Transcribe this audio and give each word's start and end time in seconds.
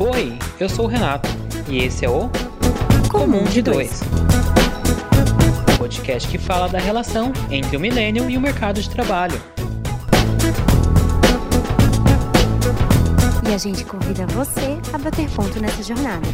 Oi, 0.00 0.36
eu 0.58 0.68
sou 0.68 0.86
o 0.86 0.88
Renato 0.88 1.28
e 1.68 1.78
esse 1.78 2.04
é 2.04 2.10
o 2.10 2.28
Comum 3.08 3.44
de 3.44 3.62
Dois. 3.62 4.02
Podcast 5.78 6.28
que 6.28 6.36
fala 6.36 6.68
da 6.68 6.80
relação 6.80 7.32
entre 7.52 7.76
o 7.76 7.80
milênio 7.80 8.28
e 8.28 8.36
o 8.36 8.40
mercado 8.40 8.82
de 8.82 8.90
trabalho. 8.90 9.40
E 13.48 13.54
a 13.54 13.58
gente 13.58 13.84
convida 13.84 14.26
você 14.26 14.76
a 14.92 14.98
bater 14.98 15.30
ponto 15.30 15.60
nessa 15.60 15.80
jornada. 15.84 16.26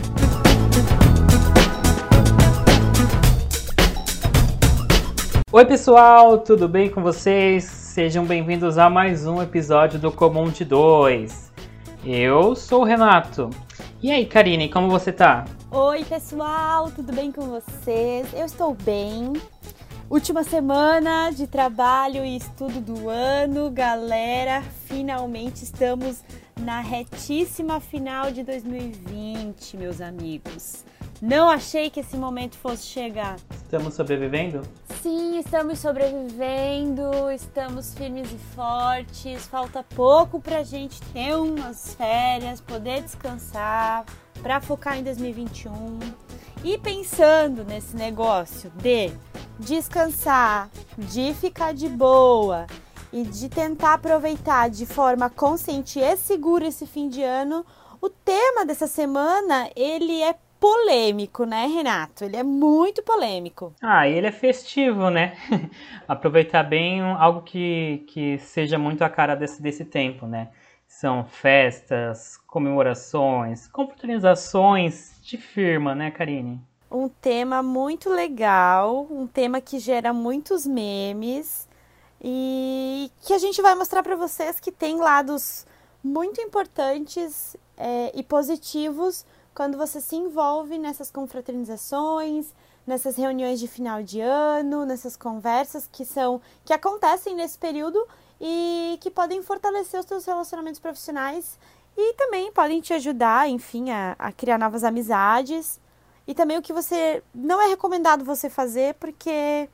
Oi, 5.52 5.64
pessoal, 5.66 6.38
tudo 6.38 6.66
bem 6.66 6.88
com 6.88 7.02
vocês? 7.02 7.64
Sejam 7.64 8.24
bem-vindos 8.24 8.78
a 8.78 8.88
mais 8.88 9.26
um 9.26 9.42
episódio 9.42 9.98
do 9.98 10.10
Comum 10.10 10.48
de 10.48 10.64
Dois. 10.64 11.45
Eu 12.08 12.54
sou 12.54 12.82
o 12.82 12.84
Renato. 12.84 13.50
E 14.00 14.12
aí, 14.12 14.26
Karine, 14.26 14.68
como 14.68 14.88
você 14.88 15.12
tá? 15.12 15.44
Oi, 15.72 16.04
pessoal, 16.04 16.88
tudo 16.88 17.12
bem 17.12 17.32
com 17.32 17.48
vocês? 17.48 18.32
Eu 18.32 18.46
estou 18.46 18.74
bem. 18.74 19.32
Última 20.08 20.44
semana 20.44 21.32
de 21.32 21.48
trabalho 21.48 22.24
e 22.24 22.36
estudo 22.36 22.80
do 22.80 23.08
ano, 23.08 23.68
galera. 23.72 24.62
Finalmente 24.84 25.64
estamos 25.64 26.22
na 26.60 26.78
retíssima 26.78 27.80
final 27.80 28.30
de 28.30 28.44
2020, 28.44 29.76
meus 29.76 30.00
amigos. 30.00 30.84
Não 31.20 31.48
achei 31.48 31.88
que 31.88 32.00
esse 32.00 32.16
momento 32.16 32.56
fosse 32.56 32.84
chegar. 32.84 33.36
Estamos 33.50 33.94
sobrevivendo? 33.94 34.62
Sim, 35.02 35.38
estamos 35.38 35.78
sobrevivendo, 35.78 37.30
estamos 37.34 37.94
firmes 37.94 38.30
e 38.30 38.38
fortes. 38.54 39.46
Falta 39.46 39.82
pouco 39.82 40.38
pra 40.40 40.62
gente 40.62 41.00
ter 41.12 41.34
umas 41.34 41.94
férias, 41.94 42.60
poder 42.60 43.02
descansar, 43.02 44.04
pra 44.42 44.60
focar 44.60 44.98
em 44.98 45.02
2021. 45.02 45.98
E 46.62 46.76
pensando 46.76 47.64
nesse 47.64 47.96
negócio 47.96 48.70
de 48.76 49.10
descansar, 49.58 50.68
de 50.98 51.32
ficar 51.34 51.72
de 51.72 51.88
boa 51.88 52.66
e 53.10 53.22
de 53.22 53.48
tentar 53.48 53.94
aproveitar 53.94 54.68
de 54.68 54.84
forma 54.84 55.30
consciente 55.30 55.98
e 55.98 56.16
segura 56.16 56.66
esse 56.66 56.86
fim 56.86 57.08
de 57.08 57.22
ano, 57.22 57.64
o 58.02 58.10
tema 58.10 58.66
dessa 58.66 58.86
semana 58.86 59.70
ele 59.74 60.22
é 60.22 60.34
polêmico, 60.60 61.44
né, 61.44 61.66
Renato? 61.66 62.24
Ele 62.24 62.36
é 62.36 62.42
muito 62.42 63.02
polêmico. 63.02 63.74
Ah, 63.82 64.08
e 64.08 64.14
ele 64.14 64.26
é 64.26 64.32
festivo, 64.32 65.10
né? 65.10 65.36
Aproveitar 66.08 66.62
bem 66.62 67.00
algo 67.00 67.42
que, 67.42 68.04
que 68.08 68.38
seja 68.38 68.78
muito 68.78 69.02
a 69.02 69.10
cara 69.10 69.34
desse, 69.34 69.62
desse 69.62 69.84
tempo, 69.84 70.26
né? 70.26 70.48
São 70.86 71.24
festas, 71.24 72.36
comemorações, 72.46 73.68
confraternizações 73.68 75.20
de 75.22 75.36
firma, 75.36 75.94
né, 75.94 76.10
Karine? 76.10 76.60
Um 76.90 77.08
tema 77.08 77.62
muito 77.62 78.08
legal, 78.08 79.06
um 79.10 79.26
tema 79.26 79.60
que 79.60 79.78
gera 79.78 80.12
muitos 80.12 80.66
memes 80.66 81.68
e 82.22 83.10
que 83.22 83.32
a 83.32 83.38
gente 83.38 83.60
vai 83.60 83.74
mostrar 83.74 84.02
para 84.02 84.16
vocês 84.16 84.58
que 84.58 84.72
tem 84.72 84.96
lados 84.96 85.66
muito 86.02 86.40
importantes 86.40 87.56
é, 87.76 88.12
e 88.14 88.22
positivos 88.22 89.26
quando 89.56 89.78
você 89.78 90.02
se 90.02 90.14
envolve 90.14 90.76
nessas 90.76 91.10
confraternizações, 91.10 92.52
nessas 92.86 93.16
reuniões 93.16 93.58
de 93.58 93.66
final 93.66 94.02
de 94.02 94.20
ano, 94.20 94.84
nessas 94.84 95.16
conversas 95.16 95.88
que 95.90 96.04
são 96.04 96.42
que 96.62 96.74
acontecem 96.74 97.34
nesse 97.34 97.58
período 97.58 98.06
e 98.38 98.98
que 99.00 99.10
podem 99.10 99.42
fortalecer 99.42 99.98
os 99.98 100.04
seus 100.04 100.26
relacionamentos 100.26 100.78
profissionais 100.78 101.58
e 101.96 102.12
também 102.12 102.52
podem 102.52 102.82
te 102.82 102.92
ajudar, 102.92 103.48
enfim, 103.48 103.90
a, 103.90 104.14
a 104.18 104.30
criar 104.30 104.58
novas 104.58 104.84
amizades. 104.84 105.80
E 106.26 106.34
também 106.34 106.58
o 106.58 106.62
que 106.62 106.74
você 106.74 107.22
não 107.34 107.58
é 107.62 107.66
recomendado 107.66 108.26
você 108.26 108.50
fazer, 108.50 108.94
porque 108.96 109.70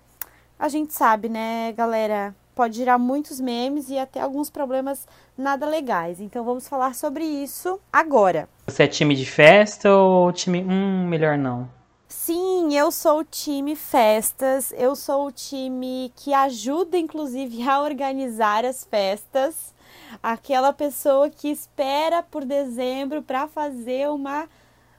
a 0.56 0.68
gente 0.68 0.94
sabe, 0.94 1.28
né, 1.28 1.72
galera, 1.72 2.32
pode 2.54 2.76
gerar 2.76 2.98
muitos 2.98 3.40
memes 3.40 3.88
e 3.88 3.98
até 3.98 4.20
alguns 4.20 4.50
problemas 4.50 5.06
nada 5.36 5.66
legais. 5.66 6.20
Então 6.20 6.44
vamos 6.44 6.68
falar 6.68 6.94
sobre 6.94 7.24
isso 7.24 7.80
agora. 7.92 8.48
Você 8.66 8.84
é 8.84 8.88
time 8.88 9.14
de 9.14 9.26
festa 9.26 9.92
ou 9.92 10.32
time. 10.32 10.62
Hum, 10.62 11.06
melhor 11.08 11.36
não. 11.38 11.68
Sim, 12.08 12.76
eu 12.76 12.92
sou 12.92 13.20
o 13.20 13.24
time 13.24 13.74
festas, 13.74 14.72
eu 14.76 14.94
sou 14.94 15.26
o 15.26 15.32
time 15.32 16.12
que 16.14 16.32
ajuda, 16.32 16.98
inclusive, 16.98 17.68
a 17.68 17.80
organizar 17.80 18.64
as 18.64 18.84
festas. 18.84 19.74
Aquela 20.22 20.72
pessoa 20.72 21.30
que 21.30 21.48
espera 21.48 22.22
por 22.22 22.44
dezembro 22.44 23.22
para 23.22 23.48
fazer 23.48 24.08
uma 24.10 24.46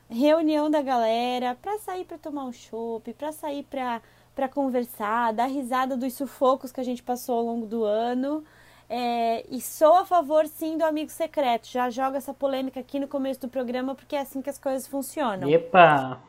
reunião 0.09 0.69
da 0.69 0.81
galera, 0.81 1.57
para 1.61 1.77
sair 1.79 2.03
para 2.03 2.17
tomar 2.17 2.45
um 2.45 2.51
chopp, 2.51 3.13
para 3.13 3.31
sair 3.31 3.63
para 3.63 4.01
para 4.35 4.47
conversar, 4.47 5.33
dar 5.33 5.45
risada 5.45 5.95
dos 5.95 6.13
sufocos 6.13 6.71
que 6.71 6.79
a 6.79 6.83
gente 6.83 7.03
passou 7.03 7.37
ao 7.37 7.45
longo 7.45 7.65
do 7.65 7.83
ano. 7.83 8.43
É, 8.89 9.45
e 9.49 9.61
sou 9.61 9.95
a 9.95 10.05
favor, 10.05 10.45
sim, 10.47 10.77
do 10.77 10.83
amigo 10.83 11.09
secreto. 11.09 11.67
Já 11.67 11.89
joga 11.89 12.17
essa 12.17 12.33
polêmica 12.33 12.79
aqui 12.79 12.99
no 12.99 13.07
começo 13.07 13.41
do 13.41 13.49
programa, 13.49 13.95
porque 13.95 14.15
é 14.15 14.21
assim 14.21 14.41
que 14.41 14.49
as 14.49 14.57
coisas 14.57 14.87
funcionam. 14.87 15.49
Epa! 15.49 16.21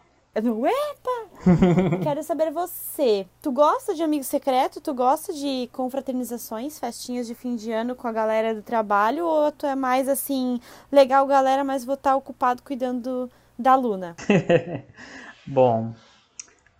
Não, 0.42 0.66
epa! 0.66 1.28
Quero 2.02 2.22
saber 2.22 2.50
você. 2.50 3.26
Tu 3.40 3.52
gosta 3.52 3.94
de 3.94 4.02
amigo 4.02 4.24
secreto? 4.24 4.80
Tu 4.80 4.92
gosta 4.92 5.32
de 5.32 5.68
confraternizações, 5.72 6.78
festinhas 6.78 7.26
de 7.26 7.34
fim 7.34 7.54
de 7.54 7.70
ano 7.70 7.94
com 7.94 8.08
a 8.08 8.12
galera 8.12 8.54
do 8.54 8.62
trabalho? 8.62 9.26
Ou 9.26 9.52
tu 9.52 9.66
é 9.66 9.76
mais 9.76 10.08
assim, 10.08 10.58
legal, 10.90 11.26
galera, 11.26 11.62
mas 11.62 11.84
vou 11.84 11.94
estar 11.94 12.16
ocupado 12.16 12.62
cuidando 12.62 13.30
da 13.58 13.76
Luna? 13.76 14.16
Bom, 15.46 15.92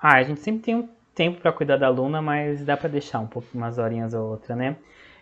ah, 0.00 0.16
a 0.16 0.22
gente 0.22 0.40
sempre 0.40 0.62
tem 0.62 0.74
um 0.74 0.88
tempo 1.14 1.40
para 1.40 1.52
cuidar 1.52 1.76
da 1.76 1.88
Luna, 1.88 2.20
mas 2.20 2.64
dá 2.64 2.76
para 2.76 2.88
deixar 2.88 3.20
um 3.20 3.26
pouco, 3.26 3.48
umas 3.54 3.78
horinhas 3.78 4.14
ou 4.14 4.30
outra, 4.30 4.56
né? 4.56 4.76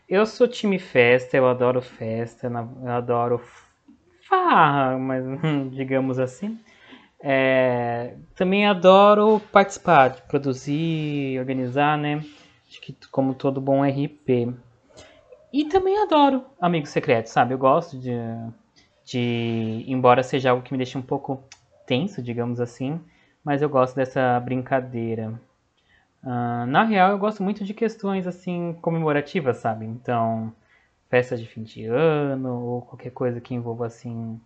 Eu 0.08 0.26
sou 0.26 0.48
time 0.48 0.78
festa, 0.78 1.36
eu 1.36 1.48
adoro 1.48 1.80
festa, 1.80 2.46
eu 2.48 2.90
adoro 2.90 3.40
farra, 4.28 4.98
mas 4.98 5.24
digamos 5.72 6.18
assim. 6.18 6.58
É, 7.20 8.16
também 8.34 8.66
adoro 8.66 9.40
participar, 9.52 10.26
produzir, 10.26 11.38
organizar, 11.38 11.96
né? 11.96 12.24
Acho 12.68 12.80
que 12.80 12.96
como 13.10 13.34
todo 13.34 13.60
bom 13.60 13.84
RP. 13.84 14.52
E 15.52 15.66
também 15.66 15.98
adoro 15.98 16.44
amigos 16.60 16.90
secretos, 16.90 17.30
sabe? 17.30 17.54
Eu 17.54 17.58
gosto 17.58 17.98
de, 17.98 18.12
de, 19.04 19.84
embora 19.86 20.22
seja 20.22 20.50
algo 20.50 20.62
que 20.62 20.72
me 20.72 20.78
deixe 20.78 20.96
um 20.96 21.02
pouco 21.02 21.44
tenso, 21.86 22.22
digamos 22.22 22.58
assim, 22.60 23.00
mas 23.44 23.60
eu 23.60 23.68
gosto 23.68 23.94
dessa 23.94 24.40
brincadeira. 24.40 25.38
Uh, 26.22 26.66
na 26.66 26.84
real, 26.84 27.10
eu 27.10 27.18
gosto 27.18 27.42
muito 27.42 27.64
de 27.64 27.74
questões 27.74 28.26
assim 28.26 28.76
comemorativas, 28.80 29.56
sabe? 29.56 29.84
Então, 29.86 30.52
festa 31.10 31.36
de 31.36 31.46
fim 31.46 31.62
de 31.62 31.84
ano 31.86 32.64
ou 32.64 32.82
qualquer 32.82 33.10
coisa 33.10 33.40
que 33.40 33.54
envolva 33.54 33.86
assim 33.86 34.40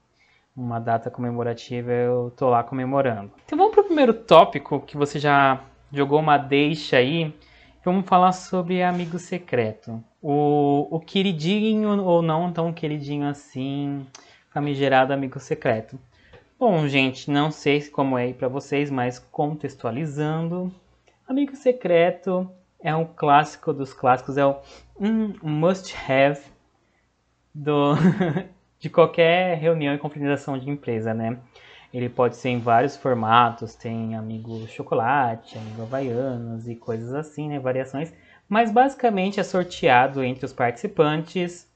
uma 0.56 0.78
data 0.80 1.10
comemorativa, 1.10 1.92
eu 1.92 2.32
tô 2.34 2.48
lá 2.48 2.64
comemorando. 2.64 3.30
Então, 3.44 3.58
vamos 3.58 3.74
pro 3.74 3.84
primeiro 3.84 4.14
tópico 4.14 4.80
que 4.80 4.96
você 4.96 5.18
já 5.18 5.60
jogou 5.92 6.18
uma 6.18 6.38
deixa 6.38 6.96
aí. 6.96 7.34
Vamos 7.84 8.06
falar 8.08 8.32
sobre 8.32 8.82
amigo 8.82 9.18
secreto. 9.18 10.02
O, 10.20 10.88
o 10.90 10.98
queridinho 10.98 12.02
ou 12.02 12.22
não 12.22 12.50
tão 12.50 12.72
queridinho 12.72 13.28
assim, 13.28 14.04
famigerado 14.50 15.12
amigo 15.12 15.38
secreto. 15.38 15.98
Bom, 16.58 16.88
gente, 16.88 17.30
não 17.30 17.50
sei 17.50 17.82
como 17.82 18.16
é 18.18 18.24
aí 18.24 18.34
para 18.34 18.48
vocês, 18.48 18.90
mas 18.90 19.18
contextualizando, 19.18 20.72
Amigo 21.28 21.56
Secreto 21.56 22.48
é 22.78 22.94
um 22.94 23.04
clássico 23.04 23.72
dos 23.72 23.92
clássicos, 23.92 24.38
é 24.38 24.46
um 24.46 25.32
must 25.42 25.92
have 26.08 26.40
do, 27.52 27.94
de 28.78 28.88
qualquer 28.88 29.58
reunião 29.58 29.92
e 29.92 29.98
confraternização 29.98 30.56
de 30.56 30.70
empresa, 30.70 31.12
né? 31.12 31.40
Ele 31.92 32.08
pode 32.08 32.36
ser 32.36 32.50
em 32.50 32.60
vários 32.60 32.96
formatos, 32.96 33.74
tem 33.74 34.14
amigo 34.14 34.68
chocolate, 34.68 35.58
amigo 35.58 35.82
havaianos 35.82 36.68
e 36.68 36.76
coisas 36.76 37.12
assim, 37.12 37.48
né? 37.48 37.58
Variações. 37.58 38.14
Mas 38.48 38.70
basicamente 38.70 39.40
é 39.40 39.42
sorteado 39.42 40.22
entre 40.22 40.46
os 40.46 40.52
participantes. 40.52 41.68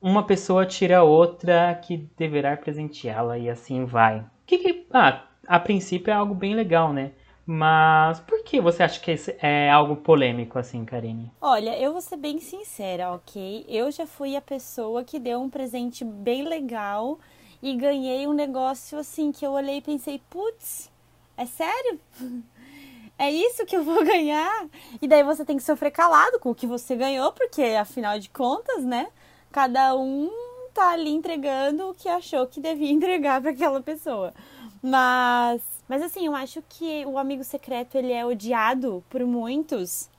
Uma 0.00 0.22
pessoa 0.22 0.64
tira 0.64 1.02
outra 1.02 1.74
que 1.74 2.08
deverá 2.16 2.56
presenteá-la 2.56 3.36
e 3.36 3.50
assim 3.50 3.84
vai. 3.84 4.24
Que 4.46 4.56
que, 4.56 4.86
ah, 4.94 5.24
a 5.46 5.60
princípio 5.60 6.10
é 6.10 6.14
algo 6.14 6.34
bem 6.34 6.54
legal, 6.54 6.90
né? 6.90 7.12
Mas 7.50 8.20
por 8.20 8.44
que 8.44 8.60
você 8.60 8.82
acha 8.82 9.00
que 9.00 9.16
é 9.40 9.70
algo 9.70 9.96
polêmico 9.96 10.58
assim, 10.58 10.84
Karine? 10.84 11.32
Olha, 11.40 11.78
eu 11.78 11.92
vou 11.92 12.02
ser 12.02 12.18
bem 12.18 12.38
sincera, 12.40 13.10
ok? 13.12 13.64
Eu 13.66 13.90
já 13.90 14.06
fui 14.06 14.36
a 14.36 14.40
pessoa 14.42 15.02
que 15.02 15.18
deu 15.18 15.40
um 15.40 15.48
presente 15.48 16.04
bem 16.04 16.42
legal 16.42 17.18
e 17.62 17.74
ganhei 17.74 18.26
um 18.26 18.34
negócio 18.34 18.98
assim 18.98 19.32
que 19.32 19.46
eu 19.46 19.52
olhei 19.52 19.78
e 19.78 19.80
pensei, 19.80 20.20
putz, 20.28 20.90
é 21.38 21.46
sério? 21.46 21.98
É 23.20 23.32
isso 23.32 23.66
que 23.66 23.76
eu 23.76 23.82
vou 23.82 24.04
ganhar? 24.04 24.68
E 25.02 25.08
daí 25.08 25.24
você 25.24 25.44
tem 25.44 25.56
que 25.56 25.62
sofrer 25.64 25.90
calado 25.90 26.38
com 26.38 26.50
o 26.50 26.54
que 26.54 26.68
você 26.68 26.94
ganhou, 26.94 27.32
porque 27.32 27.60
afinal 27.62 28.16
de 28.16 28.28
contas, 28.30 28.84
né? 28.84 29.08
Cada 29.50 29.96
um 29.96 30.30
tá 30.72 30.92
ali 30.92 31.10
entregando 31.10 31.90
o 31.90 31.94
que 31.94 32.08
achou 32.08 32.46
que 32.46 32.60
devia 32.60 32.92
entregar 32.94 33.40
para 33.40 33.50
aquela 33.50 33.82
pessoa. 33.82 34.32
Mas, 34.80 35.60
mas 35.88 36.02
assim, 36.02 36.26
eu 36.26 36.34
acho 36.34 36.62
que 36.68 37.04
o 37.06 37.18
amigo 37.18 37.42
secreto 37.42 37.96
ele 37.96 38.12
é 38.12 38.24
odiado 38.24 39.02
por 39.08 39.24
muitos 39.24 40.10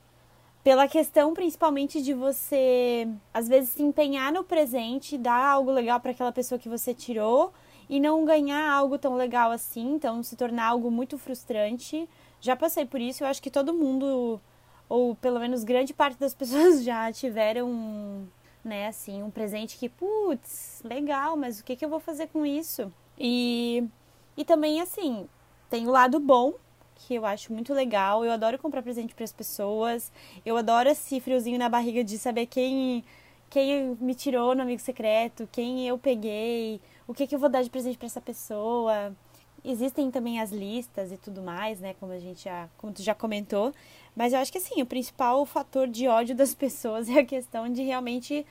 pela 0.64 0.88
questão 0.88 1.34
principalmente 1.34 2.02
de 2.02 2.14
você 2.14 3.08
às 3.34 3.48
vezes 3.48 3.70
se 3.72 3.84
empenhar 3.84 4.32
no 4.32 4.44
presente, 4.44 5.18
dar 5.18 5.46
algo 5.46 5.72
legal 5.72 6.00
para 6.00 6.12
aquela 6.12 6.32
pessoa 6.32 6.60
que 6.60 6.70
você 6.70 6.94
tirou 6.94 7.54
e 7.90 8.00
não 8.00 8.26
ganhar 8.26 8.72
algo 8.72 8.98
tão 8.98 9.16
legal 9.16 9.52
assim, 9.52 9.96
então 9.96 10.22
se 10.22 10.36
tornar 10.36 10.66
algo 10.68 10.92
muito 10.92 11.18
frustrante. 11.18 12.08
Já 12.40 12.56
passei 12.56 12.86
por 12.86 13.02
isso, 13.02 13.24
eu 13.24 13.28
acho 13.28 13.42
que 13.42 13.50
todo 13.50 13.74
mundo 13.74 14.40
ou 14.88 15.16
pelo 15.16 15.40
menos 15.40 15.64
grande 15.64 15.94
parte 15.94 16.20
das 16.20 16.34
pessoas 16.36 16.84
já 16.84 17.12
tiveram, 17.12 18.28
né, 18.64 18.88
assim, 18.88 19.24
um 19.24 19.30
presente 19.30 19.78
que, 19.78 19.88
putz, 19.88 20.82
legal, 20.84 21.38
mas 21.38 21.60
o 21.60 21.64
que, 21.64 21.76
que 21.76 21.86
eu 21.86 21.90
vou 21.90 22.00
fazer 22.00 22.28
com 22.28 22.46
isso? 22.46 22.92
E, 23.18 23.84
e 24.36 24.44
também, 24.44 24.82
assim, 24.82 25.28
tem 25.70 25.88
o 25.88 25.92
lado 25.92 26.20
bom, 26.20 26.54
que 26.96 27.16
eu 27.16 27.26
acho 27.26 27.54
muito 27.54 27.74
legal. 27.74 28.26
Eu 28.26 28.32
adoro 28.32 28.58
comprar 28.58 28.82
presente 28.82 29.16
para 29.16 29.24
as 29.24 29.32
pessoas. 29.32 30.12
Eu 30.46 30.58
adoro 30.58 30.90
esse 30.90 31.20
friozinho 31.22 31.58
na 31.58 31.70
barriga 31.70 32.04
de 32.04 32.18
saber 32.18 32.46
quem 32.46 33.04
quem 33.50 33.98
me 34.00 34.14
tirou 34.14 34.54
no 34.54 34.62
amigo 34.62 34.80
secreto, 34.80 35.50
quem 35.52 35.88
eu 35.88 35.98
peguei, 35.98 36.80
o 37.08 37.16
que, 37.16 37.26
que 37.26 37.34
eu 37.34 37.40
vou 37.40 37.50
dar 37.50 37.64
de 37.64 37.70
presente 37.70 37.98
para 37.98 38.06
essa 38.06 38.22
pessoa. 38.22 39.16
Existem 39.66 40.12
também 40.12 40.40
as 40.40 40.52
listas 40.52 41.12
e 41.12 41.18
tudo 41.18 41.42
mais, 41.42 41.80
né? 41.80 41.96
Como 42.00 42.12
a 42.12 42.20
gente 42.20 42.44
já, 42.44 42.70
como 42.78 42.94
tu 42.94 43.02
já 43.02 43.16
comentou. 43.16 43.74
Mas 44.16 44.34
eu 44.34 44.40
acho 44.40 44.52
que 44.52 44.60
assim, 44.60 44.82
o 44.82 44.86
principal 44.86 45.44
fator 45.48 45.88
de 45.88 46.08
ódio 46.08 46.36
das 46.36 46.54
pessoas 46.56 47.10
é 47.10 47.20
a 47.20 47.26
questão 47.26 47.68
de 47.72 47.82
realmente, 47.82 48.46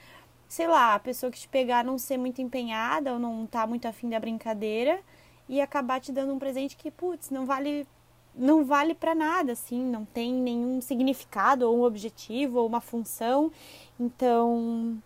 sei 0.49 0.67
lá, 0.67 0.95
a 0.95 0.99
pessoa 0.99 1.31
que 1.31 1.39
te 1.39 1.49
pegar 1.49 1.85
não 1.85 1.97
ser 1.97 2.17
muito 2.19 2.43
empenhada 2.43 3.13
ou 3.13 3.19
não 3.21 3.47
tá 3.47 3.67
muito 3.67 3.87
afim 3.87 4.09
da 4.09 4.19
brincadeira 4.19 5.01
e 5.49 5.61
acabar 5.61 6.01
te 6.01 6.13
dando 6.13 6.33
um 6.33 6.39
presente 6.39 6.77
que, 6.77 6.91
putz, 6.91 7.31
não 7.31 7.47
vale 7.47 7.87
não 8.35 8.65
vale 8.65 8.95
para 8.95 9.17
nada, 9.17 9.53
assim, 9.53 9.83
não 9.83 10.05
tem 10.05 10.33
nenhum 10.33 10.81
significado 10.81 11.69
ou 11.69 11.79
um 11.79 11.83
objetivo 11.83 12.61
ou 12.61 12.67
uma 12.69 12.81
função. 12.81 13.51
Então, 13.99 14.97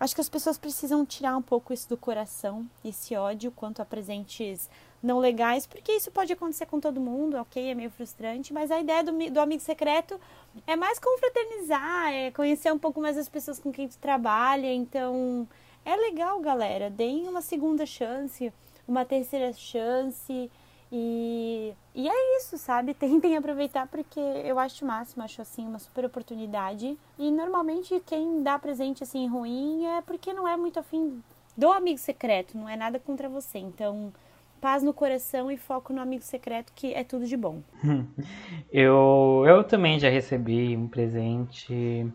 acho 0.00 0.14
que 0.14 0.20
as 0.20 0.28
pessoas 0.28 0.58
precisam 0.58 1.06
tirar 1.06 1.36
um 1.36 1.42
pouco 1.42 1.72
isso 1.72 1.88
do 1.88 1.96
coração, 1.96 2.68
esse 2.84 3.14
ódio 3.14 3.52
quanto 3.52 3.80
a 3.80 3.84
presentes 3.84 4.68
não 5.00 5.20
legais, 5.20 5.66
porque 5.66 5.92
isso 5.92 6.10
pode 6.10 6.32
acontecer 6.32 6.66
com 6.66 6.80
todo 6.80 7.00
mundo, 7.00 7.36
ok? 7.36 7.70
É 7.70 7.74
meio 7.74 7.90
frustrante, 7.90 8.52
mas 8.52 8.70
a 8.72 8.80
ideia 8.80 9.04
do, 9.04 9.12
do 9.30 9.40
amigo 9.40 9.62
secreto 9.62 10.18
é 10.66 10.74
mais 10.74 10.98
confraternizar, 10.98 12.12
é 12.12 12.30
conhecer 12.32 12.72
um 12.72 12.78
pouco 12.78 13.00
mais 13.00 13.16
as 13.16 13.28
pessoas 13.28 13.60
com 13.60 13.70
quem 13.70 13.86
tu 13.86 13.98
trabalha. 13.98 14.72
Então, 14.72 15.46
é 15.84 15.94
legal, 15.94 16.40
galera. 16.40 16.90
Deem 16.90 17.28
uma 17.28 17.40
segunda 17.40 17.86
chance, 17.86 18.52
uma 18.86 19.04
terceira 19.04 19.52
chance. 19.52 20.50
E, 20.90 21.74
e 21.94 22.08
é 22.08 22.38
isso, 22.38 22.56
sabe? 22.56 22.94
Tentem 22.94 23.36
aproveitar 23.36 23.86
porque 23.86 24.20
eu 24.20 24.58
acho 24.58 24.84
o 24.84 24.88
máximo, 24.88 25.22
acho 25.22 25.42
assim 25.42 25.66
uma 25.66 25.78
super 25.78 26.04
oportunidade. 26.04 26.96
E 27.18 27.30
normalmente 27.30 28.00
quem 28.06 28.42
dá 28.42 28.58
presente 28.58 29.02
assim 29.02 29.26
ruim 29.28 29.86
é 29.86 30.02
porque 30.02 30.32
não 30.32 30.46
é 30.46 30.56
muito 30.56 30.78
afim 30.78 31.22
do 31.56 31.70
amigo 31.72 31.98
secreto, 31.98 32.56
não 32.56 32.68
é 32.68 32.76
nada 32.76 32.98
contra 32.98 33.28
você. 33.28 33.58
Então, 33.58 34.12
paz 34.60 34.82
no 34.82 34.92
coração 34.92 35.50
e 35.50 35.56
foco 35.56 35.92
no 35.92 36.00
amigo 36.00 36.22
secreto, 36.22 36.72
que 36.74 36.92
é 36.92 37.02
tudo 37.02 37.26
de 37.26 37.36
bom. 37.36 37.62
eu, 38.70 39.44
eu 39.46 39.64
também 39.64 39.98
já 39.98 40.08
recebi 40.08 40.76
um 40.76 40.86
presente. 40.86 42.06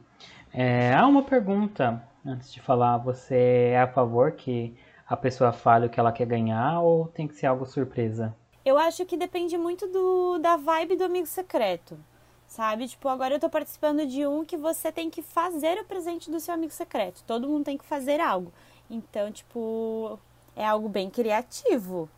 É, 0.53 0.93
há 0.93 1.05
uma 1.07 1.23
pergunta 1.23 2.01
antes 2.25 2.53
de 2.53 2.61
falar: 2.61 2.97
você 2.97 3.71
é 3.73 3.81
a 3.81 3.87
favor 3.87 4.31
que 4.33 4.75
a 5.11 5.17
pessoa 5.17 5.51
fale 5.51 5.87
o 5.87 5.89
que 5.89 5.99
ela 5.99 6.13
quer 6.13 6.25
ganhar 6.25 6.79
ou 6.79 7.09
tem 7.09 7.27
que 7.27 7.35
ser 7.35 7.45
algo 7.45 7.65
surpresa? 7.65 8.33
Eu 8.63 8.77
acho 8.77 9.05
que 9.05 9.17
depende 9.17 9.57
muito 9.57 9.85
do, 9.85 10.37
da 10.37 10.55
vibe 10.55 10.95
do 10.95 11.03
amigo 11.03 11.27
secreto. 11.27 11.99
Sabe? 12.47 12.87
Tipo, 12.87 13.09
agora 13.09 13.35
eu 13.35 13.39
tô 13.39 13.49
participando 13.49 14.07
de 14.07 14.25
um 14.25 14.45
que 14.45 14.55
você 14.55 14.89
tem 14.89 15.09
que 15.09 15.21
fazer 15.21 15.77
o 15.79 15.83
presente 15.83 16.31
do 16.31 16.39
seu 16.39 16.53
amigo 16.53 16.71
secreto. 16.71 17.25
Todo 17.27 17.49
mundo 17.49 17.65
tem 17.65 17.77
que 17.77 17.83
fazer 17.83 18.21
algo. 18.21 18.53
Então, 18.89 19.29
tipo, 19.33 20.17
é 20.55 20.65
algo 20.65 20.87
bem 20.87 21.09
criativo. 21.09 22.09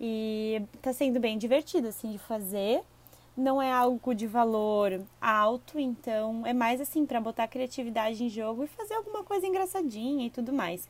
E 0.00 0.62
tá 0.80 0.92
sendo 0.92 1.20
bem 1.20 1.38
divertido, 1.38 1.86
assim, 1.86 2.10
de 2.10 2.18
fazer. 2.18 2.82
Não 3.36 3.62
é 3.62 3.70
algo 3.70 4.14
de 4.16 4.26
valor 4.26 5.00
alto, 5.20 5.78
então 5.78 6.44
é 6.44 6.52
mais 6.52 6.80
assim, 6.80 7.06
para 7.06 7.20
botar 7.20 7.44
a 7.44 7.48
criatividade 7.48 8.24
em 8.24 8.28
jogo 8.28 8.64
e 8.64 8.66
fazer 8.66 8.94
alguma 8.94 9.22
coisa 9.22 9.46
engraçadinha 9.46 10.26
e 10.26 10.30
tudo 10.30 10.52
mais. 10.52 10.88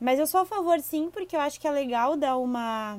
Mas 0.00 0.18
eu 0.18 0.26
sou 0.26 0.40
a 0.40 0.46
favor, 0.46 0.80
sim, 0.80 1.10
porque 1.10 1.36
eu 1.36 1.40
acho 1.40 1.60
que 1.60 1.68
é 1.68 1.70
legal 1.70 2.16
dar 2.16 2.38
uma 2.38 2.98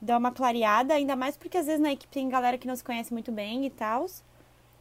dar 0.00 0.18
uma 0.18 0.30
clareada, 0.30 0.92
ainda 0.94 1.16
mais 1.16 1.36
porque 1.36 1.56
às 1.56 1.66
vezes 1.66 1.80
na 1.80 1.92
equipe 1.92 2.12
tem 2.12 2.28
galera 2.28 2.58
que 2.58 2.66
não 2.66 2.76
se 2.76 2.84
conhece 2.84 3.12
muito 3.12 3.32
bem 3.32 3.64
e 3.66 3.70
tal. 3.70 4.06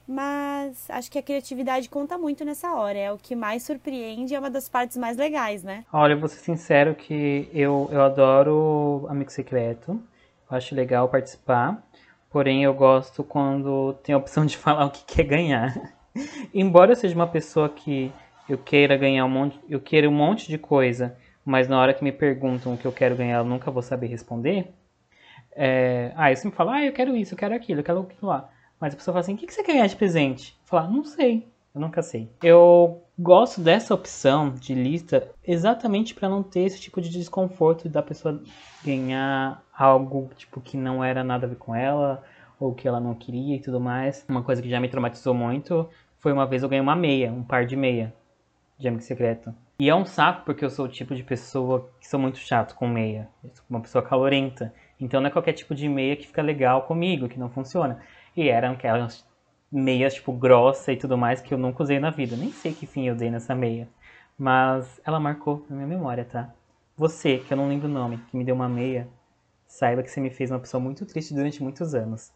Mas 0.06 0.90
acho 0.90 1.10
que 1.10 1.18
a 1.18 1.24
criatividade 1.24 1.88
conta 1.88 2.18
muito 2.18 2.44
nessa 2.44 2.74
hora. 2.74 2.98
É 2.98 3.12
o 3.12 3.18
que 3.18 3.36
mais 3.36 3.64
surpreende, 3.64 4.36
é 4.36 4.40
uma 4.40 4.50
das 4.50 4.68
partes 4.68 4.98
mais 4.98 5.16
legais, 5.16 5.64
né? 5.64 5.86
Olha, 5.94 6.16
vou 6.16 6.28
ser 6.28 6.40
sincero 6.40 6.94
que 6.94 7.50
eu, 7.54 7.90
eu 7.90 8.02
adoro 8.02 9.06
Amigo 9.10 9.32
Secreto. 9.32 9.92
Eu 10.52 10.58
acho 10.58 10.76
legal 10.76 11.08
participar. 11.08 11.82
Porém, 12.30 12.64
eu 12.64 12.74
gosto 12.74 13.24
quando 13.24 13.94
tem 14.04 14.14
a 14.14 14.18
opção 14.18 14.46
de 14.46 14.58
falar 14.58 14.86
o 14.86 14.92
que 14.92 15.06
quer 15.06 15.24
ganhar. 15.24 15.74
Embora 16.54 16.92
eu 16.92 16.96
seja 16.98 17.16
uma 17.16 17.28
pessoa 17.28 17.70
que 17.70 18.12
eu 18.48 18.58
queira 18.58 18.98
ganhar 18.98 19.26
um 19.26 19.30
monte, 19.30 19.60
eu 19.70 19.80
queira 19.80 20.10
um 20.10 20.14
monte 20.14 20.48
de 20.50 20.58
coisa, 20.58 21.16
mas 21.46 21.68
na 21.68 21.80
hora 21.80 21.94
que 21.94 22.04
me 22.04 22.12
perguntam 22.12 22.74
o 22.74 22.78
que 22.78 22.86
eu 22.86 22.92
quero 22.92 23.16
ganhar, 23.16 23.40
eu 23.40 23.46
nunca 23.46 23.70
vou 23.70 23.82
saber 23.82 24.08
responder. 24.08 24.74
É, 25.56 26.12
ah, 26.16 26.32
eu 26.32 26.38
sempre 26.38 26.58
falo, 26.58 26.72
ah, 26.72 26.84
eu 26.84 26.94
quero 26.94 27.16
isso, 27.16 27.34
eu 27.34 27.38
quero 27.38 27.54
aquilo, 27.54 27.82
eu 27.82 27.84
quero 27.84 28.00
aquilo 28.00 28.30
lá. 28.30 28.50
Mas 28.80 28.94
a 28.94 28.98
pessoa 28.98 29.14
fala 29.14 29.22
assim, 29.22 29.36
o 29.36 29.38
que 29.38 29.54
você 29.54 29.64
quer 29.64 29.74
ganhar 29.74 29.88
de 29.88 29.96
presente? 29.96 30.58
Falar, 30.66 30.90
não 30.90 31.04
sei, 31.04 31.48
eu 31.74 31.82
nunca 31.82 32.02
sei. 32.02 32.30
Eu 32.42 33.02
gosto 33.18 33.62
dessa 33.62 33.94
opção 33.94 34.52
de 34.52 34.74
lista 34.74 35.30
exatamente 35.46 36.14
para 36.14 36.30
não 36.30 36.44
ter 36.44 36.62
esse 36.62 36.80
tipo 36.80 37.02
de 37.02 37.10
desconforto 37.10 37.90
da 37.90 38.02
pessoa 38.02 38.42
ganhar 38.84 39.64
algo 39.76 40.30
tipo 40.36 40.62
que 40.62 40.78
não 40.78 41.04
era 41.04 41.24
nada 41.24 41.46
a 41.46 41.50
ver 41.50 41.56
com 41.56 41.74
ela 41.76 42.24
ou 42.60 42.74
que 42.74 42.88
ela 42.88 43.00
não 43.00 43.14
queria 43.16 43.56
e 43.56 43.60
tudo 43.60 43.80
mais. 43.80 44.26
Uma 44.30 44.44
coisa 44.44 44.62
que 44.62 44.70
já 44.70 44.80
me 44.80 44.88
traumatizou 44.88 45.34
muito 45.34 45.90
foi 46.20 46.32
uma 46.32 46.46
vez 46.46 46.64
eu 46.64 46.70
ganhei 46.70 46.82
uma 46.82 46.96
meia, 46.96 47.32
um 47.32 47.44
par 47.44 47.66
de 47.66 47.76
meia 47.76 48.14
de 48.78 48.88
amigo 48.88 49.04
secreto. 49.04 49.54
E 49.80 49.90
é 49.90 49.96
um 49.96 50.06
saco 50.06 50.46
porque 50.46 50.64
eu 50.64 50.70
sou 50.70 50.86
o 50.86 50.90
tipo 50.90 51.16
de 51.16 51.24
pessoa 51.24 51.90
que 52.00 52.08
sou 52.08 52.20
muito 52.20 52.38
chato 52.38 52.76
com 52.76 52.88
meia. 52.88 53.30
Eu 53.44 53.50
sou 53.54 53.66
uma 53.70 53.82
pessoa 53.82 54.04
calorenta. 54.04 54.74
Então 55.00 55.20
não 55.20 55.28
é 55.28 55.32
qualquer 55.32 55.54
tipo 55.54 55.74
de 55.74 55.90
meia 55.90 56.16
que 56.16 56.28
fica 56.28 56.42
legal 56.42 56.84
comigo, 56.84 57.28
que 57.28 57.40
não 57.40 57.50
funciona. 57.50 58.00
E 58.36 58.50
eram 58.50 58.72
aquelas 58.74 59.26
meias, 59.72 60.14
tipo, 60.14 60.32
grossa 60.32 60.92
e 60.92 60.98
tudo 60.98 61.18
mais 61.18 61.42
que 61.42 61.54
eu 61.54 61.58
nunca 61.58 61.84
usei 61.84 62.00
na 62.00 62.12
vida. 62.12 62.36
Nem 62.36 62.52
sei 62.52 62.74
que 62.74 62.86
fim 62.86 63.08
eu 63.08 63.16
dei 63.16 63.30
nessa 63.30 63.56
meia. 63.56 63.88
Mas 64.38 65.02
ela 65.06 65.20
marcou 65.20 65.66
na 65.70 65.76
minha 65.76 65.88
memória, 65.88 66.26
tá? 66.26 66.54
Você, 66.96 67.40
que 67.40 67.52
eu 67.52 67.58
não 67.58 67.68
lembro 67.68 67.88
o 67.88 67.92
nome, 67.92 68.20
que 68.30 68.38
me 68.38 68.44
deu 68.44 68.54
uma 68.54 68.70
meia, 68.70 69.08
saiba 69.66 70.04
que 70.04 70.12
você 70.12 70.22
me 70.22 70.30
fez 70.30 70.52
uma 70.52 70.60
pessoa 70.60 70.82
muito 70.82 71.06
triste 71.06 71.34
durante 71.34 71.62
muitos 71.64 71.96
anos. 71.96 72.32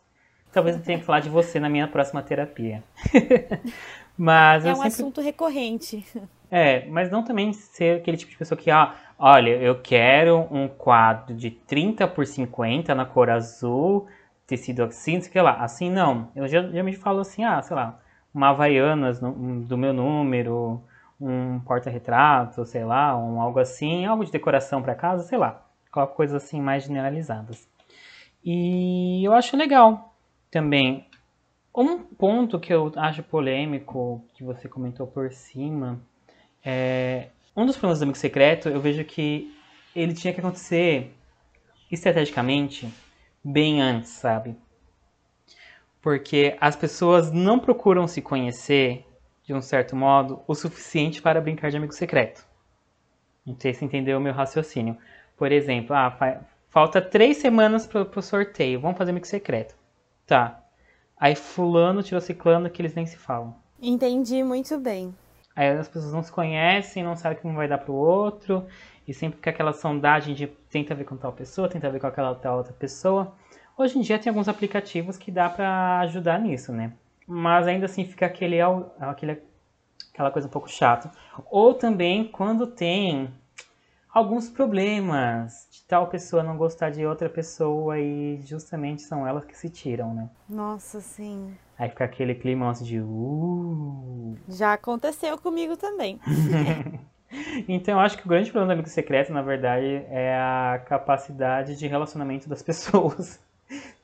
Talvez 0.52 0.76
eu 0.76 0.82
tenha 0.82 0.98
que 0.98 1.06
falar 1.06 1.20
de 1.20 1.30
você 1.30 1.60
na 1.60 1.70
minha 1.70 1.88
próxima 1.88 2.24
terapia. 2.24 2.84
mas 4.18 4.66
é 4.66 4.72
um 4.72 4.76
sempre... 4.76 4.88
assunto 4.88 5.22
recorrente. 5.22 6.06
É, 6.50 6.88
mas 6.88 7.12
não 7.12 7.24
também 7.24 7.52
ser 7.52 7.98
aquele 7.98 8.16
tipo 8.16 8.32
de 8.32 8.38
pessoa 8.38 8.58
que, 8.58 8.72
ah, 8.72 8.96
olha, 9.20 9.50
eu 9.50 9.82
quero 9.82 10.48
um 10.50 10.68
quadro 10.68 11.36
de 11.36 11.52
30 11.52 12.08
por 12.08 12.26
50 12.26 12.96
na 12.96 13.06
cor 13.06 13.30
azul, 13.30 14.08
tecido 14.46 14.84
assim, 14.84 15.16
não 15.16 15.22
sei 15.22 15.30
o 15.30 15.32
que 15.34 15.42
lá. 15.42 15.58
Assim 15.62 15.92
não. 15.92 16.30
Eu 16.36 16.48
já, 16.48 16.64
já 16.64 16.82
me 16.84 16.94
falo 16.94 17.20
assim, 17.20 17.44
ah, 17.44 17.62
sei 17.62 17.76
lá, 17.76 18.00
uma 18.34 18.50
Havaianas 18.50 19.20
no, 19.20 19.62
do 19.66 19.78
meu 19.78 19.92
número, 19.94 20.82
um 21.20 21.60
porta-retrato, 21.60 22.64
sei 22.66 22.86
lá, 22.86 23.18
um 23.18 23.42
algo 23.42 23.60
assim, 23.60 24.06
algo 24.06 24.24
de 24.24 24.32
decoração 24.32 24.82
para 24.82 24.96
casa, 24.96 25.24
sei 25.24 25.38
lá. 25.38 25.66
Coloco 25.92 26.16
coisas 26.16 26.44
assim 26.44 26.62
mais 26.62 26.84
generalizadas. 26.84 27.68
E 28.44 29.22
eu 29.26 29.34
acho 29.34 29.58
legal 29.58 30.14
também. 30.50 31.06
Um 31.80 32.00
ponto 32.00 32.60
que 32.60 32.74
eu 32.74 32.92
acho 32.96 33.22
polêmico, 33.22 34.26
que 34.34 34.44
você 34.44 34.68
comentou 34.68 35.06
por 35.06 35.32
cima, 35.32 36.02
é, 36.66 37.28
um 37.56 37.68
dos 37.68 37.78
problemas 37.78 38.00
do 38.00 38.04
Amigo 38.04 38.18
Secreto, 38.18 38.68
eu 38.68 38.82
vejo 38.82 39.06
que 39.06 39.56
ele 39.96 40.16
tinha 40.16 40.34
que 40.34 40.40
acontecer 40.40 41.16
estrategicamente 41.92 42.92
bem 43.44 43.80
antes, 43.80 44.10
sabe? 44.10 44.56
Porque 46.02 46.58
as 46.60 46.76
pessoas 46.76 47.32
não 47.32 47.60
procuram 47.60 48.08
se 48.08 48.24
conhecer, 48.24 49.06
de 49.44 49.54
um 49.54 49.62
certo 49.62 49.96
modo, 49.96 50.42
o 50.48 50.56
suficiente 50.56 51.22
para 51.22 51.40
brincar 51.40 51.70
de 51.70 51.78
amigo 51.78 51.94
secreto. 51.94 52.44
Não 53.46 53.56
sei 53.56 53.76
se 53.76 53.86
entendeu 53.86 54.18
o 54.18 54.22
meu 54.22 54.34
raciocínio. 54.34 54.98
Por 55.38 55.52
exemplo, 55.52 55.96
ah, 55.96 56.10
fa 56.10 56.44
falta 56.70 57.00
três 57.00 57.38
semanas 57.38 57.86
para 57.86 58.02
o 58.02 58.22
sorteio, 58.24 58.82
vamos 58.82 58.98
fazer 58.98 59.12
amigo 59.12 59.28
secreto. 59.28 59.76
Tá. 60.26 60.67
Aí 61.20 61.36
fulano 61.36 62.04
tirou 62.04 62.22
ciclano 62.22 62.70
que 62.70 62.82
eles 62.82 62.94
nem 62.94 63.06
se 63.06 63.18
falam. 63.18 63.56
Entendi 63.82 64.44
muito 64.44 64.78
bem. 64.80 65.14
Aí 65.56 65.70
as 65.70 65.88
pessoas 65.88 66.14
não 66.14 66.22
se 66.22 66.32
conhecem, 66.32 67.04
não 67.04 67.16
sabem 67.16 67.40
como 67.40 67.56
vai 67.56 67.68
dar 67.68 67.80
pro 67.80 67.94
outro, 67.94 68.66
e 69.08 69.14
sempre 69.14 69.42
com 69.42 69.50
aquela 69.50 69.74
sondagem 69.74 70.36
de 70.36 70.46
tenta 70.46 70.94
ver 70.94 71.06
com 71.06 71.18
tal 71.18 71.34
pessoa, 71.34 71.68
tenta 71.68 71.90
ver 71.90 72.00
com 72.00 72.06
aquela 72.06 72.36
tal 72.36 72.58
outra 72.58 72.74
pessoa. 72.74 73.34
Hoje 73.76 73.98
em 73.98 74.02
dia 74.02 74.20
tem 74.20 74.30
alguns 74.30 74.48
aplicativos 74.48 75.18
que 75.18 75.32
dá 75.32 75.50
para 75.50 76.00
ajudar 76.02 76.40
nisso, 76.40 76.72
né? 76.72 76.94
Mas 77.28 77.68
ainda 77.68 77.86
assim 77.86 78.06
fica 78.06 78.26
aquele, 78.26 78.58
aquele, 79.00 79.42
aquela 80.14 80.32
coisa 80.32 80.48
um 80.48 80.52
pouco 80.52 80.70
chata. 80.70 81.12
Ou 81.50 81.74
também 81.74 82.26
quando 82.26 82.68
tem 82.68 83.34
alguns 84.14 84.50
problemas 84.50 85.67
tal 85.88 86.08
pessoa 86.08 86.44
não 86.44 86.58
gostar 86.58 86.90
de 86.90 87.06
outra 87.06 87.30
pessoa 87.30 87.98
e 87.98 88.42
justamente 88.42 89.02
são 89.02 89.26
elas 89.26 89.46
que 89.46 89.58
se 89.58 89.70
tiram, 89.70 90.14
né? 90.14 90.30
Nossa, 90.50 91.00
sim. 91.00 91.56
Aí 91.80 91.90
fica 91.90 92.04
aquele 92.04 92.36
clima 92.36 92.70
assim 92.70 92.84
de 92.84 93.00
uh. 93.00 94.36
Já 94.50 94.74
aconteceu 94.74 95.38
comigo 95.38 95.78
também. 95.78 96.20
então 97.68 97.96
eu 97.96 98.00
acho 98.00 98.18
que 98.18 98.26
o 98.26 98.30
grande 98.30 98.52
problema 98.52 98.74
do 98.74 98.78
amigo 98.80 98.90
secreto, 98.90 99.32
na 99.32 99.42
verdade, 99.42 100.04
é 100.10 100.36
a 100.36 100.82
capacidade 100.86 101.78
de 101.78 101.88
relacionamento 101.88 102.50
das 102.50 102.62
pessoas. 102.64 103.40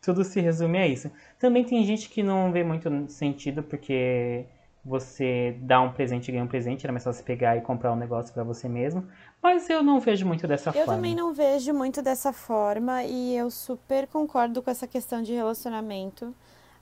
Tudo 0.01 0.23
se 0.23 0.39
resume 0.39 0.77
a 0.77 0.87
isso. 0.87 1.11
Também 1.39 1.63
tem 1.63 1.83
gente 1.83 2.09
que 2.09 2.21
não 2.21 2.51
vê 2.51 2.63
muito 2.63 2.89
sentido 3.09 3.63
porque 3.63 4.45
você 4.85 5.57
dá 5.61 5.81
um 5.81 5.93
presente 5.93 6.27
e 6.27 6.31
ganha 6.31 6.43
um 6.43 6.47
presente, 6.47 6.85
era 6.85 6.91
mais 6.91 7.03
fácil 7.03 7.23
pegar 7.23 7.55
e 7.55 7.61
comprar 7.61 7.93
um 7.93 7.95
negócio 7.95 8.33
para 8.33 8.43
você 8.43 8.67
mesmo. 8.67 9.07
Mas 9.41 9.69
eu 9.69 9.81
não 9.81 9.99
vejo 9.99 10.25
muito 10.25 10.45
dessa 10.45 10.69
eu 10.69 10.73
forma. 10.73 10.91
Eu 10.91 10.95
também 10.95 11.15
não 11.15 11.33
vejo 11.33 11.73
muito 11.73 12.01
dessa 12.01 12.33
forma 12.33 13.03
e 13.03 13.35
eu 13.35 13.49
super 13.49 14.07
concordo 14.07 14.61
com 14.61 14.69
essa 14.69 14.85
questão 14.85 15.21
de 15.21 15.33
relacionamento. 15.33 16.35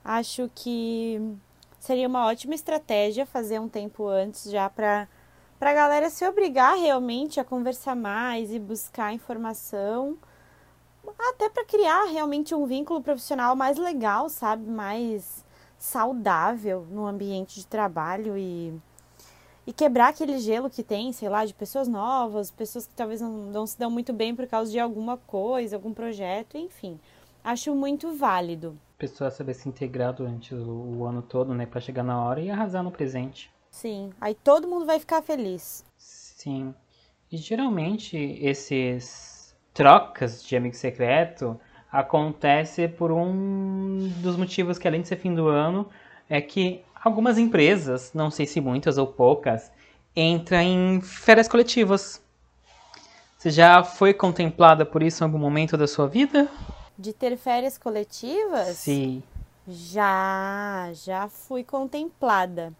Acho 0.04 0.50
que 0.52 1.20
seria 1.78 2.08
uma 2.08 2.26
ótima 2.26 2.54
estratégia 2.54 3.24
fazer 3.24 3.60
um 3.60 3.68
tempo 3.68 4.06
antes 4.08 4.50
já 4.50 4.68
para 4.68 5.08
para 5.58 5.70
a 5.70 5.74
galera 5.74 6.10
se 6.10 6.26
obrigar 6.26 6.76
realmente 6.76 7.38
a 7.38 7.44
conversar 7.44 7.94
mais 7.94 8.52
e 8.52 8.58
buscar 8.58 9.14
informação, 9.14 10.18
até 11.30 11.48
para 11.48 11.64
criar 11.64 12.06
realmente 12.06 12.52
um 12.52 12.66
vínculo 12.66 13.00
profissional 13.00 13.54
mais 13.54 13.78
legal, 13.78 14.28
sabe, 14.28 14.68
mais 14.68 15.41
saudável 15.82 16.86
no 16.92 17.04
ambiente 17.04 17.58
de 17.58 17.66
trabalho 17.66 18.38
e, 18.38 18.72
e 19.66 19.72
quebrar 19.72 20.10
aquele 20.10 20.38
gelo 20.38 20.70
que 20.70 20.80
tem, 20.80 21.12
sei 21.12 21.28
lá, 21.28 21.44
de 21.44 21.52
pessoas 21.52 21.88
novas, 21.88 22.52
pessoas 22.52 22.86
que 22.86 22.94
talvez 22.94 23.20
não, 23.20 23.30
não 23.30 23.66
se 23.66 23.76
dão 23.76 23.90
muito 23.90 24.12
bem 24.12 24.32
por 24.32 24.46
causa 24.46 24.70
de 24.70 24.78
alguma 24.78 25.16
coisa, 25.16 25.74
algum 25.74 25.92
projeto, 25.92 26.56
enfim. 26.56 27.00
Acho 27.42 27.74
muito 27.74 28.16
válido. 28.16 28.78
Pessoa 28.96 29.28
saber 29.28 29.54
se 29.54 29.68
integrar 29.68 30.12
durante 30.12 30.54
o, 30.54 30.98
o 30.98 31.04
ano 31.04 31.20
todo, 31.20 31.52
né, 31.52 31.66
para 31.66 31.80
chegar 31.80 32.04
na 32.04 32.22
hora 32.22 32.40
e 32.40 32.48
arrasar 32.48 32.84
no 32.84 32.92
presente. 32.92 33.50
Sim, 33.68 34.12
aí 34.20 34.36
todo 34.36 34.68
mundo 34.68 34.86
vai 34.86 35.00
ficar 35.00 35.20
feliz. 35.20 35.84
Sim. 35.98 36.72
E 37.30 37.36
geralmente 37.36 38.16
esses 38.40 39.52
trocas 39.74 40.44
de 40.44 40.56
amigo 40.56 40.76
secreto 40.76 41.58
acontece 41.92 42.88
por 42.88 43.12
um 43.12 44.10
dos 44.22 44.36
motivos 44.36 44.78
que, 44.78 44.88
além 44.88 45.02
de 45.02 45.08
ser 45.08 45.16
fim 45.16 45.34
do 45.34 45.46
ano, 45.48 45.86
é 46.28 46.40
que 46.40 46.82
algumas 47.04 47.36
empresas, 47.36 48.12
não 48.14 48.30
sei 48.30 48.46
se 48.46 48.62
muitas 48.62 48.96
ou 48.96 49.06
poucas, 49.06 49.70
entram 50.16 50.60
em 50.60 51.00
férias 51.02 51.46
coletivas. 51.46 52.22
Você 53.36 53.50
já 53.50 53.84
foi 53.84 54.14
contemplada 54.14 54.86
por 54.86 55.02
isso 55.02 55.22
em 55.22 55.26
algum 55.26 55.38
momento 55.38 55.76
da 55.76 55.86
sua 55.86 56.08
vida? 56.08 56.48
De 56.96 57.12
ter 57.12 57.36
férias 57.36 57.76
coletivas? 57.76 58.76
Sim. 58.76 59.22
Já, 59.68 60.90
já 60.94 61.28
fui 61.28 61.62
contemplada. 61.62 62.72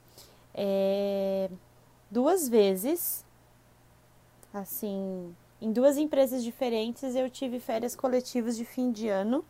É, 0.55 1.51
duas 2.11 2.49
vezes. 2.49 3.25
Assim, 4.55 5.35
em 5.63 5.73
duas 5.73 5.97
empresas 5.97 6.43
diferentes 6.43 7.15
eu 7.15 7.31
tive 7.31 7.61
férias 7.61 7.95
coletivas 7.95 8.57
de 8.57 8.65
fim 8.65 8.91
de 8.91 9.09
ano. 9.09 9.45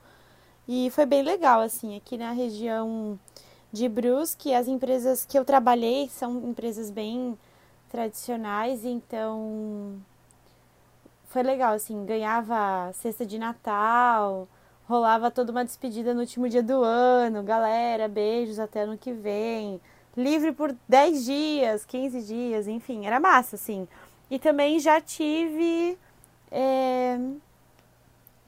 E 0.69 0.91
foi 0.91 1.07
bem 1.07 1.23
legal 1.23 1.61
assim 1.61 1.97
aqui 1.97 2.19
na 2.19 2.33
região 2.33 3.19
de 3.73 3.89
Brusque 3.89 4.53
as 4.53 4.69
empresas 4.69 5.25
que 5.25 5.39
eu 5.39 5.45
trabalhei 5.45 6.09
são 6.11 6.37
empresas 6.51 6.91
bem 6.91 7.37
tradicionais 7.91 8.85
então 8.85 9.97
foi 11.29 11.43
legal 11.43 11.75
assim 11.75 12.05
ganhava 12.05 12.93
cesta 12.93 13.25
de 13.25 13.39
Natal 13.39 14.47
rolava 14.87 15.31
toda 15.31 15.51
uma 15.51 15.65
despedida 15.65 16.13
no 16.13 16.21
último 16.21 16.49
dia 16.49 16.63
do 16.63 16.83
ano 16.85 17.43
galera 17.43 18.07
beijos 18.07 18.59
até 18.59 18.83
ano 18.83 18.99
que 18.99 19.13
vem. 19.13 19.81
Livre 20.15 20.53
por 20.53 20.77
10 20.87 21.25
dias 21.25 21.85
15 21.87 22.23
dias 22.23 22.69
enfim 22.69 23.07
era 23.07 23.19
massa 23.19 23.57
assim 23.57 23.89
e 24.33 24.39
também 24.39 24.81
já 24.81 24.99
tive. 24.99 25.99
É, 26.51 27.19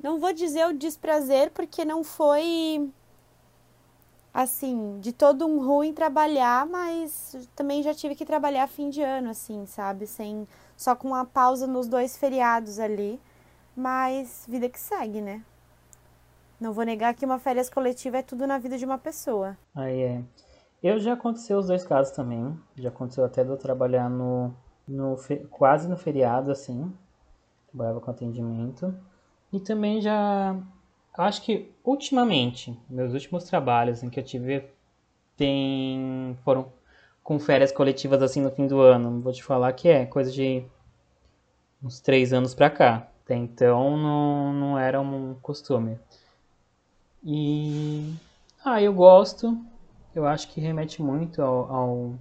não 0.02 0.18
vou 0.18 0.32
dizer 0.32 0.66
o 0.66 0.72
desprazer, 0.72 1.50
porque 1.50 1.84
não 1.84 2.02
foi 2.02 2.90
assim, 4.32 4.98
de 5.00 5.12
todo 5.12 5.46
um 5.46 5.62
ruim 5.62 5.92
trabalhar, 5.92 6.64
mas 6.64 7.36
também 7.54 7.82
já 7.82 7.92
tive 7.92 8.14
que 8.14 8.24
trabalhar 8.24 8.66
fim 8.66 8.88
de 8.88 9.02
ano, 9.02 9.28
assim, 9.28 9.66
sabe? 9.66 10.06
Sem, 10.06 10.48
só 10.74 10.96
com 10.96 11.08
uma 11.08 11.26
pausa 11.26 11.66
nos 11.66 11.86
dois 11.86 12.16
feriados 12.16 12.78
ali. 12.78 13.20
Mas 13.76 14.46
vida 14.48 14.70
que 14.70 14.80
segue, 14.80 15.20
né? 15.20 15.44
Não 16.58 16.72
vou 16.72 16.84
negar 16.84 17.12
que 17.12 17.26
uma 17.26 17.38
férias 17.38 17.68
coletiva 17.68 18.18
é 18.18 18.22
tudo 18.22 18.46
na 18.46 18.56
vida 18.56 18.78
de 18.78 18.86
uma 18.86 18.96
pessoa. 18.96 19.54
Aí 19.74 20.00
é. 20.00 20.22
Eu 20.82 20.98
já 20.98 21.12
aconteceu 21.12 21.58
os 21.58 21.66
dois 21.66 21.84
casos 21.84 22.16
também. 22.16 22.58
Já 22.74 22.88
aconteceu 22.88 23.22
até 23.22 23.44
de 23.44 23.50
eu 23.50 23.56
trabalhar 23.58 24.08
no 24.08 24.54
no 24.86 25.16
quase 25.50 25.88
no 25.88 25.96
feriado, 25.96 26.50
assim. 26.50 26.92
Trabalhava 27.68 28.00
com 28.00 28.10
atendimento. 28.10 28.94
E 29.52 29.60
também 29.60 30.00
já. 30.00 30.56
Acho 31.16 31.42
que 31.42 31.70
ultimamente, 31.84 32.76
meus 32.88 33.12
últimos 33.12 33.44
trabalhos 33.44 34.02
em 34.02 34.10
que 34.10 34.18
eu 34.18 34.24
tive 34.24 34.64
tem, 35.36 36.36
foram 36.44 36.66
com 37.22 37.38
férias 37.38 37.72
coletivas 37.72 38.22
assim 38.22 38.40
no 38.40 38.50
fim 38.50 38.66
do 38.66 38.80
ano. 38.80 39.20
Vou 39.20 39.32
te 39.32 39.42
falar 39.42 39.72
que 39.72 39.88
é 39.88 40.06
coisa 40.06 40.30
de 40.30 40.64
uns 41.82 42.00
três 42.00 42.32
anos 42.32 42.54
pra 42.54 42.70
cá. 42.70 43.08
Até 43.24 43.34
então 43.36 43.96
não, 43.96 44.52
não 44.52 44.78
era 44.78 45.00
um 45.00 45.34
costume. 45.40 45.98
E. 47.24 48.14
Ah, 48.64 48.82
eu 48.82 48.92
gosto. 48.92 49.58
Eu 50.14 50.26
acho 50.26 50.48
que 50.48 50.60
remete 50.60 51.02
muito 51.02 51.42
ao, 51.42 51.74
ao 51.74 52.14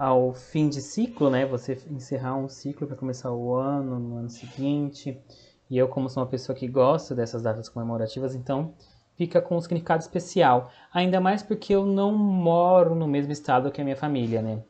ao 0.00 0.32
fim 0.32 0.70
de 0.70 0.80
ciclo, 0.80 1.28
né? 1.28 1.44
Você 1.44 1.78
encerrar 1.90 2.34
um 2.34 2.48
ciclo 2.48 2.86
para 2.86 2.96
começar 2.96 3.30
o 3.30 3.54
ano, 3.54 3.98
no 3.98 4.16
ano 4.16 4.30
seguinte. 4.30 5.20
E 5.68 5.76
eu, 5.76 5.88
como 5.88 6.08
sou 6.08 6.22
uma 6.22 6.28
pessoa 6.28 6.56
que 6.56 6.66
gosta 6.66 7.14
dessas 7.14 7.42
datas 7.42 7.68
comemorativas, 7.68 8.34
então 8.34 8.72
fica 9.14 9.42
com 9.42 9.58
um 9.58 9.60
significado 9.60 10.00
especial. 10.00 10.70
Ainda 10.90 11.20
mais 11.20 11.42
porque 11.42 11.74
eu 11.74 11.84
não 11.84 12.16
moro 12.16 12.94
no 12.94 13.06
mesmo 13.06 13.30
estado 13.30 13.70
que 13.70 13.78
a 13.78 13.84
minha 13.84 13.96
família, 13.96 14.40
né? 14.40 14.62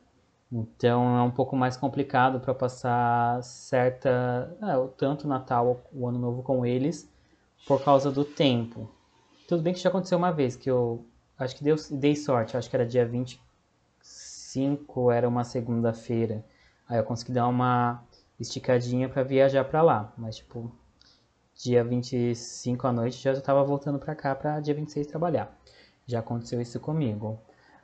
Então 0.51 1.17
é 1.17 1.21
um 1.21 1.31
pouco 1.31 1.55
mais 1.55 1.77
complicado 1.77 2.41
para 2.41 2.53
passar 2.53 3.41
certa. 3.41 4.53
É, 4.61 4.87
tanto 4.97 5.29
Natal 5.29 5.79
o 5.93 6.09
Ano 6.09 6.19
Novo 6.19 6.43
com 6.43 6.65
eles, 6.65 7.09
por 7.65 7.81
causa 7.81 8.11
do 8.11 8.25
tempo. 8.25 8.91
Tudo 9.47 9.63
bem 9.63 9.73
que 9.73 9.79
já 9.79 9.87
aconteceu 9.87 10.17
uma 10.17 10.31
vez, 10.31 10.57
que 10.57 10.69
eu 10.69 11.05
acho 11.39 11.55
que 11.55 11.63
deu, 11.63 11.77
dei 11.89 12.17
sorte, 12.17 12.57
acho 12.57 12.69
que 12.69 12.75
era 12.75 12.85
dia 12.85 13.05
20 13.05 13.39
5 14.51 15.11
era 15.11 15.27
uma 15.27 15.43
segunda-feira. 15.43 16.43
Aí 16.87 16.97
eu 16.97 17.03
consegui 17.03 17.31
dar 17.31 17.47
uma 17.47 18.03
esticadinha 18.39 19.07
para 19.07 19.23
viajar 19.23 19.63
para 19.63 19.81
lá. 19.81 20.13
Mas, 20.17 20.37
tipo, 20.37 20.71
dia 21.55 21.83
25 21.83 22.87
à 22.87 22.91
noite 22.91 23.17
já 23.17 23.31
estava 23.31 23.63
voltando 23.63 23.97
para 23.99 24.15
cá 24.15 24.35
para 24.35 24.59
dia 24.59 24.73
26 24.73 25.07
trabalhar. 25.07 25.57
Já 26.05 26.19
aconteceu 26.19 26.59
isso 26.59 26.79
comigo. 26.79 27.39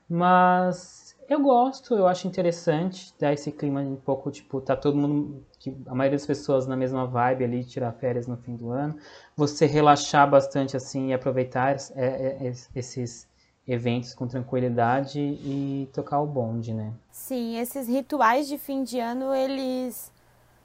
Mas 0.10 1.16
eu 1.30 1.42
gosto, 1.42 1.94
eu 1.94 2.08
acho 2.08 2.28
interessante 2.28 3.14
dar 3.20 3.34
esse 3.34 3.52
clima 3.52 3.82
um 3.82 3.96
pouco, 3.96 4.32
tipo, 4.32 4.60
tá 4.62 4.76
todo 4.76 4.98
mundo, 4.98 5.46
a 5.86 5.96
maioria 5.96 6.18
das 6.18 6.26
pessoas 6.26 6.68
na 6.68 6.76
mesma 6.76 7.06
vibe 7.06 7.44
ali, 7.44 7.64
tirar 7.64 7.92
férias 7.94 8.28
no 8.28 8.38
fim 8.38 8.56
do 8.56 8.72
ano. 8.72 8.98
Você 9.36 9.66
relaxar 9.66 10.30
bastante 10.30 10.76
assim 10.76 11.10
e 11.10 11.14
aproveitar 11.14 11.78
é, 11.96 12.48
é, 12.48 12.54
esses 12.76 13.28
eventos 13.68 14.14
com 14.14 14.28
tranquilidade 14.28 15.20
e 15.20 15.90
tocar 15.94 16.22
o 16.22 16.26
bonde, 16.26 16.74
né? 16.74 16.94
Sim, 17.12 17.58
esses 17.58 17.88
rituais 17.88 18.48
de 18.48 18.58
fim 18.58 18.84
de 18.84 19.00
ano, 19.00 19.34
eles 19.34 20.12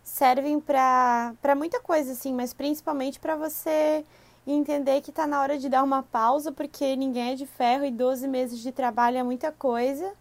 servem 0.05 0.61
para 0.61 1.55
muita 1.57 1.81
coisa, 1.81 2.13
assim, 2.13 2.33
mas 2.33 2.53
principalmente 2.55 3.19
para 3.19 3.35
você 3.37 4.05
entender 4.47 5.01
que 5.01 5.11
está 5.11 5.27
na 5.27 5.41
hora 5.41 5.59
de 5.59 5.69
dar 5.69 5.83
uma 5.83 6.03
pausa, 6.03 6.53
porque 6.53 6.97
ninguém 6.97 7.33
é 7.33 7.35
de 7.35 7.47
ferro 7.47 7.85
e 7.85 7.91
12 7.91 8.27
meses 8.29 8.59
de 8.59 8.73
trabalho 8.73 9.17
é 9.17 9.23
muita 9.23 9.51
coisa, 9.53 10.13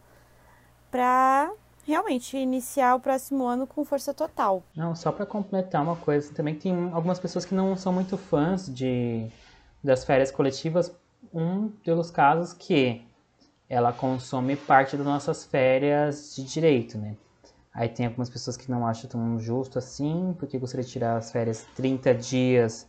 para 0.89 1.51
realmente 1.85 2.37
iniciar 2.37 2.95
o 2.95 2.99
próximo 2.99 3.45
ano 3.45 3.65
com 3.65 3.83
força 3.83 4.13
total. 4.13 4.63
Não, 4.75 4.95
só 4.95 5.11
para 5.11 5.25
completar 5.25 5.81
uma 5.81 5.95
coisa, 5.95 6.31
também 6.33 6.55
tem 6.55 6.91
algumas 6.93 7.19
pessoas 7.19 7.45
que 7.45 7.55
não 7.55 7.75
são 7.75 7.91
muito 7.91 8.17
fãs 8.17 8.73
de 8.73 9.27
das 9.83 10.03
férias 10.03 10.29
coletivas 10.29 10.91
um 11.33 11.69
pelos 11.69 12.11
casos 12.11 12.53
que 12.53 13.05
ela 13.69 13.93
consome 13.93 14.55
parte 14.55 14.97
das 14.97 15.05
nossas 15.05 15.45
férias 15.45 16.35
de 16.35 16.43
direito, 16.43 16.97
né? 16.97 17.15
Aí 17.73 17.87
tem 17.87 18.05
algumas 18.05 18.29
pessoas 18.29 18.57
que 18.57 18.69
não 18.69 18.85
acham 18.85 19.09
tão 19.09 19.39
justo 19.39 19.79
assim, 19.79 20.35
porque 20.37 20.57
gostaria 20.57 20.83
de 20.83 20.91
tirar 20.91 21.17
as 21.17 21.31
férias 21.31 21.65
30 21.75 22.13
dias 22.13 22.85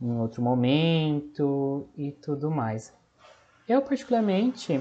em 0.00 0.16
outro 0.18 0.40
momento 0.40 1.88
e 1.96 2.12
tudo 2.12 2.50
mais. 2.50 2.92
Eu, 3.68 3.82
particularmente, 3.82 4.80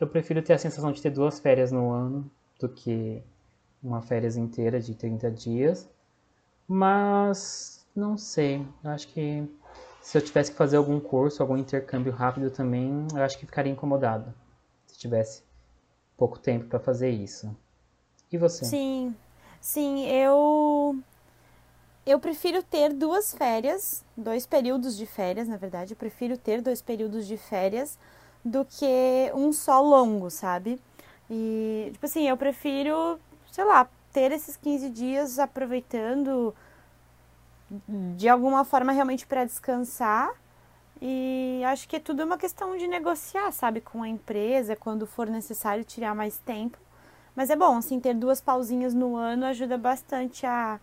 eu 0.00 0.06
prefiro 0.06 0.42
ter 0.42 0.54
a 0.54 0.58
sensação 0.58 0.90
de 0.90 1.00
ter 1.00 1.10
duas 1.10 1.38
férias 1.38 1.70
no 1.70 1.90
ano 1.90 2.30
do 2.58 2.68
que 2.68 3.22
uma 3.82 4.02
férias 4.02 4.36
inteira 4.36 4.80
de 4.80 4.94
30 4.94 5.30
dias. 5.30 5.88
Mas 6.66 7.86
não 7.94 8.16
sei, 8.16 8.66
eu 8.82 8.90
acho 8.90 9.08
que 9.08 9.46
se 10.04 10.18
eu 10.18 10.22
tivesse 10.22 10.50
que 10.50 10.56
fazer 10.58 10.76
algum 10.76 11.00
curso, 11.00 11.42
algum 11.42 11.56
intercâmbio 11.56 12.12
rápido 12.12 12.50
também, 12.50 13.08
eu 13.14 13.22
acho 13.22 13.38
que 13.38 13.46
ficaria 13.46 13.72
incomodado 13.72 14.34
se 14.86 14.98
tivesse 14.98 15.42
pouco 16.14 16.38
tempo 16.38 16.66
para 16.66 16.78
fazer 16.78 17.08
isso. 17.08 17.56
E 18.30 18.36
você? 18.36 18.66
Sim, 18.66 19.16
sim, 19.62 20.06
eu 20.06 20.98
eu 22.04 22.20
prefiro 22.20 22.62
ter 22.62 22.92
duas 22.92 23.32
férias, 23.32 24.04
dois 24.14 24.44
períodos 24.44 24.94
de 24.94 25.06
férias, 25.06 25.48
na 25.48 25.56
verdade, 25.56 25.94
eu 25.94 25.96
prefiro 25.96 26.36
ter 26.36 26.60
dois 26.60 26.82
períodos 26.82 27.26
de 27.26 27.38
férias 27.38 27.98
do 28.44 28.62
que 28.62 29.32
um 29.34 29.54
só 29.54 29.80
longo, 29.80 30.28
sabe? 30.28 30.78
E, 31.30 31.88
tipo 31.94 32.04
assim, 32.04 32.28
eu 32.28 32.36
prefiro, 32.36 33.18
sei 33.50 33.64
lá, 33.64 33.88
ter 34.12 34.32
esses 34.32 34.54
15 34.54 34.90
dias 34.90 35.38
aproveitando 35.38 36.54
de 38.16 38.28
alguma 38.28 38.64
forma 38.64 38.92
realmente 38.92 39.26
para 39.26 39.44
descansar. 39.44 40.30
E 41.00 41.62
acho 41.66 41.88
que 41.88 41.96
é 41.96 42.00
tudo 42.00 42.24
uma 42.24 42.38
questão 42.38 42.76
de 42.76 42.86
negociar, 42.86 43.52
sabe, 43.52 43.80
com 43.80 44.02
a 44.02 44.08
empresa, 44.08 44.76
quando 44.76 45.06
for 45.06 45.28
necessário 45.28 45.84
tirar 45.84 46.14
mais 46.14 46.38
tempo. 46.38 46.78
Mas 47.34 47.50
é 47.50 47.56
bom, 47.56 47.76
assim, 47.76 47.98
ter 47.98 48.14
duas 48.14 48.40
pausinhas 48.40 48.94
no 48.94 49.16
ano 49.16 49.44
ajuda 49.44 49.76
bastante 49.76 50.46
a, 50.46 50.78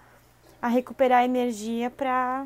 a 0.61 0.67
recuperar 0.67 1.23
energia 1.23 1.89
para 1.89 2.45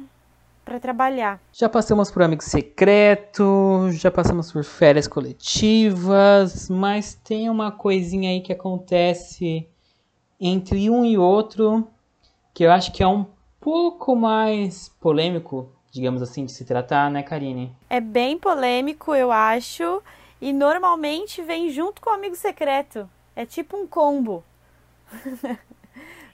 para 0.63 0.79
trabalhar. 0.79 1.39
Já 1.53 1.69
passamos 1.69 2.09
por 2.09 2.23
amigo 2.23 2.41
secreto, 2.41 3.87
já 3.91 4.09
passamos 4.09 4.51
por 4.51 4.63
férias 4.63 5.07
coletivas, 5.07 6.67
mas 6.69 7.13
tem 7.13 7.51
uma 7.51 7.71
coisinha 7.71 8.31
aí 8.31 8.41
que 8.41 8.51
acontece 8.51 9.69
entre 10.41 10.89
um 10.89 11.05
e 11.05 11.19
outro 11.19 11.87
que 12.51 12.63
eu 12.63 12.71
acho 12.71 12.91
que 12.91 13.03
é 13.03 13.07
um 13.07 13.27
pouco 13.65 14.15
mais 14.15 14.89
polêmico, 15.01 15.71
digamos 15.89 16.21
assim, 16.21 16.45
de 16.45 16.51
se 16.51 16.63
tratar, 16.63 17.09
né, 17.09 17.23
Karine? 17.23 17.75
É 17.89 17.99
bem 17.99 18.37
polêmico, 18.37 19.15
eu 19.15 19.31
acho, 19.31 20.03
e 20.39 20.53
normalmente 20.53 21.41
vem 21.41 21.71
junto 21.71 21.99
com 21.99 22.11
o 22.11 22.13
amigo 22.13 22.35
secreto. 22.35 23.09
É 23.35 23.43
tipo 23.43 23.75
um 23.75 23.87
combo. 23.87 24.43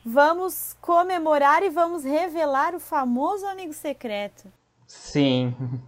vamos 0.05 0.75
comemorar 0.81 1.63
e 1.63 1.69
vamos 1.69 2.03
revelar 2.03 2.75
o 2.75 2.81
famoso 2.81 3.45
amigo 3.45 3.71
secreto. 3.71 4.51
Sim. 4.85 5.55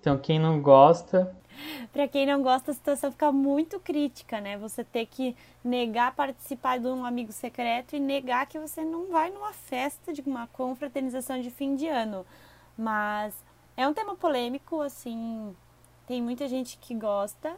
Então 0.00 0.16
quem 0.16 0.38
não 0.38 0.62
gosta. 0.62 1.36
Para 1.92 2.08
quem 2.08 2.26
não 2.26 2.42
gosta, 2.42 2.70
a 2.70 2.74
situação 2.74 3.10
fica 3.10 3.30
muito 3.32 3.78
crítica, 3.80 4.40
né? 4.40 4.56
Você 4.58 4.84
ter 4.84 5.06
que 5.06 5.36
negar 5.64 6.14
participar 6.14 6.78
de 6.78 6.86
um 6.86 7.04
amigo 7.04 7.32
secreto 7.32 7.96
e 7.96 8.00
negar 8.00 8.46
que 8.46 8.58
você 8.58 8.84
não 8.84 9.08
vai 9.08 9.30
numa 9.30 9.52
festa 9.52 10.12
de 10.12 10.20
uma 10.22 10.46
confraternização 10.48 11.40
de 11.40 11.50
fim 11.50 11.74
de 11.74 11.86
ano. 11.86 12.26
Mas 12.76 13.34
é 13.76 13.86
um 13.86 13.94
tema 13.94 14.14
polêmico, 14.14 14.80
assim, 14.80 15.54
tem 16.06 16.22
muita 16.22 16.48
gente 16.48 16.78
que 16.78 16.94
gosta. 16.94 17.56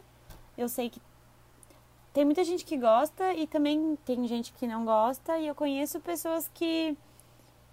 Eu 0.57 0.67
sei 0.67 0.89
que 0.89 1.01
tem 2.13 2.25
muita 2.25 2.43
gente 2.43 2.65
que 2.65 2.77
gosta 2.77 3.33
e 3.33 3.47
também 3.47 3.97
tem 4.05 4.27
gente 4.27 4.51
que 4.53 4.67
não 4.67 4.83
gosta 4.83 5.37
e 5.37 5.47
eu 5.47 5.55
conheço 5.55 5.99
pessoas 6.01 6.49
que 6.53 6.97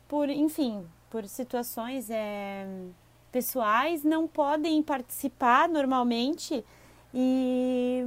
por 0.07 0.31
enfim 0.31 0.87
por 1.11 1.27
situações 1.27 2.09
é, 2.09 2.67
pessoais 3.33 4.05
não 4.05 4.27
podem 4.27 4.83
participar 4.83 5.69
normalmente 5.69 6.65
e 7.13 8.05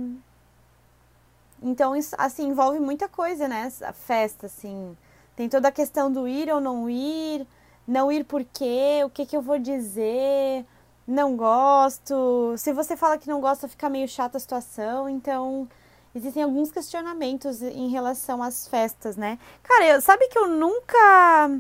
então 1.62 1.96
isso 1.96 2.16
assim 2.18 2.48
envolve 2.48 2.80
muita 2.80 3.08
coisa 3.08 3.48
né 3.48 3.72
a 3.82 3.94
festa 3.94 4.48
assim. 4.48 4.98
Tem 5.36 5.48
toda 5.48 5.68
a 5.70 5.72
questão 5.72 6.12
do 6.12 6.28
ir 6.28 6.52
ou 6.52 6.60
não 6.60 6.90
ir 6.90 7.48
não 7.88 8.12
ir 8.12 8.24
por 8.26 8.44
quê 8.44 9.02
o 9.06 9.10
que 9.10 9.26
que 9.26 9.36
eu 9.36 9.42
vou 9.42 9.60
dizer 9.60 10.66
não 11.08 11.36
gosto. 11.36 12.56
Se 12.58 12.72
você 12.74 12.96
fala 12.96 13.18
que 13.18 13.28
não 13.28 13.42
gosta 13.42 13.68
fica 13.68 13.90
meio 13.90 14.08
chata 14.08 14.38
a 14.38 14.40
situação. 14.40 15.10
Então 15.10 15.68
existem 16.16 16.44
alguns 16.44 16.72
questionamentos 16.72 17.62
em 17.62 17.90
relação 17.90 18.42
às 18.44 18.68
festas, 18.68 19.16
né? 19.16 19.38
Cara, 19.64 19.88
eu, 19.88 20.02
sabe 20.02 20.28
que 20.28 20.38
eu 20.38 20.48
nunca 20.48 21.60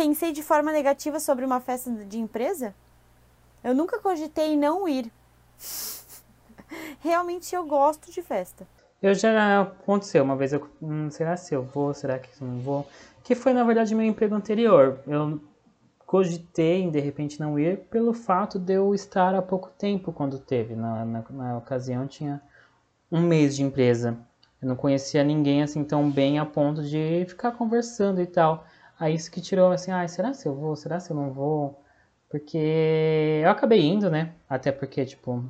pensei 0.00 0.32
de 0.32 0.42
forma 0.42 0.72
negativa 0.72 1.20
sobre 1.20 1.44
uma 1.44 1.60
festa 1.60 1.90
de 1.90 2.18
empresa? 2.18 2.74
Eu 3.62 3.74
nunca 3.74 3.98
cogitei 3.98 4.56
não 4.56 4.88
ir. 4.88 5.12
Realmente 7.00 7.54
eu 7.54 7.66
gosto 7.66 8.10
de 8.10 8.22
festa. 8.22 8.66
Eu 9.02 9.14
já 9.14 9.60
aconteceu 9.60 10.24
uma 10.24 10.36
vez, 10.36 10.54
eu 10.54 10.66
hum, 10.80 11.10
será 11.10 11.36
se 11.36 11.54
eu 11.54 11.62
vou, 11.62 11.92
será 11.92 12.18
que 12.18 12.30
não 12.42 12.60
vou? 12.60 12.88
Que 13.22 13.34
foi 13.34 13.52
na 13.52 13.62
verdade 13.62 13.94
meu 13.94 14.06
emprego 14.06 14.34
anterior. 14.34 15.00
Eu 15.06 15.38
cogitei 16.06 16.80
em 16.80 16.90
de 16.90 16.98
repente 16.98 17.38
não 17.38 17.58
ir 17.58 17.80
pelo 17.90 18.14
fato 18.14 18.58
de 18.58 18.72
eu 18.72 18.94
estar 18.94 19.34
há 19.34 19.42
pouco 19.42 19.68
tempo 19.68 20.14
quando 20.14 20.38
teve. 20.38 20.74
Na, 20.74 21.04
na, 21.04 21.24
na 21.28 21.58
ocasião 21.58 22.06
tinha 22.06 22.40
um 23.12 23.20
mês 23.20 23.54
de 23.54 23.62
empresa. 23.62 24.16
Eu 24.62 24.68
não 24.68 24.76
conhecia 24.76 25.22
ninguém 25.22 25.62
assim 25.62 25.84
tão 25.84 26.10
bem 26.10 26.38
a 26.38 26.46
ponto 26.46 26.82
de 26.82 27.26
ficar 27.28 27.52
conversando 27.52 28.18
e 28.22 28.26
tal. 28.26 28.64
Aí 29.00 29.14
isso 29.14 29.30
que 29.30 29.40
tirou 29.40 29.72
assim, 29.72 29.90
ah, 29.90 30.06
será 30.06 30.34
se 30.34 30.46
eu 30.46 30.54
vou? 30.54 30.76
Será 30.76 31.00
se 31.00 31.10
eu 31.10 31.16
não 31.16 31.32
vou? 31.32 31.82
Porque 32.28 33.40
eu 33.42 33.50
acabei 33.50 33.80
indo, 33.80 34.10
né? 34.10 34.34
Até 34.48 34.70
porque, 34.70 35.06
tipo, 35.06 35.42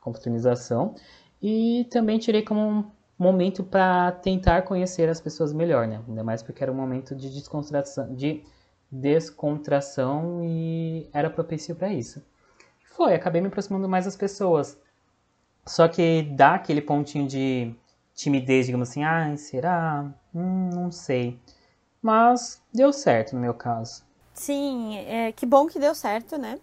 confraternização. 0.00 0.94
E 1.42 1.86
também 1.90 2.20
tirei 2.20 2.42
como 2.42 2.60
um 2.60 2.84
momento 3.18 3.64
para 3.64 4.12
tentar 4.12 4.62
conhecer 4.62 5.08
as 5.08 5.20
pessoas 5.20 5.52
melhor, 5.52 5.88
né? 5.88 6.00
Ainda 6.06 6.22
mais 6.22 6.40
porque 6.40 6.62
era 6.62 6.70
um 6.70 6.76
momento 6.76 7.16
de 7.16 7.30
descontração, 7.30 8.14
de 8.14 8.44
descontração 8.90 10.42
e 10.44 11.08
era 11.12 11.28
propício 11.28 11.74
para 11.74 11.92
isso. 11.92 12.24
Foi, 12.96 13.12
acabei 13.14 13.40
me 13.40 13.48
aproximando 13.48 13.88
mais 13.88 14.04
das 14.04 14.16
pessoas. 14.16 14.78
Só 15.66 15.88
que 15.88 16.22
dá 16.22 16.54
aquele 16.54 16.80
pontinho 16.80 17.26
de 17.26 17.74
timidez, 18.14 18.66
digamos 18.66 18.90
assim, 18.90 19.02
ah, 19.02 19.36
será? 19.36 20.14
Hum, 20.32 20.70
não 20.72 20.92
sei. 20.92 21.40
Mas 22.04 22.60
deu 22.70 22.92
certo 22.92 23.34
no 23.34 23.40
meu 23.40 23.54
caso. 23.54 24.04
Sim, 24.34 24.98
é, 25.06 25.32
que 25.32 25.46
bom 25.46 25.66
que 25.66 25.78
deu 25.78 25.94
certo, 25.94 26.36
né? 26.36 26.60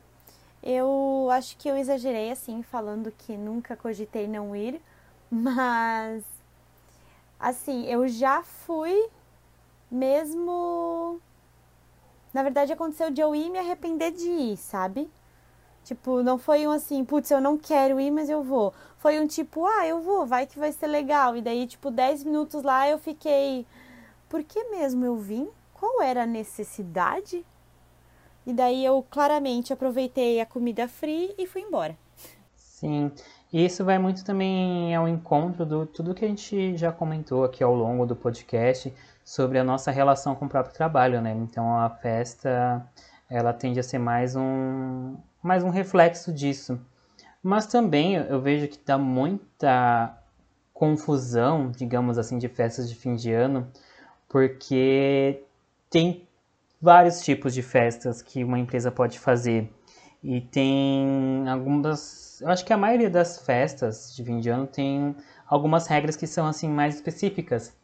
Eu 0.62 1.30
acho 1.32 1.58
que 1.58 1.67
eu 1.67 1.75
exagerei 1.75 2.30
assim, 2.30 2.62
falando 2.62 3.12
que 3.12 3.36
nunca 3.36 3.75
cogitei 3.75 4.27
não 4.27 4.56
ir, 4.56 4.80
mas 5.32 6.23
assim, 7.39 7.88
eu 7.88 8.08
já 8.08 8.43
fui 8.43 9.10
mesmo. 9.89 11.19
Na 12.32 12.43
verdade, 12.43 12.71
aconteceu 12.71 13.10
de 13.10 13.19
eu 13.19 13.34
ir 13.34 13.49
me 13.49 13.58
arrepender 13.58 14.12
de 14.12 14.30
ir, 14.30 14.58
sabe? 14.58 15.10
Tipo, 15.84 16.21
não 16.21 16.38
foi 16.38 16.67
um 16.67 16.71
assim, 16.71 17.04
putz, 17.04 17.32
eu 17.32 17.41
não 17.41 17.58
quero 17.58 17.99
ir, 17.99 18.12
mas 18.12 18.30
eu 18.30 18.43
vou. 18.43 18.75
Foi 18.99 19.19
um 19.19 19.25
tipo, 19.25 19.65
ah, 19.65 19.88
eu 19.88 19.99
vou, 20.01 20.23
vai 20.23 20.45
que 20.45 20.60
vai 20.60 20.71
ser 20.71 20.86
legal. 20.86 21.36
E 21.36 21.41
daí, 21.41 21.65
tipo, 21.65 21.89
10 21.89 22.23
minutos 22.23 22.62
lá 22.62 22.88
eu 22.88 22.99
fiquei, 22.99 23.65
por 24.32 24.46
que 24.46 24.63
mesmo 24.70 25.04
eu 25.04 25.17
vim? 25.17 25.50
Qual 25.74 26.02
era 26.02 26.24
a 26.24 26.26
necessidade? 26.26 27.46
E 28.48 28.54
daí 28.54 28.84
eu 28.84 29.06
claramente 29.12 29.74
aproveitei 29.74 30.39
a 30.39 30.46
comida 30.46 30.88
free 30.88 31.36
e 31.38 31.46
fui 31.46 31.62
embora. 31.62 31.98
Sim, 32.56 33.12
e 33.52 33.65
isso 33.65 33.84
vai 33.84 34.00
muito 34.00 34.24
também 34.24 34.96
ao 34.96 35.06
encontro 35.06 35.65
do 35.65 35.86
tudo 35.86 36.15
que 36.15 36.24
a 36.24 36.28
gente 36.30 36.78
já 36.78 36.94
comentou 36.94 37.44
aqui 37.44 37.62
ao 37.62 37.76
longo 37.76 38.06
do 38.06 38.15
podcast 38.15 38.94
sobre 39.24 39.60
a 39.60 39.65
nossa 39.65 39.91
relação 39.91 40.34
com 40.34 40.46
o 40.46 40.50
próprio 40.50 40.74
trabalho, 40.74 41.22
né? 41.22 41.34
Então 41.34 41.78
a 41.78 41.89
festa 41.89 42.89
ela 43.30 43.52
tende 43.52 43.82
a 43.82 43.84
ser 43.84 44.00
mais 44.00 44.34
um, 44.34 45.17
mais 45.44 45.62
um 45.62 45.70
reflexo 45.70 46.32
disso. 46.32 46.80
Mas 47.44 47.67
também 47.67 48.15
eu 48.15 48.39
vejo 48.39 48.70
que 48.70 48.80
dá 48.84 48.98
muita 48.98 50.17
confusão, 50.74 51.70
digamos 51.70 52.17
assim, 52.17 52.38
de 52.38 52.48
festas 52.48 52.89
de 52.89 52.96
fim 52.96 53.15
de 53.15 53.34
ano, 53.34 53.70
porque 54.32 55.44
tem 55.89 56.26
vários 56.82 57.20
tipos 57.20 57.54
de 57.54 57.62
festas 57.62 58.22
que 58.22 58.46
uma 58.46 58.58
empresa 58.58 58.89
pode 58.89 59.20
fazer. 59.20 59.70
E 60.24 60.39
tem 60.39 61.50
algumas. 61.50 62.39
Eu 62.39 62.48
acho 62.48 62.63
que 62.63 62.72
a 62.72 62.78
maioria 62.78 63.10
das 63.10 63.46
festas 63.46 64.15
de 64.15 64.24
fim 64.24 64.39
de 64.39 64.50
ano 64.50 64.65
tem 64.65 65.13
algumas 65.46 65.86
regras 65.86 66.15
que 66.15 66.26
são 66.26 66.48
assim 66.48 66.70
mais 66.70 66.96
específicas. 66.96 67.76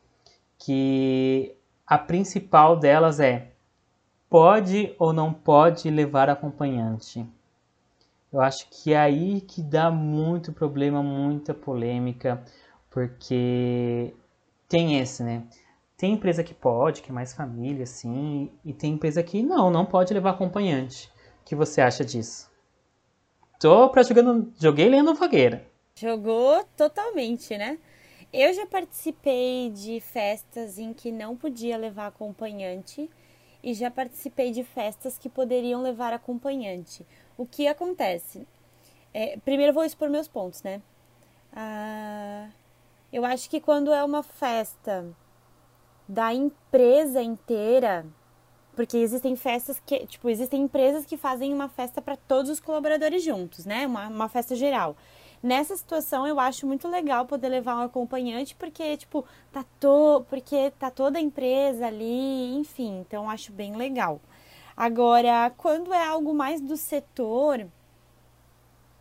Que 0.58 1.54
a 1.86 1.98
principal 1.98 2.80
delas 2.80 3.20
é 3.20 3.52
pode 4.30 4.96
ou 4.98 5.12
não 5.12 5.34
pode 5.34 5.90
levar 5.90 6.30
acompanhante. 6.30 7.26
Eu 8.32 8.40
acho 8.40 8.68
que 8.70 8.94
é 8.94 8.98
aí 8.98 9.42
que 9.42 9.62
dá 9.62 9.92
muito 9.92 10.54
problema, 10.54 11.04
muita 11.04 11.54
polêmica, 11.54 12.42
porque 12.90 14.14
tem 14.70 15.00
esse, 15.00 15.24
né? 15.24 15.44
Tem 15.98 16.14
empresa 16.14 16.44
que 16.44 16.54
pode, 16.54 17.02
que 17.02 17.10
é 17.10 17.14
mais 17.14 17.34
família, 17.34 17.84
assim, 17.84 18.52
e 18.64 18.72
tem 18.72 18.94
empresa 18.94 19.24
que 19.24 19.42
não, 19.42 19.72
não 19.72 19.84
pode 19.84 20.14
levar 20.14 20.30
acompanhante. 20.30 21.12
O 21.42 21.46
que 21.46 21.56
você 21.56 21.82
acha 21.82 22.06
disso? 22.06 22.50
Tô 23.60 23.90
pra 23.90 24.04
jogando, 24.04 24.54
joguei 24.60 24.88
lendo 24.88 25.16
fogueira. 25.16 25.68
Jogou 25.96 26.64
totalmente, 26.78 27.58
né? 27.58 27.80
Eu 28.32 28.54
já 28.54 28.68
participei 28.68 29.72
de 29.72 30.00
festas 30.00 30.78
em 30.78 30.94
que 30.94 31.12
não 31.12 31.36
podia 31.36 31.76
levar 31.76 32.08
acompanhante 32.08 33.10
e 33.64 33.74
já 33.74 33.90
participei 33.90 34.52
de 34.52 34.64
festas 34.64 35.18
que 35.18 35.28
poderiam 35.28 35.82
levar 35.82 36.14
acompanhante. 36.14 37.04
O 37.36 37.48
que 37.48 37.68
acontece? 37.68 38.48
É, 39.12 39.38
primeiro 39.38 39.74
vou 39.74 39.84
expor 39.84 40.10
meus 40.10 40.28
pontos, 40.28 40.62
né? 40.62 40.80
Ah, 41.52 42.50
eu 43.12 43.26
acho 43.26 43.50
que 43.50 43.60
quando 43.60 43.92
é 43.92 44.04
uma 44.04 44.22
festa 44.22 45.04
da 46.08 46.34
empresa 46.34 47.22
inteira, 47.22 48.06
porque 48.76 48.98
existem 48.98 49.36
festas 49.36 49.82
que, 49.86 50.06
tipo, 50.06 50.30
existem 50.30 50.62
empresas 50.62 51.06
que 51.06 51.18
fazem 51.18 51.54
uma 51.54 51.68
festa 51.68 52.02
para 52.02 52.16
todos 52.16 52.52
os 52.52 52.60
colaboradores 52.60 53.24
juntos, 53.24 53.66
né? 53.66 53.86
Uma, 53.88 54.08
uma 54.08 54.30
festa 54.30 54.56
geral. 54.56 54.96
Nessa 55.42 55.76
situação, 55.76 56.28
eu 56.28 56.40
acho 56.40 56.66
muito 56.66 56.88
legal 56.88 57.26
poder 57.26 57.50
levar 57.50 57.76
um 57.78 57.82
acompanhante, 57.82 58.56
porque, 58.56 58.98
tipo, 58.98 59.26
tá, 59.52 59.66
to... 59.80 60.26
porque 60.30 60.72
tá 60.80 60.90
toda 60.90 61.20
a 61.20 61.22
empresa 61.22 61.88
ali, 61.88 62.56
enfim, 62.56 63.00
então 63.00 63.30
acho 63.30 63.52
bem 63.52 63.76
legal. 63.76 64.20
Agora, 64.76 65.52
quando 65.58 65.94
é 65.94 66.06
algo 66.06 66.34
mais 66.34 66.62
do 66.62 66.78
setor, 66.78 67.68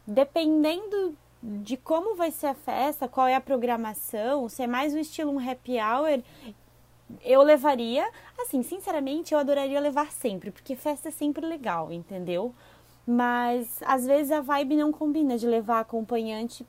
dependendo 0.07 1.17
de 1.43 1.77
como 1.77 2.17
vai 2.17 2.31
ser 2.31 2.47
a 2.49 2.55
festa, 2.55 3.07
qual 3.07 3.27
é 3.27 3.35
a 3.35 3.41
programação, 3.41 4.49
se 4.49 4.63
é 4.63 4.67
mais 4.67 4.95
um 4.95 4.99
estilo 4.99 5.33
um 5.33 5.39
happy 5.39 5.79
hour, 5.79 6.23
eu 7.25 7.43
levaria, 7.43 8.09
assim, 8.39 8.63
sinceramente, 8.63 9.33
eu 9.33 9.39
adoraria 9.39 9.81
levar 9.81 10.11
sempre, 10.11 10.51
porque 10.51 10.75
festa 10.75 11.09
é 11.09 11.13
sempre 11.13 11.47
legal, 11.47 11.93
entendeu? 11.93 12.55
Mas 13.07 13.81
às 13.85 14.05
vezes 14.05 14.33
a 14.33 14.41
vibe 14.41 14.77
não 14.77 14.93
combina 14.93 15.39
de 15.39 15.47
levar 15.47 15.81
acompanhante. 15.81 16.67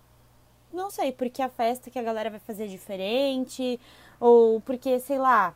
Não 0.72 0.92
sei, 0.92 1.12
porque 1.12 1.42
a 1.42 1.50
festa 1.50 1.90
que 1.90 1.98
a 1.98 2.04
galera 2.04 2.30
vai 2.30 2.40
fazer 2.40 2.66
é 2.66 2.68
diferente, 2.68 3.80
ou 4.20 4.62
porque, 4.62 5.00
sei 5.00 5.18
lá, 5.18 5.56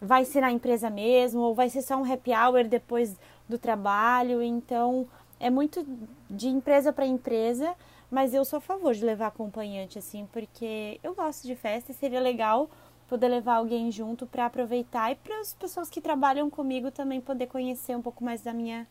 vai 0.00 0.24
ser 0.24 0.40
na 0.40 0.52
empresa 0.52 0.88
mesmo, 0.90 1.40
ou 1.40 1.54
vai 1.54 1.68
ser 1.68 1.82
só 1.82 1.96
um 1.96 2.10
happy 2.10 2.30
hour 2.32 2.64
depois 2.64 3.16
do 3.48 3.58
trabalho. 3.58 4.42
Então, 4.42 5.08
é 5.40 5.50
muito 5.50 5.84
de 6.30 6.48
empresa 6.48 6.92
para 6.92 7.06
empresa, 7.06 7.74
mas 8.10 8.32
eu 8.34 8.44
sou 8.44 8.58
a 8.58 8.60
favor 8.60 8.94
de 8.94 9.04
levar 9.04 9.28
acompanhante, 9.28 9.98
assim, 9.98 10.28
porque 10.32 11.00
eu 11.02 11.14
gosto 11.14 11.46
de 11.46 11.56
festa 11.56 11.90
e 11.90 11.94
seria 11.94 12.20
legal 12.20 12.70
poder 13.12 13.28
levar 13.28 13.56
alguém 13.56 13.92
junto 13.92 14.26
para 14.26 14.46
aproveitar 14.46 15.12
e 15.12 15.16
para 15.16 15.38
as 15.38 15.52
pessoas 15.52 15.90
que 15.90 16.00
trabalham 16.00 16.48
comigo 16.48 16.90
também 16.90 17.20
poder 17.20 17.46
conhecer 17.46 17.94
um 17.94 18.00
pouco 18.00 18.24
mais 18.24 18.40
da 18.40 18.54
minha 18.54 18.86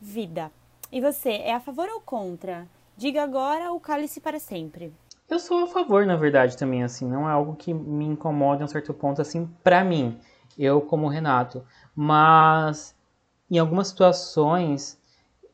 vida. 0.00 0.50
E 0.90 1.00
você, 1.00 1.34
é 1.34 1.54
a 1.54 1.60
favor 1.60 1.88
ou 1.88 2.00
contra? 2.00 2.66
Diga 2.96 3.22
agora 3.22 3.70
ou 3.70 3.78
cale-se 3.78 4.20
para 4.20 4.40
sempre. 4.40 4.92
Eu 5.30 5.38
sou 5.38 5.62
a 5.62 5.66
favor, 5.68 6.04
na 6.04 6.16
verdade, 6.16 6.56
também, 6.56 6.82
assim, 6.82 7.08
não 7.08 7.28
é 7.28 7.32
algo 7.32 7.54
que 7.54 7.72
me 7.72 8.04
incomoda 8.04 8.62
em 8.62 8.64
um 8.64 8.68
certo 8.68 8.92
ponto, 8.92 9.22
assim, 9.22 9.48
para 9.62 9.84
mim, 9.84 10.18
eu 10.58 10.80
como 10.80 11.06
Renato. 11.06 11.64
Mas, 11.94 12.92
em 13.48 13.60
algumas 13.60 13.86
situações, 13.86 14.98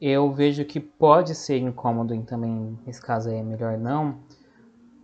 eu 0.00 0.32
vejo 0.32 0.64
que 0.64 0.80
pode 0.80 1.34
ser 1.34 1.58
incômodo, 1.58 2.14
e 2.14 2.22
também, 2.22 2.78
nesse 2.86 3.02
caso 3.02 3.28
é 3.28 3.42
melhor 3.42 3.76
não, 3.76 4.20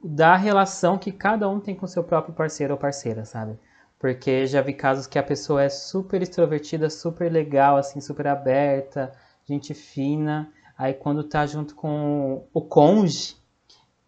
da 0.02 0.36
relação 0.36 0.98
que 0.98 1.12
cada 1.12 1.48
um 1.48 1.60
tem 1.60 1.74
com 1.74 1.86
seu 1.86 2.04
próprio 2.04 2.34
parceiro 2.34 2.74
ou 2.74 2.78
parceira, 2.78 3.24
sabe? 3.24 3.58
Porque 3.98 4.46
já 4.46 4.60
vi 4.60 4.72
casos 4.72 5.06
que 5.06 5.18
a 5.18 5.22
pessoa 5.22 5.62
é 5.62 5.68
super 5.68 6.22
extrovertida, 6.22 6.90
super 6.90 7.30
legal, 7.32 7.76
assim, 7.76 8.00
super 8.00 8.26
aberta, 8.26 9.12
gente 9.44 9.74
fina. 9.74 10.52
Aí 10.76 10.92
quando 10.92 11.24
tá 11.24 11.46
junto 11.46 11.74
com 11.74 12.46
o 12.52 12.60
cônjuge, 12.60 13.36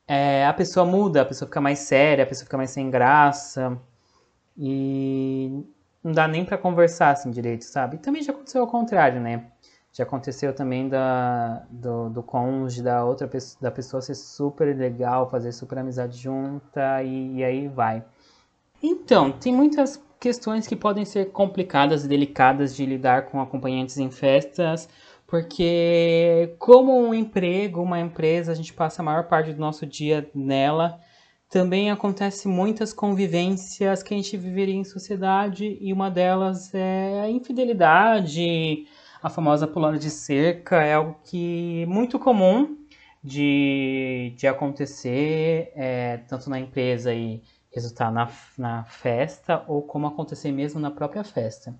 é, 0.06 0.46
a 0.46 0.52
pessoa 0.52 0.84
muda, 0.84 1.22
a 1.22 1.24
pessoa 1.24 1.46
fica 1.46 1.60
mais 1.60 1.80
séria, 1.80 2.24
a 2.24 2.26
pessoa 2.26 2.44
fica 2.44 2.56
mais 2.56 2.70
sem 2.70 2.90
graça. 2.90 3.78
E 4.56 5.64
não 6.02 6.12
dá 6.12 6.28
nem 6.28 6.44
para 6.44 6.58
conversar 6.58 7.10
assim 7.10 7.30
direito, 7.30 7.64
sabe? 7.64 7.96
E 7.96 7.98
também 7.98 8.22
já 8.22 8.32
aconteceu 8.32 8.60
ao 8.60 8.66
contrário, 8.66 9.20
né? 9.20 9.46
Já 9.92 10.04
aconteceu 10.04 10.54
também 10.54 10.88
da, 10.88 11.66
do, 11.70 12.10
do 12.10 12.22
cônjuge, 12.22 12.82
da 12.82 13.04
outra 13.04 13.26
pessoa, 13.26 13.58
da 13.60 13.70
pessoa 13.70 14.00
ser 14.00 14.14
super 14.14 14.76
legal, 14.76 15.28
fazer 15.28 15.52
super 15.52 15.78
amizade 15.78 16.16
junta 16.18 17.02
e, 17.02 17.36
e 17.36 17.44
aí 17.44 17.68
vai. 17.68 18.04
Então, 18.82 19.32
tem 19.32 19.52
muitas 19.52 20.00
questões 20.20 20.66
que 20.66 20.76
podem 20.76 21.04
ser 21.04 21.32
complicadas 21.32 22.04
e 22.04 22.08
delicadas 22.08 22.74
de 22.74 22.84
lidar 22.86 23.26
com 23.26 23.40
acompanhantes 23.40 23.98
em 23.98 24.10
festas, 24.10 24.88
porque 25.26 26.54
como 26.58 26.96
um 26.96 27.12
emprego, 27.12 27.82
uma 27.82 28.00
empresa, 28.00 28.52
a 28.52 28.54
gente 28.54 28.72
passa 28.72 29.02
a 29.02 29.04
maior 29.04 29.24
parte 29.24 29.52
do 29.52 29.60
nosso 29.60 29.84
dia 29.86 30.28
nela, 30.34 31.00
também 31.48 31.90
acontece 31.90 32.46
muitas 32.46 32.92
convivências 32.92 34.02
que 34.02 34.12
a 34.12 34.16
gente 34.16 34.36
viveria 34.36 34.74
em 34.74 34.84
sociedade 34.84 35.78
e 35.80 35.92
uma 35.92 36.10
delas 36.10 36.74
é 36.74 37.20
a 37.22 37.30
infidelidade, 37.30 38.86
a 39.22 39.28
famosa 39.28 39.66
pulando 39.66 39.98
de 39.98 40.10
cerca, 40.10 40.82
é 40.82 40.94
algo 40.94 41.16
que 41.24 41.82
é 41.82 41.86
muito 41.86 42.18
comum 42.18 42.76
de, 43.22 44.32
de 44.36 44.46
acontecer 44.46 45.72
é, 45.74 46.18
tanto 46.28 46.48
na 46.48 46.58
empresa 46.58 47.12
e 47.12 47.42
resultar 47.72 48.10
na, 48.10 48.30
na 48.56 48.84
festa 48.84 49.64
ou 49.66 49.82
como 49.82 50.06
acontecer 50.06 50.52
mesmo 50.52 50.80
na 50.80 50.90
própria 50.90 51.24
festa. 51.24 51.74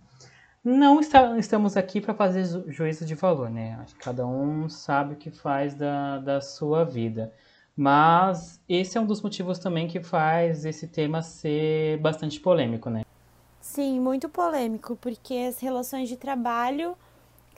Não 0.65 1.01
está, 1.01 1.39
estamos 1.39 1.77
aqui 1.77 2.01
para 2.01 2.13
fazer 2.13 2.45
ju 2.45 2.65
juízo 2.69 3.05
de 3.05 3.15
valor, 3.15 3.49
né? 3.49 3.79
Acho 3.81 3.95
que 3.95 4.01
cada 4.01 4.27
um 4.27 4.69
sabe 4.69 5.15
o 5.15 5.17
que 5.17 5.31
faz 5.31 5.75
da, 5.75 6.19
da 6.19 6.41
sua 6.41 6.85
vida. 6.85 7.33
Mas 7.77 8.61
esse 8.69 8.99
é 8.99 9.01
um 9.01 9.07
dos 9.07 9.23
motivos 9.23 9.59
também 9.59 9.87
que 9.87 10.03
faz 10.03 10.65
esse 10.65 10.89
tema 10.89 11.23
ser 11.23 11.99
bastante 11.99 12.41
polêmico, 12.41 12.91
né? 12.91 13.03
Sim, 13.61 14.01
muito 14.01 14.29
polêmico, 14.29 14.97
porque 14.97 15.35
as 15.49 15.61
relações 15.61 16.09
de 16.09 16.17
trabalho, 16.17 16.97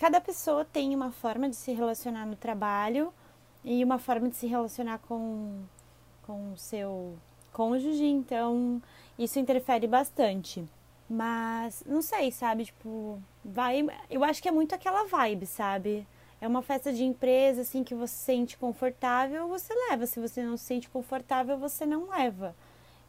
cada 0.00 0.18
pessoa 0.20 0.64
tem 0.64 0.96
uma 0.96 1.12
forma 1.12 1.48
de 1.48 1.54
se 1.54 1.72
relacionar 1.72 2.24
no 2.24 2.34
trabalho 2.34 3.12
e 3.62 3.84
uma 3.84 3.98
forma 3.98 4.30
de 4.30 4.36
se 4.36 4.46
relacionar 4.46 4.98
com 5.00 5.62
com 6.22 6.52
o 6.52 6.56
seu 6.56 7.18
cônjuge, 7.52 8.06
então 8.06 8.80
isso 9.18 9.38
interfere 9.38 9.86
bastante. 9.86 10.64
Mas 11.08 11.82
não 11.84 12.00
sei, 12.00 12.30
sabe? 12.30 12.66
Tipo, 12.66 13.20
vai. 13.44 13.84
Eu 14.08 14.22
acho 14.24 14.40
que 14.40 14.48
é 14.48 14.52
muito 14.52 14.74
aquela 14.74 15.06
vibe, 15.06 15.44
sabe? 15.44 16.06
É 16.40 16.48
uma 16.48 16.62
festa 16.62 16.92
de 16.92 17.04
empresa, 17.04 17.62
assim, 17.62 17.84
que 17.84 17.94
você 17.94 18.14
se 18.14 18.24
sente 18.24 18.56
confortável, 18.56 19.48
você 19.48 19.74
leva. 19.90 20.06
Se 20.06 20.20
você 20.20 20.42
não 20.42 20.56
se 20.56 20.64
sente 20.64 20.88
confortável, 20.88 21.58
você 21.58 21.84
não 21.84 22.08
leva. 22.08 22.54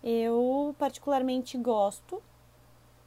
Eu, 0.03 0.75
particularmente, 0.79 1.57
gosto 1.57 2.21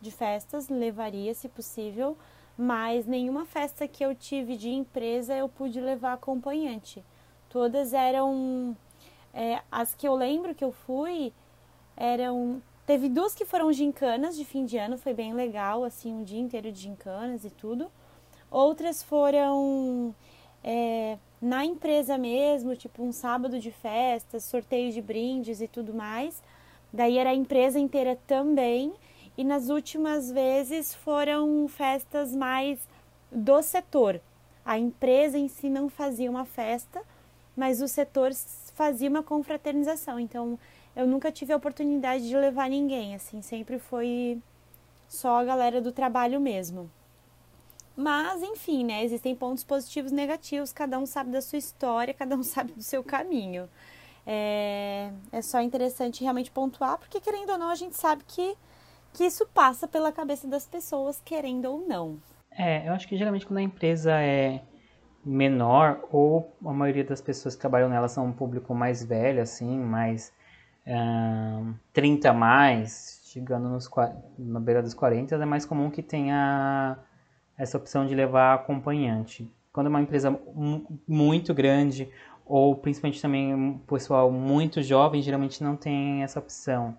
de 0.01 0.11
festas, 0.11 0.69
levaria 0.69 1.35
se 1.35 1.49
possível, 1.49 2.17
mas 2.57 3.07
nenhuma 3.07 3.45
festa 3.45 3.89
que 3.89 4.05
eu 4.05 4.15
tive 4.15 4.57
de 4.57 4.71
empresa 4.71 5.35
eu 5.35 5.49
pude 5.49 5.81
levar 5.81 6.15
acompanhante. 6.15 7.05
Todas 7.49 7.93
eram. 7.93 8.77
É, 9.33 9.61
as 9.71 9.95
que 9.95 10.07
eu 10.07 10.15
lembro 10.15 10.55
que 10.55 10.65
eu 10.65 10.73
fui 10.73 11.33
eram 11.97 12.63
Teve 12.87 13.09
duas 13.09 13.35
que 13.35 13.47
foram 13.47 13.73
gincanas 13.73 14.37
de 14.37 14.45
fim 14.45 14.67
de 14.67 14.77
ano, 14.77 14.99
foi 14.99 15.15
bem 15.15 15.33
legal, 15.33 15.85
assim, 15.85 16.13
um 16.13 16.23
dia 16.23 16.39
inteiro 16.39 16.71
de 16.71 16.81
gincanas 16.81 17.43
e 17.43 17.51
tudo. 17.51 17.91
Outras 18.51 19.03
foram 19.03 20.15
é, 20.63 21.17
na 21.41 21.65
empresa 21.65 22.19
mesmo, 22.19 22.77
tipo 22.77 23.03
um 23.03 23.11
sábado 23.11 23.59
de 23.59 23.71
festas, 23.71 24.45
sorteio 24.45 24.93
de 24.93 25.01
brindes 25.01 25.63
e 25.63 25.67
tudo 25.67 25.95
mais. 25.95 26.43
Daí 26.93 27.17
era 27.17 27.31
a 27.31 27.35
empresa 27.35 27.79
inteira 27.79 28.19
também. 28.27 28.93
E 29.37 29.45
nas 29.45 29.69
últimas 29.69 30.31
vezes 30.31 30.95
foram 30.95 31.67
festas 31.69 32.35
mais 32.35 32.79
do 33.31 33.63
setor. 33.63 34.21
A 34.65 34.79
empresa 34.79 35.37
em 35.37 35.49
si 35.49 35.69
não 35.69 35.89
fazia 35.89 36.31
uma 36.31 36.45
festa, 36.45 37.03
mas 37.57 37.83
o 37.83 37.89
setor 37.89 38.33
fazia 38.75 39.11
uma 39.11 39.23
confraternização. 39.23 40.19
Então 40.21 40.59
eu 40.95 41.07
nunca 41.07 41.33
tive 41.33 41.53
a 41.53 41.57
oportunidade 41.57 42.29
de 42.29 42.37
levar 42.37 42.71
ninguém, 42.71 43.15
assim, 43.15 43.43
sempre 43.43 43.79
foi 43.79 44.41
só 45.09 45.41
a 45.41 45.45
galera 45.45 45.81
do 45.81 45.93
trabalho 45.93 46.41
mesmo. 46.41 46.91
Mas, 47.97 48.43
enfim, 48.43 48.85
né? 48.85 49.05
Existem 49.05 49.35
pontos 49.35 49.63
positivos 49.63 50.11
e 50.11 50.15
negativos, 50.15 50.73
cada 50.73 50.99
um 50.99 51.07
sabe 51.07 51.31
da 51.31 51.41
sua 51.41 51.59
história, 51.59 52.13
cada 52.15 52.37
um 52.37 52.43
sabe 52.43 52.73
do 52.73 52.83
seu 52.83 53.03
caminho. 53.03 53.69
É, 54.27 55.11
é 55.31 55.43
só 55.43 55.61
interessante 55.61 56.23
realmente 56.23 56.51
pontuar, 56.51 56.99
porque 56.99 57.21
querendo 57.21 57.51
ou 57.51 57.59
não, 57.59 57.69
a 57.69 57.75
gente 57.75 57.97
sabe 57.97 58.25
que, 58.27 58.57
que 59.15 59.25
isso 59.25 59.47
passa 59.47 59.87
pela 59.87 60.13
cabeça 60.13 60.47
das 60.49 60.67
pessoas, 60.67 61.23
querendo 61.25 61.67
ou 61.67 61.87
não. 61.87 62.19
É, 62.51 62.87
eu 62.87 62.93
acho 62.93 63.09
que 63.09 63.17
geralmente 63.17 63.47
quando 63.47 63.59
a 63.59 63.63
empresa 63.63 64.13
é 64.21 64.61
menor, 65.25 66.01
ou 66.11 66.53
a 66.65 66.73
maioria 66.73 67.05
das 67.05 67.23
pessoas 67.23 67.55
que 67.55 67.61
trabalham 67.61 67.89
nela 67.89 68.09
são 68.09 68.27
um 68.27 68.33
público 68.33 68.75
mais 68.75 69.03
velho, 69.05 69.41
assim, 69.41 69.79
mais 69.79 70.33
30 71.93 72.33
mais, 72.33 73.23
chegando 73.25 73.69
nos, 73.69 73.89
na 74.39 74.61
beira 74.61 74.83
dos 74.83 74.93
40, 74.93 75.35
é 75.35 75.45
mais 75.47 75.65
comum 75.65 75.91
que 75.91 76.03
tenha 76.03 76.99
essa 77.57 77.79
opção 77.79 78.07
de 78.07 78.15
levar 78.15 78.55
acompanhante. 78.55 79.51
Quando 79.73 79.87
é 79.87 79.91
uma 79.91 80.03
empresa 80.03 80.39
muito 81.09 81.55
grande 81.55 82.11
ou 82.45 82.77
principalmente 82.77 83.23
também 83.23 83.55
um 83.55 83.79
pessoal 83.79 84.31
muito 84.31 84.83
jovem, 84.83 85.23
geralmente 85.23 85.63
não 85.65 85.77
tem 85.77 86.23
essa 86.23 86.39
opção. 86.39 86.97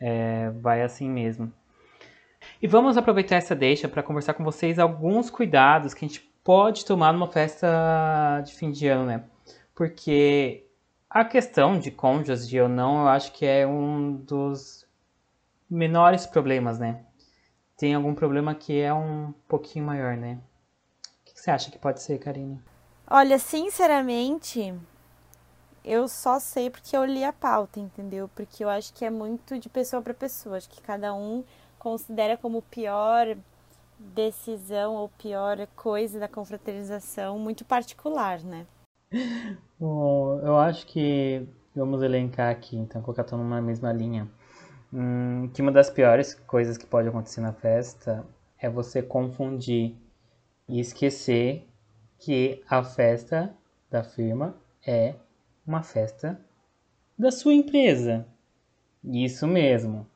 É, 0.00 0.50
vai 0.50 0.82
assim 0.82 1.08
mesmo. 1.08 1.52
E 2.62 2.66
vamos 2.66 2.96
aproveitar 2.96 3.36
essa 3.36 3.54
deixa 3.54 3.88
para 3.88 4.02
conversar 4.02 4.34
com 4.34 4.44
vocês 4.44 4.78
alguns 4.78 5.30
cuidados 5.30 5.94
que 5.94 6.04
a 6.04 6.08
gente 6.08 6.20
pode 6.42 6.84
tomar 6.84 7.12
numa 7.12 7.28
festa 7.28 8.40
de 8.44 8.54
fim 8.54 8.70
de 8.70 8.88
ano, 8.88 9.06
né? 9.06 9.24
Porque 9.74 10.66
a 11.10 11.24
questão 11.24 11.78
de 11.78 11.90
cônjuge 11.90 12.60
ou 12.60 12.68
não, 12.68 13.02
eu 13.02 13.08
acho 13.08 13.32
que 13.32 13.46
é 13.46 13.66
um 13.66 14.14
dos 14.16 14.86
menores 15.70 16.26
problemas, 16.26 16.78
né? 16.78 17.04
Tem 17.76 17.94
algum 17.94 18.14
problema 18.14 18.54
que 18.54 18.80
é 18.80 18.92
um 18.92 19.32
pouquinho 19.46 19.84
maior, 19.84 20.16
né? 20.16 20.38
O 21.20 21.24
que 21.32 21.40
você 21.40 21.50
acha 21.50 21.70
que 21.70 21.78
pode 21.78 22.02
ser, 22.02 22.18
Karine? 22.18 22.60
Olha, 23.08 23.38
sinceramente, 23.38 24.74
eu 25.88 26.06
só 26.06 26.38
sei 26.38 26.68
porque 26.68 26.96
eu 26.96 27.04
li 27.04 27.24
a 27.24 27.32
pauta, 27.32 27.80
entendeu? 27.80 28.28
Porque 28.34 28.62
eu 28.62 28.68
acho 28.68 28.92
que 28.92 29.04
é 29.04 29.10
muito 29.10 29.58
de 29.58 29.68
pessoa 29.68 30.02
para 30.02 30.12
pessoa. 30.12 30.56
Acho 30.56 30.68
que 30.68 30.82
cada 30.82 31.14
um 31.14 31.42
considera 31.78 32.36
como 32.36 32.60
pior 32.62 33.36
decisão 33.98 34.94
ou 34.94 35.08
pior 35.08 35.66
coisa 35.74 36.20
da 36.20 36.28
confraternização 36.28 37.38
muito 37.38 37.64
particular, 37.64 38.40
né? 38.40 38.66
Bom, 39.80 40.38
eu 40.40 40.58
acho 40.58 40.86
que 40.86 41.48
vamos 41.74 42.02
elencar 42.02 42.50
aqui, 42.50 42.76
então 42.76 43.00
colocar 43.00 43.24
tudo 43.24 43.42
numa 43.42 43.60
mesma 43.60 43.92
linha. 43.92 44.28
Hum, 44.92 45.50
que 45.52 45.62
uma 45.62 45.72
das 45.72 45.90
piores 45.90 46.34
coisas 46.34 46.76
que 46.76 46.86
pode 46.86 47.08
acontecer 47.08 47.40
na 47.40 47.52
festa 47.52 48.26
é 48.58 48.68
você 48.68 49.02
confundir 49.02 49.96
e 50.68 50.80
esquecer 50.80 51.66
que 52.18 52.62
a 52.68 52.82
festa 52.82 53.54
da 53.90 54.02
firma 54.02 54.54
é 54.86 55.14
uma 55.68 55.82
festa 55.82 56.40
da 57.16 57.30
sua 57.30 57.52
empresa. 57.52 58.26
Isso 59.04 59.46
mesmo. 59.46 60.08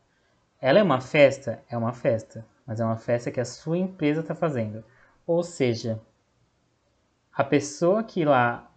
Ela 0.60 0.78
é 0.78 0.82
uma 0.82 1.00
festa? 1.00 1.62
É 1.68 1.76
uma 1.76 1.92
festa. 1.92 2.46
Mas 2.66 2.80
é 2.80 2.84
uma 2.84 2.96
festa 2.96 3.30
que 3.30 3.40
a 3.40 3.44
sua 3.44 3.76
empresa 3.76 4.20
está 4.20 4.34
fazendo. 4.34 4.82
Ou 5.26 5.42
seja, 5.42 6.00
a 7.32 7.44
pessoa 7.44 8.02
que 8.02 8.24
lá 8.24 8.70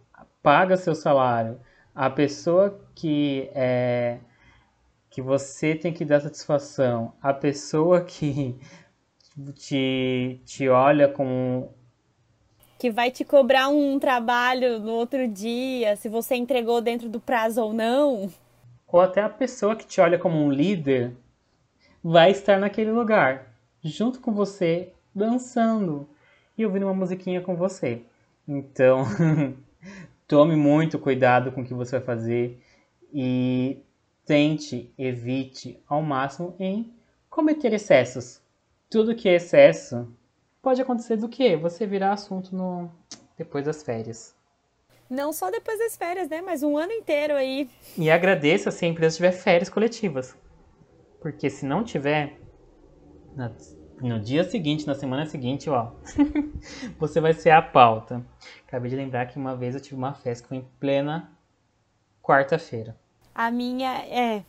paga 0.44 0.76
seu 0.76 0.94
salário, 0.94 1.60
a 1.94 2.10
pessoa 2.10 2.80
que 2.94 3.50
é 3.54 4.20
que 5.10 5.22
você 5.22 5.76
tem 5.76 5.94
que 5.94 6.04
dar 6.04 6.20
satisfação, 6.20 7.14
a 7.22 7.34
pessoa 7.34 8.02
que 8.04 8.60
te, 9.54 10.42
te 10.44 10.68
olha 10.68 11.08
com 11.08 11.70
que 12.86 12.92
vai 12.92 13.10
te 13.10 13.26
cobrar 13.26 13.68
um 13.68 13.98
trabalho 13.98 14.78
no 14.78 14.92
outro 14.92 15.28
dia, 15.28 15.96
se 15.96 16.08
você 16.08 16.36
entregou 16.36 16.80
dentro 16.82 17.10
do 17.10 17.20
prazo 17.20 17.60
ou 17.64 17.74
não. 17.74 18.32
Ou 18.88 19.02
até 19.02 19.24
a 19.24 19.30
pessoa 19.30 19.76
que 19.76 19.88
te 19.88 20.00
olha 20.00 20.20
como 20.20 20.38
um 20.38 20.52
líder 20.52 21.12
vai 22.04 22.30
estar 22.30 22.60
naquele 22.60 22.92
lugar, 22.92 23.52
junto 23.84 24.20
com 24.20 24.32
você, 24.32 24.94
dançando 25.16 26.08
e 26.56 26.64
ouvindo 26.64 26.86
uma 26.86 26.94
musiquinha 26.94 27.42
com 27.42 27.56
você. 27.56 28.04
Então, 28.48 29.04
tome 30.28 30.56
muito 30.56 31.00
cuidado 31.00 31.52
com 31.52 31.62
o 31.62 31.66
que 31.66 31.74
você 31.74 31.98
vai 31.98 32.06
fazer 32.06 32.62
e 33.12 33.80
tente, 34.28 34.94
evite 34.96 35.82
ao 35.88 36.04
máximo 36.04 36.56
em 36.60 36.94
cometer 37.32 37.74
excessos. 37.74 38.40
Tudo 38.92 39.16
que 39.16 39.28
é 39.28 39.38
excesso 39.38 40.08
pode 40.66 40.82
acontecer 40.82 41.16
do 41.16 41.30
que? 41.30 41.56
Você 41.58 41.86
virar 41.86 42.14
assunto 42.14 42.56
no 42.56 42.90
depois 43.38 43.66
das 43.66 43.84
férias. 43.84 44.36
Não 45.08 45.32
só 45.32 45.52
depois 45.52 45.78
das 45.78 45.96
férias, 45.96 46.28
né? 46.28 46.42
Mas 46.42 46.64
um 46.64 46.76
ano 46.76 46.92
inteiro 46.92 47.36
aí. 47.36 47.70
E 47.96 48.10
agradeça 48.10 48.72
se 48.72 48.84
a 48.84 48.88
empresa 48.88 49.18
tiver 49.18 49.32
férias 49.32 49.70
coletivas. 49.70 50.36
Porque 51.22 51.52
se 51.52 51.68
não 51.68 51.84
tiver, 51.84 52.40
no 54.02 54.20
dia 54.20 54.44
seguinte, 54.44 54.88
na 54.88 54.96
semana 54.96 55.28
seguinte, 55.28 55.70
ó, 55.70 55.92
você 56.98 57.22
vai 57.22 57.34
ser 57.34 57.52
a 57.52 57.62
pauta. 57.62 58.26
Acabei 58.68 58.90
de 58.90 58.96
lembrar 58.96 59.28
que 59.28 59.38
uma 59.38 59.56
vez 59.56 59.76
eu 59.76 59.82
tive 59.82 59.96
uma 59.96 60.16
festa 60.16 60.56
em 60.56 60.68
plena 60.80 61.32
quarta-feira. 62.24 62.98
A 63.36 63.52
minha 63.52 64.00
é. 64.08 64.44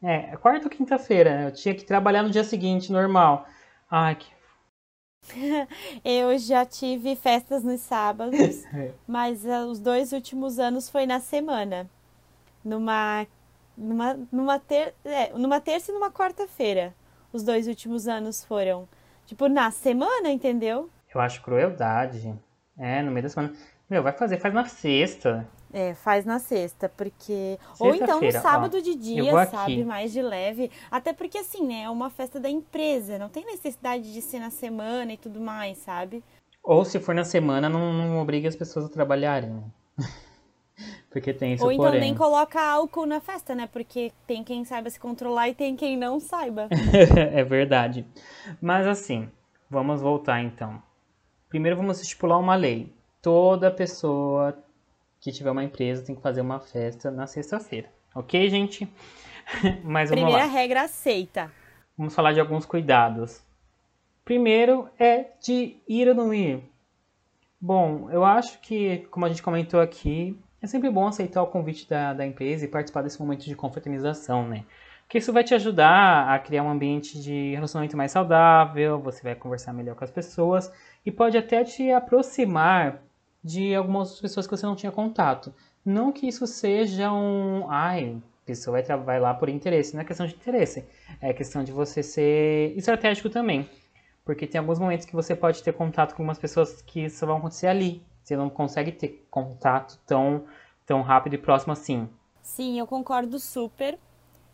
É, 0.00 0.36
quarta 0.36 0.66
ou 0.66 0.70
quinta-feira, 0.70 1.36
né? 1.36 1.46
Eu 1.48 1.52
tinha 1.52 1.74
que 1.74 1.84
trabalhar 1.84 2.22
no 2.22 2.30
dia 2.30 2.44
seguinte, 2.44 2.92
normal. 2.92 3.44
Ai, 3.90 4.14
que 4.14 4.41
eu 6.04 6.36
já 6.38 6.64
tive 6.64 7.14
festas 7.16 7.62
nos 7.62 7.80
sábados, 7.80 8.64
é. 8.74 8.92
mas 9.06 9.44
uh, 9.44 9.66
os 9.70 9.78
dois 9.78 10.12
últimos 10.12 10.58
anos 10.58 10.88
foi 10.88 11.06
na 11.06 11.20
semana. 11.20 11.88
Numa, 12.64 13.26
numa, 13.76 14.18
numa, 14.30 14.58
ter, 14.58 14.94
é, 15.04 15.32
numa 15.34 15.60
terça 15.60 15.90
e 15.90 15.94
numa 15.94 16.10
quarta-feira. 16.10 16.94
Os 17.32 17.42
dois 17.42 17.66
últimos 17.66 18.06
anos 18.06 18.44
foram. 18.44 18.88
Tipo, 19.26 19.48
na 19.48 19.70
semana, 19.70 20.30
entendeu? 20.30 20.90
Eu 21.14 21.20
acho 21.20 21.42
crueldade. 21.42 22.34
É, 22.76 23.02
no 23.02 23.10
meio 23.10 23.22
da 23.22 23.28
semana. 23.28 23.54
Meu, 23.88 24.02
vai 24.02 24.12
fazer, 24.12 24.38
faz 24.38 24.52
na 24.52 24.66
sexta. 24.66 25.48
É, 25.72 25.94
faz 25.94 26.26
na 26.26 26.38
sexta, 26.38 26.88
porque. 26.88 27.58
Ou 27.78 27.94
então 27.94 28.20
no 28.20 28.32
sábado 28.32 28.76
ó, 28.76 28.80
de 28.80 28.94
dia, 28.94 29.46
sabe? 29.46 29.82
Mais 29.84 30.12
de 30.12 30.20
leve. 30.20 30.70
Até 30.90 31.14
porque, 31.14 31.38
assim, 31.38 31.66
né? 31.66 31.84
É 31.84 31.90
uma 31.90 32.10
festa 32.10 32.38
da 32.38 32.50
empresa. 32.50 33.18
Não 33.18 33.30
tem 33.30 33.44
necessidade 33.46 34.12
de 34.12 34.20
ser 34.20 34.38
na 34.38 34.50
semana 34.50 35.14
e 35.14 35.16
tudo 35.16 35.40
mais, 35.40 35.78
sabe? 35.78 36.22
Ou 36.62 36.84
se 36.84 37.00
for 37.00 37.14
na 37.14 37.24
semana, 37.24 37.68
não, 37.68 37.92
não 37.92 38.20
obriga 38.20 38.48
as 38.48 38.54
pessoas 38.54 38.84
a 38.84 38.88
trabalharem, 38.88 39.50
né? 39.50 39.64
porque 41.10 41.32
tem 41.32 41.54
isso 41.54 41.64
Ou 41.64 41.72
então 41.72 41.86
porém. 41.86 42.00
nem 42.00 42.14
coloca 42.14 42.60
álcool 42.60 43.06
na 43.06 43.20
festa, 43.20 43.54
né? 43.54 43.68
Porque 43.70 44.12
tem 44.26 44.44
quem 44.44 44.64
saiba 44.64 44.88
se 44.88 45.00
controlar 45.00 45.48
e 45.48 45.54
tem 45.54 45.74
quem 45.74 45.96
não 45.96 46.20
saiba. 46.20 46.68
é 47.32 47.42
verdade. 47.42 48.06
Mas 48.60 48.86
assim, 48.86 49.28
vamos 49.68 50.00
voltar 50.00 50.40
então. 50.40 50.82
Primeiro 51.48 51.76
vamos 51.76 52.00
estipular 52.00 52.38
uma 52.38 52.54
lei. 52.54 52.92
Toda 53.20 53.70
pessoa 53.70 54.56
que 55.22 55.30
tiver 55.30 55.52
uma 55.52 55.62
empresa 55.62 56.04
tem 56.04 56.16
que 56.16 56.20
fazer 56.20 56.40
uma 56.40 56.58
festa 56.58 57.08
na 57.08 57.28
sexta-feira. 57.28 57.88
Ok, 58.12 58.50
gente? 58.50 58.92
Mas 59.84 60.10
vamos 60.10 60.24
Primeira 60.24 60.46
lá. 60.46 60.52
regra 60.52 60.82
aceita. 60.82 61.50
Vamos 61.96 62.12
falar 62.12 62.32
de 62.32 62.40
alguns 62.40 62.66
cuidados. 62.66 63.40
Primeiro 64.24 64.88
é 64.98 65.28
de 65.40 65.76
ir 65.88 66.08
ou 66.08 66.14
não 66.14 66.34
ir. 66.34 66.60
Bom, 67.60 68.10
eu 68.10 68.24
acho 68.24 68.60
que, 68.60 69.06
como 69.12 69.24
a 69.24 69.28
gente 69.28 69.42
comentou 69.42 69.80
aqui, 69.80 70.36
é 70.60 70.66
sempre 70.66 70.90
bom 70.90 71.06
aceitar 71.06 71.40
o 71.42 71.46
convite 71.46 71.88
da, 71.88 72.12
da 72.12 72.26
empresa 72.26 72.64
e 72.64 72.68
participar 72.68 73.02
desse 73.02 73.20
momento 73.20 73.44
de 73.44 73.54
confraternização, 73.54 74.48
né? 74.48 74.64
Porque 75.02 75.18
isso 75.18 75.32
vai 75.32 75.44
te 75.44 75.54
ajudar 75.54 76.34
a 76.34 76.38
criar 76.40 76.64
um 76.64 76.70
ambiente 76.70 77.20
de 77.20 77.54
relacionamento 77.54 77.96
mais 77.96 78.10
saudável, 78.10 78.98
você 78.98 79.22
vai 79.22 79.36
conversar 79.36 79.72
melhor 79.72 79.94
com 79.94 80.02
as 80.02 80.10
pessoas 80.10 80.72
e 81.06 81.12
pode 81.12 81.38
até 81.38 81.62
te 81.62 81.92
aproximar 81.92 83.00
de 83.42 83.74
algumas 83.74 84.20
pessoas 84.20 84.46
que 84.46 84.56
você 84.56 84.66
não 84.66 84.76
tinha 84.76 84.92
contato. 84.92 85.52
Não 85.84 86.12
que 86.12 86.28
isso 86.28 86.46
seja 86.46 87.12
um. 87.12 87.68
Ai, 87.68 88.22
pessoa 88.44 88.80
vai, 88.80 88.98
vai 88.98 89.20
lá 89.20 89.34
por 89.34 89.48
interesse. 89.48 89.94
Não 89.94 90.02
é 90.02 90.04
questão 90.04 90.26
de 90.26 90.34
interesse. 90.34 90.84
É 91.20 91.32
questão 91.32 91.64
de 91.64 91.72
você 91.72 92.02
ser 92.02 92.76
estratégico 92.76 93.28
também. 93.28 93.68
Porque 94.24 94.46
tem 94.46 94.58
alguns 94.60 94.78
momentos 94.78 95.04
que 95.04 95.14
você 95.14 95.34
pode 95.34 95.62
ter 95.62 95.72
contato 95.72 96.14
com 96.14 96.22
umas 96.22 96.38
pessoas 96.38 96.80
que 96.82 97.10
só 97.10 97.26
vão 97.26 97.38
acontecer 97.38 97.66
ali. 97.66 98.02
Você 98.22 98.36
não 98.36 98.48
consegue 98.48 98.92
ter 98.92 99.26
contato 99.30 99.98
tão, 100.06 100.44
tão 100.86 101.02
rápido 101.02 101.34
e 101.34 101.38
próximo 101.38 101.72
assim. 101.72 102.08
Sim, 102.40 102.78
eu 102.78 102.86
concordo 102.86 103.38
super. 103.40 103.98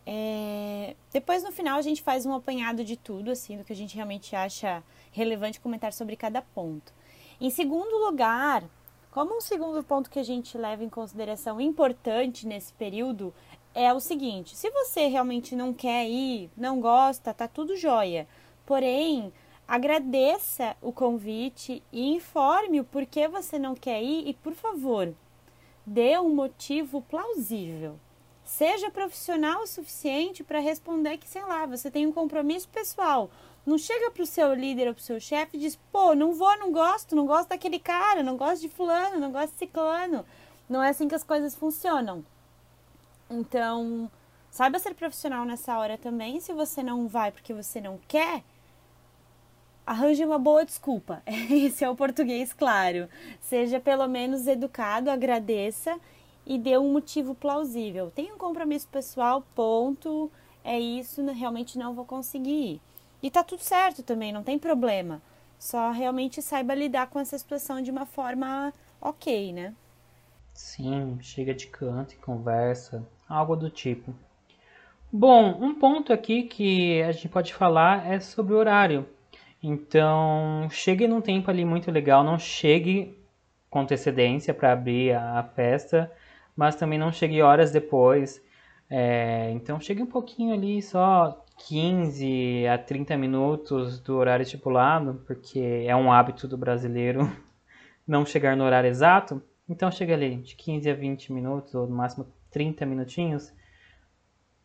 É... 0.07 0.97
Depois 1.13 1.45
no 1.45 1.53
final 1.53 1.79
a 1.79 1.83
gente 1.83 2.01
faz 2.01 2.25
um 2.25 2.33
apanhado 2.33 2.83
de 2.83 2.97
tudo, 2.97 3.31
assim, 3.31 3.59
do 3.59 3.65
que 3.65 3.73
a 3.75 3.77
gente 3.77 3.95
realmente 3.95 4.35
acha 4.35 4.83
relevante 5.13 5.61
comentar 5.61 5.93
sobre 5.93 6.17
cada 6.17 6.41
ponto. 6.41 6.95
Em 7.39 7.51
segundo 7.51 8.07
lugar, 8.07 8.65
como 9.11 9.37
um 9.37 9.41
segundo 9.41 9.83
ponto 9.83 10.11
que 10.11 10.19
a 10.19 10.23
gente 10.23 10.59
leva 10.59 10.85
em 10.85 10.89
consideração 10.89 11.61
importante 11.61 12.47
nesse 12.47 12.73
período 12.75 13.33
é 13.75 13.93
o 13.93 14.01
seguinte: 14.01 14.57
se 14.57 14.71
você 14.71 15.07
realmente 15.07 15.57
não 15.57 15.73
quer 15.73 16.09
ir, 16.09 16.51
não 16.57 16.81
gosta, 16.81 17.33
tá 17.33 17.49
tudo 17.49 17.77
jóia. 17.77 18.29
Porém, 18.67 19.33
agradeça 19.67 20.77
o 20.83 20.93
convite 20.93 21.83
e 21.93 22.09
informe 22.15 22.81
o 22.81 22.85
porquê 22.85 23.29
você 23.29 23.59
não 23.59 23.75
quer 23.75 24.03
ir 24.03 24.29
e, 24.29 24.35
por 24.35 24.55
favor, 24.55 25.15
dê 25.87 26.19
um 26.19 26.35
motivo 26.35 27.01
plausível. 27.03 27.99
Seja 28.45 28.91
profissional 28.91 29.63
o 29.63 29.67
suficiente 29.67 30.43
para 30.43 30.59
responder 30.59 31.19
que, 31.19 31.29
sei 31.29 31.43
lá, 31.43 31.67
você 31.67 31.91
tem 31.91 32.07
um 32.07 32.13
compromisso 32.13 32.69
pessoal 32.69 33.31
não 33.67 33.79
chega 33.79 34.11
pro 34.11 34.27
seu 34.27 34.55
líder 34.55 34.89
ou 34.89 34.95
pro 34.95 35.03
seu 35.03 35.21
chefe 35.21 35.57
e 35.57 35.61
diz, 35.61 35.77
pô, 35.93 36.15
não 36.15 36.33
vou, 36.33 36.59
não 36.59 36.73
gosto, 36.73 37.15
não 37.15 37.27
gosto 37.27 37.51
daquele 37.51 37.79
cara, 37.79 38.23
não 38.23 38.37
gosto 38.37 38.63
de 38.63 38.69
fulano, 38.69 39.19
não 39.19 39.31
gosto 39.31 39.53
de 39.53 39.59
ciclano. 39.59 40.25
Não 40.69 40.83
é 40.83 40.91
assim 40.91 41.09
que 41.09 41.15
as 41.15 41.25
coisas 41.25 41.55
funcionam. 41.55 42.25
Então, 43.31 44.11
Saiba 44.51 44.79
ser 44.79 44.95
profissional 44.95 45.45
nessa 45.45 45.79
hora 45.79 45.97
também. 45.97 46.41
Se 46.41 46.53
você 46.53 46.83
não 46.83 47.07
vai 47.07 47.31
porque 47.31 47.55
você 47.55 47.81
não 47.81 47.99
quer, 48.09 48.43
arranje 49.87 50.25
uma 50.25 50.39
boa 50.39 50.65
desculpa. 50.65 51.23
Esse 51.51 51.85
é 51.85 51.91
o 51.91 51.95
português 51.95 52.53
claro. 52.53 53.09
Seja 53.41 53.79
pelo 53.79 54.09
menos 54.09 54.47
educado, 54.47 55.11
agradeça 55.11 55.99
e 56.47 56.59
dê 56.59 56.79
um 56.79 56.93
motivo 56.93 57.35
plausível. 57.35 58.11
Tem 58.11 58.33
um 58.33 58.39
compromisso 58.39 58.89
pessoal, 58.89 59.45
ponto. 59.55 60.31
É 60.65 60.79
isso, 60.79 61.25
realmente 61.27 61.79
não 61.79 61.95
vou 61.95 62.05
conseguir 62.05 62.75
ir. 62.75 62.81
E 63.23 63.31
tá 63.31 63.43
tudo 63.43 63.63
certo 63.63 64.03
também, 64.03 64.33
não 64.33 64.43
tem 64.43 64.59
problema. 64.59 65.21
Só 65.59 65.91
realmente 65.91 66.41
saiba 66.41 66.75
lidar 66.75 67.09
com 67.09 67.19
essa 67.19 67.37
situação 67.37 67.83
de 67.83 67.91
uma 67.91 68.07
forma 68.07 68.73
ok, 69.01 69.53
né? 69.53 69.75
Sim, 70.55 71.19
chega 71.21 71.55
de 71.55 71.67
canto 71.67 72.15
e 72.15 72.17
conversa, 72.17 73.07
algo 73.29 73.57
do 73.57 73.71
tipo. 73.71 74.15
Bom, 75.11 75.57
um 75.61 75.75
ponto 75.75 76.13
aqui 76.13 76.43
que 76.45 77.03
a 77.03 77.13
gente 77.13 77.29
pode 77.29 77.55
falar 77.55 78.07
é 78.07 78.21
sobre 78.21 78.55
o 78.55 78.59
horário. 78.59 79.07
Então, 79.63 80.69
chegue 80.71 81.09
num 81.09 81.21
tempo 81.21 81.51
ali 81.51 81.65
muito 81.65 81.91
legal, 81.91 82.23
não 82.23 82.39
chegue 82.39 83.19
com 83.71 83.81
antecedência 83.81 84.55
para 84.55 84.73
abrir 84.73 85.15
a 85.15 85.43
festa, 85.43 86.11
mas 86.57 86.77
também 86.77 86.99
não 86.99 87.13
chegue 87.13 87.43
horas 87.43 87.73
depois. 87.73 88.43
É, 88.91 89.51
então, 89.53 89.81
chegue 89.81 90.03
um 90.03 90.07
pouquinho 90.07 90.55
ali, 90.55 90.81
só 90.83 91.45
15 91.67 92.67
a 92.67 92.79
30 92.79 93.17
minutos 93.17 94.01
do 94.01 94.17
horário 94.17 94.43
estipulado, 94.43 95.23
porque 95.27 95.85
é 95.87 95.95
um 95.95 96.13
hábito 96.13 96.47
do 96.47 96.57
brasileiro 96.57 97.31
não 98.07 98.25
chegar 98.25 98.57
no 98.57 98.65
horário 98.65 98.89
exato. 98.89 99.43
Então, 99.69 99.91
chega 99.91 100.15
ali 100.15 100.37
de 100.37 100.57
15 100.57 100.91
a 100.91 100.95
20 100.95 101.33
minutos, 101.33 101.75
ou 101.75 101.87
no 101.87 101.95
máximo 101.95 102.27
30 102.51 102.87
minutinhos 102.87 103.53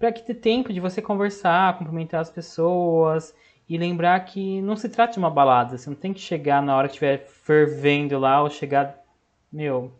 para 0.03 0.11
que 0.11 0.21
ter 0.21 0.35
tempo 0.35 0.73
de 0.73 0.81
você 0.81 1.01
conversar, 1.01 1.77
cumprimentar 1.77 2.19
as 2.19 2.29
pessoas 2.29 3.33
e 3.69 3.77
lembrar 3.77 4.19
que 4.25 4.61
não 4.61 4.75
se 4.75 4.89
trata 4.89 5.13
de 5.13 5.19
uma 5.19 5.29
balada. 5.29 5.77
Você 5.77 5.89
não 5.89 5.95
tem 5.95 6.13
que 6.13 6.19
chegar 6.19 6.61
na 6.61 6.75
hora 6.75 6.89
que 6.89 6.95
estiver 6.95 7.25
fervendo 7.25 8.19
lá 8.19 8.41
ou 8.43 8.49
chegar, 8.49 8.99
meu, 9.49 9.93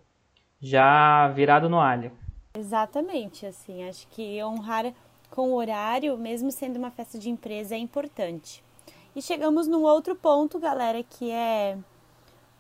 já 0.60 1.30
virado 1.30 1.70
no 1.70 1.80
alho. 1.80 2.12
Exatamente, 2.54 3.46
assim, 3.46 3.88
acho 3.88 4.06
que 4.10 4.44
honrar 4.44 4.94
com 5.34 5.50
o 5.50 5.56
horário, 5.56 6.16
mesmo 6.16 6.52
sendo 6.52 6.78
uma 6.78 6.92
festa 6.92 7.18
de 7.18 7.28
empresa, 7.28 7.74
é 7.74 7.78
importante. 7.80 8.64
E 9.16 9.22
chegamos 9.22 9.66
num 9.66 9.82
outro 9.82 10.16
ponto, 10.16 10.60
galera, 10.60 11.02
que 11.02 11.32
é 11.32 11.76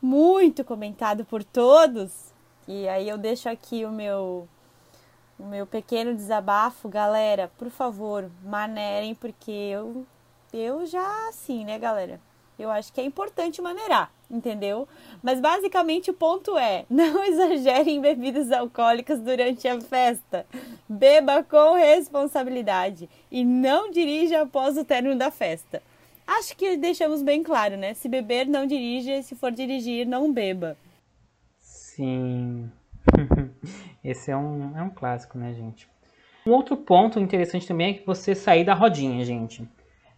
muito 0.01 0.63
comentado 0.63 1.23
por 1.23 1.43
todos. 1.43 2.33
E 2.67 2.87
aí 2.87 3.07
eu 3.07 3.15
deixo 3.15 3.47
aqui 3.47 3.85
o 3.85 3.91
meu 3.91 4.49
o 5.37 5.45
meu 5.45 5.67
pequeno 5.67 6.15
desabafo, 6.15 6.89
galera, 6.89 7.51
por 7.59 7.69
favor, 7.69 8.31
manerem, 8.43 9.13
porque 9.13 9.51
eu, 9.51 10.03
eu 10.51 10.83
já 10.87 11.29
assim, 11.29 11.65
né, 11.65 11.77
galera? 11.77 12.19
Eu 12.57 12.71
acho 12.71 12.91
que 12.91 13.01
é 13.01 13.03
importante 13.03 13.61
maneirar, 13.61 14.11
entendeu? 14.33 14.87
Mas 15.21 15.39
basicamente 15.39 16.09
o 16.09 16.13
ponto 16.13 16.57
é: 16.57 16.85
não 16.89 17.23
exagere 17.23 17.91
em 17.91 18.01
bebidas 18.01 18.51
alcoólicas 18.51 19.19
durante 19.21 19.67
a 19.67 19.79
festa. 19.79 20.45
Beba 20.89 21.43
com 21.43 21.75
responsabilidade 21.75 23.07
e 23.31 23.45
não 23.45 23.91
dirija 23.91 24.41
após 24.41 24.77
o 24.77 24.83
término 24.83 25.15
da 25.15 25.31
festa. 25.31 25.81
Acho 26.25 26.55
que 26.55 26.77
deixamos 26.77 27.21
bem 27.21 27.43
claro, 27.43 27.77
né? 27.77 27.93
Se 27.93 28.07
beber, 28.07 28.47
não 28.47 28.65
dirija, 28.65 29.21
se 29.21 29.35
for 29.35 29.51
dirigir, 29.51 30.07
não 30.07 30.31
beba. 30.31 30.77
Sim. 31.59 32.71
Esse 34.03 34.31
é 34.31 34.37
um, 34.37 34.77
é 34.77 34.81
um 34.81 34.89
clássico, 34.89 35.37
né, 35.37 35.53
gente? 35.53 35.87
Um 36.45 36.51
outro 36.51 36.75
ponto 36.77 37.19
interessante 37.19 37.67
também 37.67 37.91
é 37.91 37.93
que 37.93 38.05
você 38.05 38.33
sair 38.33 38.65
da 38.65 38.73
rodinha, 38.73 39.23
gente. 39.23 39.67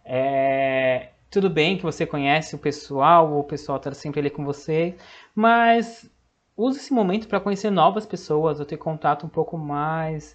É, 0.04 1.10
tudo 1.36 1.50
bem 1.50 1.76
que 1.76 1.82
você 1.82 2.06
conhece 2.06 2.54
o 2.54 2.58
pessoal, 2.58 3.38
o 3.38 3.44
pessoal 3.44 3.76
está 3.76 3.92
sempre 3.92 4.20
ali 4.20 4.30
com 4.30 4.42
você, 4.42 4.96
mas 5.34 6.10
use 6.56 6.78
esse 6.78 6.94
momento 6.94 7.28
para 7.28 7.38
conhecer 7.38 7.68
novas 7.68 8.06
pessoas, 8.06 8.58
ou 8.58 8.64
ter 8.64 8.78
contato 8.78 9.26
um 9.26 9.28
pouco 9.28 9.58
mais 9.58 10.34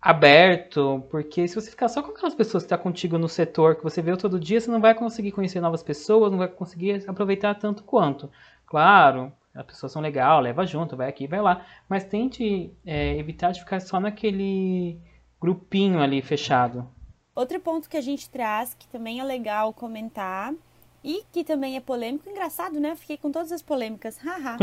aberto, 0.00 1.04
porque 1.08 1.46
se 1.46 1.54
você 1.54 1.70
ficar 1.70 1.86
só 1.86 2.02
com 2.02 2.10
aquelas 2.10 2.34
pessoas 2.34 2.64
que 2.64 2.66
estão 2.66 2.78
tá 2.78 2.82
contigo 2.82 3.16
no 3.16 3.28
setor, 3.28 3.76
que 3.76 3.84
você 3.84 4.02
vê 4.02 4.16
todo 4.16 4.40
dia, 4.40 4.60
você 4.60 4.72
não 4.72 4.80
vai 4.80 4.92
conseguir 4.92 5.30
conhecer 5.30 5.60
novas 5.60 5.84
pessoas, 5.84 6.32
não 6.32 6.38
vai 6.38 6.48
conseguir 6.48 7.08
aproveitar 7.08 7.54
tanto 7.54 7.84
quanto. 7.84 8.28
Claro, 8.66 9.32
as 9.54 9.64
pessoas 9.64 9.92
são 9.92 10.02
legal, 10.02 10.40
leva 10.40 10.66
junto, 10.66 10.96
vai 10.96 11.08
aqui, 11.08 11.28
vai 11.28 11.40
lá. 11.40 11.64
Mas 11.88 12.02
tente 12.02 12.72
é, 12.84 13.16
evitar 13.16 13.52
de 13.52 13.60
ficar 13.60 13.78
só 13.78 14.00
naquele 14.00 14.98
grupinho 15.40 16.00
ali 16.00 16.20
fechado. 16.20 16.88
Outro 17.34 17.58
ponto 17.60 17.88
que 17.88 17.96
a 17.96 18.00
gente 18.02 18.28
traz, 18.28 18.74
que 18.74 18.86
também 18.88 19.20
é 19.20 19.24
legal 19.24 19.72
comentar, 19.72 20.54
e 21.02 21.24
que 21.32 21.42
também 21.42 21.76
é 21.76 21.80
polêmico, 21.80 22.28
engraçado, 22.28 22.78
né? 22.78 22.94
Fiquei 22.94 23.16
com 23.16 23.32
todas 23.32 23.50
as 23.50 23.62
polêmicas, 23.62 24.18
haha. 24.18 24.56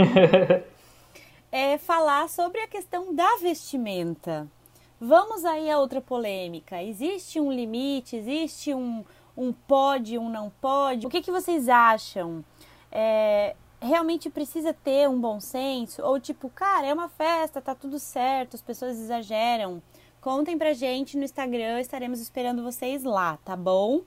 é 1.51 1.77
falar 1.77 2.29
sobre 2.29 2.61
a 2.61 2.67
questão 2.67 3.13
da 3.13 3.37
vestimenta. 3.37 4.47
Vamos 5.01 5.45
aí 5.45 5.69
a 5.69 5.79
outra 5.79 5.99
polêmica. 5.99 6.81
Existe 6.83 7.39
um 7.39 7.51
limite? 7.51 8.15
Existe 8.15 8.73
um, 8.73 9.03
um 9.35 9.51
pode, 9.51 10.17
um 10.17 10.29
não 10.29 10.51
pode? 10.61 11.07
O 11.07 11.09
que, 11.09 11.21
que 11.21 11.31
vocês 11.31 11.67
acham? 11.67 12.43
É, 12.91 13.55
realmente 13.81 14.29
precisa 14.29 14.73
ter 14.73 15.09
um 15.09 15.19
bom 15.19 15.39
senso? 15.39 16.01
Ou 16.03 16.19
tipo, 16.19 16.49
cara, 16.49 16.87
é 16.87 16.93
uma 16.93 17.09
festa, 17.09 17.61
tá 17.61 17.73
tudo 17.73 17.97
certo, 17.99 18.55
as 18.55 18.61
pessoas 18.61 18.97
exageram. 18.97 19.81
Contem 20.21 20.57
pra 20.57 20.73
gente 20.73 21.15
no 21.15 21.23
Instagram, 21.23 21.79
estaremos 21.79 22.19
esperando 22.19 22.61
vocês 22.61 23.03
lá, 23.03 23.37
tá 23.45 23.55
bom? 23.55 24.01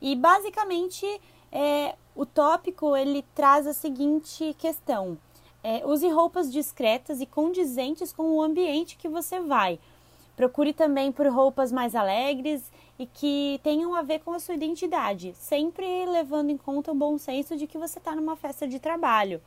E 0.00 0.16
basicamente 0.16 1.06
é, 1.52 1.94
o 2.16 2.24
tópico 2.24 2.96
ele 2.96 3.22
traz 3.34 3.66
a 3.66 3.74
seguinte 3.74 4.54
questão: 4.58 5.18
é, 5.62 5.86
use 5.86 6.08
roupas 6.08 6.50
discretas 6.50 7.20
e 7.20 7.26
condizentes 7.26 8.10
com 8.10 8.32
o 8.32 8.42
ambiente 8.42 8.96
que 8.96 9.08
você 9.08 9.38
vai. 9.40 9.78
Procure 10.34 10.72
também 10.72 11.12
por 11.12 11.26
roupas 11.26 11.70
mais 11.70 11.94
alegres 11.94 12.72
e 12.98 13.04
que 13.04 13.60
tenham 13.62 13.94
a 13.94 14.00
ver 14.00 14.20
com 14.20 14.32
a 14.32 14.40
sua 14.40 14.54
identidade, 14.54 15.34
sempre 15.34 16.06
levando 16.06 16.48
em 16.48 16.56
conta 16.56 16.92
o 16.92 16.94
bom 16.94 17.18
senso 17.18 17.54
de 17.56 17.66
que 17.66 17.76
você 17.76 17.98
está 17.98 18.16
numa 18.16 18.36
festa 18.36 18.66
de 18.66 18.78
trabalho 18.78 19.42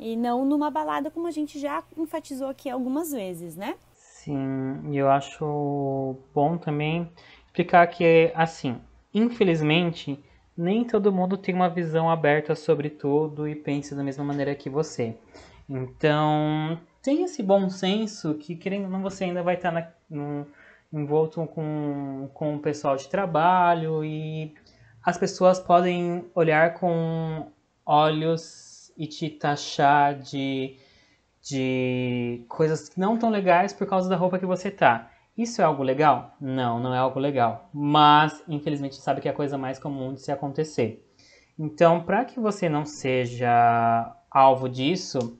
e 0.00 0.16
não 0.16 0.44
numa 0.44 0.70
balada, 0.70 1.10
como 1.10 1.28
a 1.28 1.30
gente 1.30 1.60
já 1.60 1.84
enfatizou 1.96 2.48
aqui 2.48 2.68
algumas 2.68 3.12
vezes, 3.12 3.54
né? 3.54 3.76
Sim, 4.24 4.92
e 4.92 4.96
eu 4.96 5.10
acho 5.10 6.16
bom 6.32 6.56
também 6.56 7.10
explicar 7.44 7.84
que, 7.88 8.30
assim, 8.36 8.80
infelizmente, 9.12 10.22
nem 10.56 10.84
todo 10.84 11.12
mundo 11.12 11.36
tem 11.36 11.52
uma 11.52 11.68
visão 11.68 12.08
aberta 12.08 12.54
sobre 12.54 12.88
tudo 12.88 13.48
e 13.48 13.56
pensa 13.56 13.96
da 13.96 14.04
mesma 14.04 14.22
maneira 14.22 14.54
que 14.54 14.70
você. 14.70 15.16
Então, 15.68 16.78
tem 17.02 17.24
esse 17.24 17.42
bom 17.42 17.68
senso 17.68 18.34
que, 18.34 18.54
querendo 18.54 18.84
ou 18.84 18.90
não, 18.90 19.02
você 19.02 19.24
ainda 19.24 19.42
vai 19.42 19.56
estar 19.56 19.72
na, 19.72 19.88
no, 20.08 20.46
envolto 20.92 21.44
com, 21.48 22.30
com 22.32 22.54
o 22.54 22.60
pessoal 22.60 22.94
de 22.94 23.08
trabalho 23.08 24.04
e 24.04 24.54
as 25.04 25.18
pessoas 25.18 25.58
podem 25.58 26.24
olhar 26.32 26.74
com 26.74 27.50
olhos 27.84 28.92
e 28.96 29.08
te 29.08 29.28
taxar 29.30 30.14
de, 30.14 30.76
de 31.42 32.44
coisas 32.48 32.90
não 32.96 33.18
tão 33.18 33.30
legais 33.30 33.72
por 33.72 33.86
causa 33.86 34.08
da 34.08 34.16
roupa 34.16 34.38
que 34.38 34.46
você 34.46 34.70
tá. 34.70 35.10
Isso 35.36 35.60
é 35.60 35.64
algo 35.64 35.82
legal? 35.82 36.36
Não, 36.40 36.78
não 36.78 36.94
é 36.94 36.98
algo 36.98 37.18
legal. 37.18 37.68
Mas, 37.72 38.42
infelizmente, 38.48 38.96
sabe 38.96 39.20
que 39.20 39.28
é 39.28 39.30
a 39.30 39.34
coisa 39.34 39.56
mais 39.58 39.78
comum 39.78 40.12
de 40.12 40.20
se 40.20 40.30
acontecer. 40.30 41.06
Então, 41.58 42.02
para 42.02 42.24
que 42.24 42.38
você 42.38 42.68
não 42.68 42.84
seja 42.84 44.14
alvo 44.30 44.68
disso, 44.68 45.38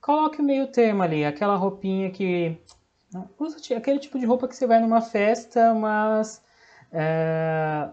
coloque 0.00 0.40
o 0.40 0.44
meio 0.44 0.68
termo 0.68 1.02
ali, 1.02 1.24
aquela 1.24 1.56
roupinha 1.56 2.10
que 2.10 2.60
Usa 3.38 3.56
aquele 3.76 3.98
tipo 3.98 4.18
de 4.18 4.26
roupa 4.26 4.48
que 4.48 4.56
você 4.56 4.66
vai 4.66 4.80
numa 4.80 5.00
festa, 5.00 5.72
mas 5.74 6.42
é, 6.92 7.88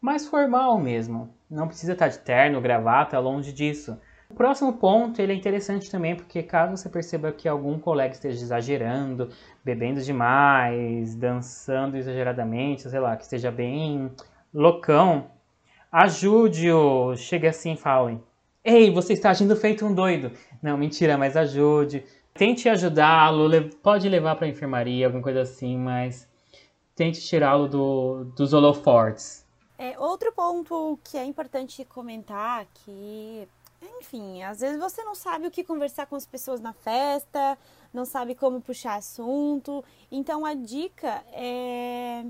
mais 0.00 0.26
formal 0.26 0.78
mesmo. 0.78 1.34
Não 1.48 1.68
precisa 1.68 1.92
estar 1.92 2.08
de 2.08 2.18
terno, 2.18 2.60
gravata, 2.60 3.18
longe 3.18 3.52
disso. 3.52 4.00
O 4.28 4.34
próximo 4.34 4.72
ponto 4.72 5.20
ele 5.20 5.32
é 5.32 5.36
interessante 5.36 5.90
também, 5.90 6.16
porque 6.16 6.42
caso 6.42 6.76
você 6.76 6.88
perceba 6.88 7.30
que 7.30 7.48
algum 7.48 7.78
colega 7.78 8.12
esteja 8.12 8.42
exagerando, 8.42 9.30
bebendo 9.64 10.00
demais, 10.02 11.14
dançando 11.14 11.96
exageradamente, 11.96 12.88
sei 12.90 12.98
lá, 12.98 13.16
que 13.16 13.22
esteja 13.22 13.52
bem 13.52 14.10
loucão, 14.52 15.30
ajude-o. 15.92 17.16
Chegue 17.16 17.46
assim 17.46 17.74
e 17.74 17.76
fale: 17.76 18.20
Ei, 18.64 18.90
você 18.90 19.12
está 19.12 19.30
agindo 19.30 19.54
feito 19.54 19.86
um 19.86 19.94
doido. 19.94 20.32
Não, 20.60 20.76
mentira, 20.76 21.16
mas 21.16 21.36
ajude. 21.36 22.04
Tente 22.34 22.68
ajudá-lo, 22.68 23.48
pode 23.82 24.08
levar 24.08 24.36
para 24.36 24.46
a 24.46 24.50
enfermaria, 24.50 25.06
alguma 25.06 25.22
coisa 25.22 25.40
assim, 25.40 25.78
mas 25.78 26.28
tente 26.94 27.20
tirá-lo 27.20 27.68
do, 27.68 28.24
dos 28.36 28.52
holofortes. 28.52 29.46
É, 29.78 29.98
outro 29.98 30.32
ponto 30.32 30.98
que 31.04 31.16
é 31.16 31.24
importante 31.24 31.84
comentar, 31.84 32.66
que 32.72 33.46
enfim, 33.82 34.42
às 34.42 34.60
vezes 34.60 34.78
você 34.78 35.02
não 35.04 35.14
sabe 35.14 35.46
o 35.46 35.50
que 35.50 35.64
conversar 35.64 36.06
com 36.06 36.16
as 36.16 36.26
pessoas 36.26 36.60
na 36.60 36.72
festa, 36.72 37.58
não 37.92 38.04
sabe 38.04 38.34
como 38.34 38.60
puxar 38.60 38.96
assunto. 38.96 39.84
Então 40.10 40.44
a 40.44 40.54
dica 40.54 41.24
é 41.32 42.24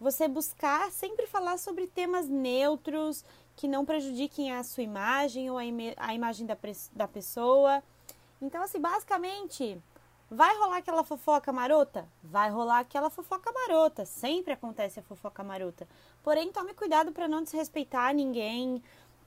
você 0.00 0.26
buscar 0.26 0.90
sempre 0.90 1.26
falar 1.26 1.58
sobre 1.58 1.86
temas 1.86 2.28
neutros 2.28 3.24
que 3.54 3.68
não 3.68 3.84
prejudiquem 3.84 4.52
a 4.52 4.64
sua 4.64 4.82
imagem 4.82 5.50
ou 5.50 5.58
a, 5.58 5.64
im 5.64 5.94
a 5.96 6.14
imagem 6.14 6.46
da, 6.46 6.56
da 6.92 7.06
pessoa. 7.06 7.82
Então, 8.40 8.62
assim, 8.62 8.80
basicamente, 8.80 9.80
vai 10.28 10.56
rolar 10.58 10.78
aquela 10.78 11.04
fofoca 11.04 11.52
marota? 11.52 12.08
Vai 12.22 12.50
rolar 12.50 12.80
aquela 12.80 13.10
fofoca 13.10 13.52
marota. 13.52 14.04
Sempre 14.04 14.54
acontece 14.54 14.98
a 14.98 15.02
fofoca 15.02 15.44
marota. 15.44 15.86
Porém, 16.22 16.50
tome 16.50 16.74
cuidado 16.74 17.12
para 17.12 17.28
não 17.28 17.42
desrespeitar 17.42 18.12
ninguém, 18.12 18.82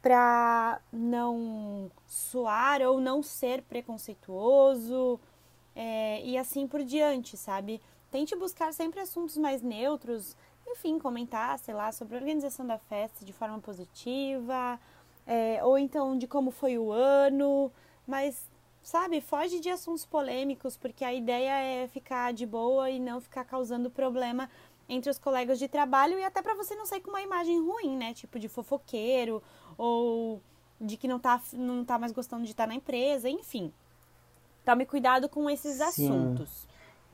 para 0.06 0.80
não 0.94 1.90
soar 2.06 2.80
ou 2.84 3.02
não 3.02 3.24
ser 3.24 3.64
preconceituoso 3.64 5.20
é, 5.76 6.24
e 6.24 6.38
assim 6.38 6.68
por 6.68 6.84
diante, 6.84 7.36
sabe? 7.36 7.82
Tente 8.12 8.36
buscar 8.36 8.72
sempre 8.72 9.00
assuntos 9.00 9.36
mais 9.36 9.64
neutros, 9.64 10.38
enfim, 10.68 11.00
comentar, 11.00 11.58
sei 11.58 11.74
lá, 11.74 11.92
sobre 11.92 12.14
a 12.14 12.20
organização 12.20 12.68
da 12.68 12.78
festa 12.78 13.26
de 13.26 13.34
forma 13.34 13.58
positiva, 13.58 14.80
é, 15.26 15.60
ou 15.64 15.76
então 15.76 16.16
de 16.16 16.28
como 16.28 16.52
foi 16.52 16.78
o 16.78 16.92
ano, 16.92 17.72
mas, 18.06 18.48
sabe, 18.84 19.22
foge 19.22 19.60
de 19.60 19.72
assuntos 19.72 20.06
polêmicos, 20.06 20.78
porque 20.78 21.04
a 21.04 21.16
ideia 21.16 21.84
é 21.84 21.88
ficar 21.88 22.32
de 22.32 22.46
boa 22.46 22.92
e 22.92 23.00
não 23.00 23.20
ficar 23.20 23.44
causando 23.44 23.90
problema 23.90 24.52
entre 24.88 25.10
os 25.10 25.18
colegas 25.18 25.58
de 25.58 25.68
trabalho 25.68 26.20
e 26.20 26.24
até 26.24 26.44
para 26.44 26.54
você 26.54 26.76
não 26.76 26.86
sair 26.86 27.02
com 27.02 27.10
uma 27.10 27.24
imagem 27.24 27.60
ruim, 27.60 27.98
né? 27.98 28.14
Tipo 28.14 28.38
de 28.38 28.48
fofoqueiro 28.48 29.42
ou 29.78 30.42
de 30.80 30.98
que 30.98 31.08
não 31.08 31.20
tá, 31.20 31.42
não 31.54 31.84
tá 31.86 31.98
mais 31.98 32.12
gostando 32.12 32.44
de 32.44 32.52
estar 32.52 32.68
na 32.68 32.76
empresa, 32.76 33.30
enfim. 33.30 33.72
Tome 34.64 34.86
cuidado 34.86 35.30
com 35.30 35.50
esses 35.50 35.76
Sim. 35.76 35.84
assuntos. 35.88 36.68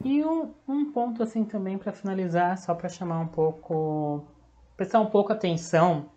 E 0.03 0.23
um, 0.25 0.51
um 0.67 0.91
ponto 0.91 1.21
assim 1.21 1.43
também 1.43 1.77
para 1.77 1.91
finalizar, 1.91 2.57
só 2.57 2.73
para 2.73 2.89
chamar 2.89 3.19
um 3.19 3.27
pouco, 3.27 4.25
prestar 4.75 4.99
um 4.99 5.05
pouco 5.05 5.31
atenção, 5.31 6.09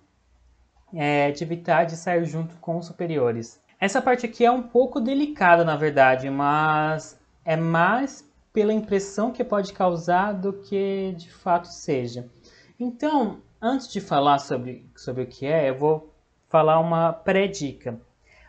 é 0.94 1.30
de 1.30 1.44
evitar 1.44 1.84
de 1.84 1.96
sair 1.96 2.24
junto 2.24 2.56
com 2.56 2.78
os 2.78 2.86
superiores. 2.86 3.60
Essa 3.78 4.00
parte 4.00 4.24
aqui 4.24 4.44
é 4.44 4.50
um 4.50 4.62
pouco 4.62 5.00
delicada, 5.00 5.64
na 5.64 5.76
verdade, 5.76 6.30
mas 6.30 7.20
é 7.44 7.56
mais 7.56 8.26
pela 8.52 8.72
impressão 8.72 9.32
que 9.32 9.44
pode 9.44 9.72
causar 9.72 10.32
do 10.32 10.52
que 10.52 11.12
de 11.16 11.30
fato 11.30 11.66
seja. 11.66 12.30
Então, 12.78 13.42
antes 13.60 13.88
de 13.88 14.00
falar 14.00 14.38
sobre, 14.38 14.88
sobre 14.96 15.24
o 15.24 15.26
que 15.26 15.44
é, 15.44 15.68
eu 15.68 15.78
vou 15.78 16.13
falar 16.54 16.78
uma 16.78 17.12
pré-dica. 17.12 18.00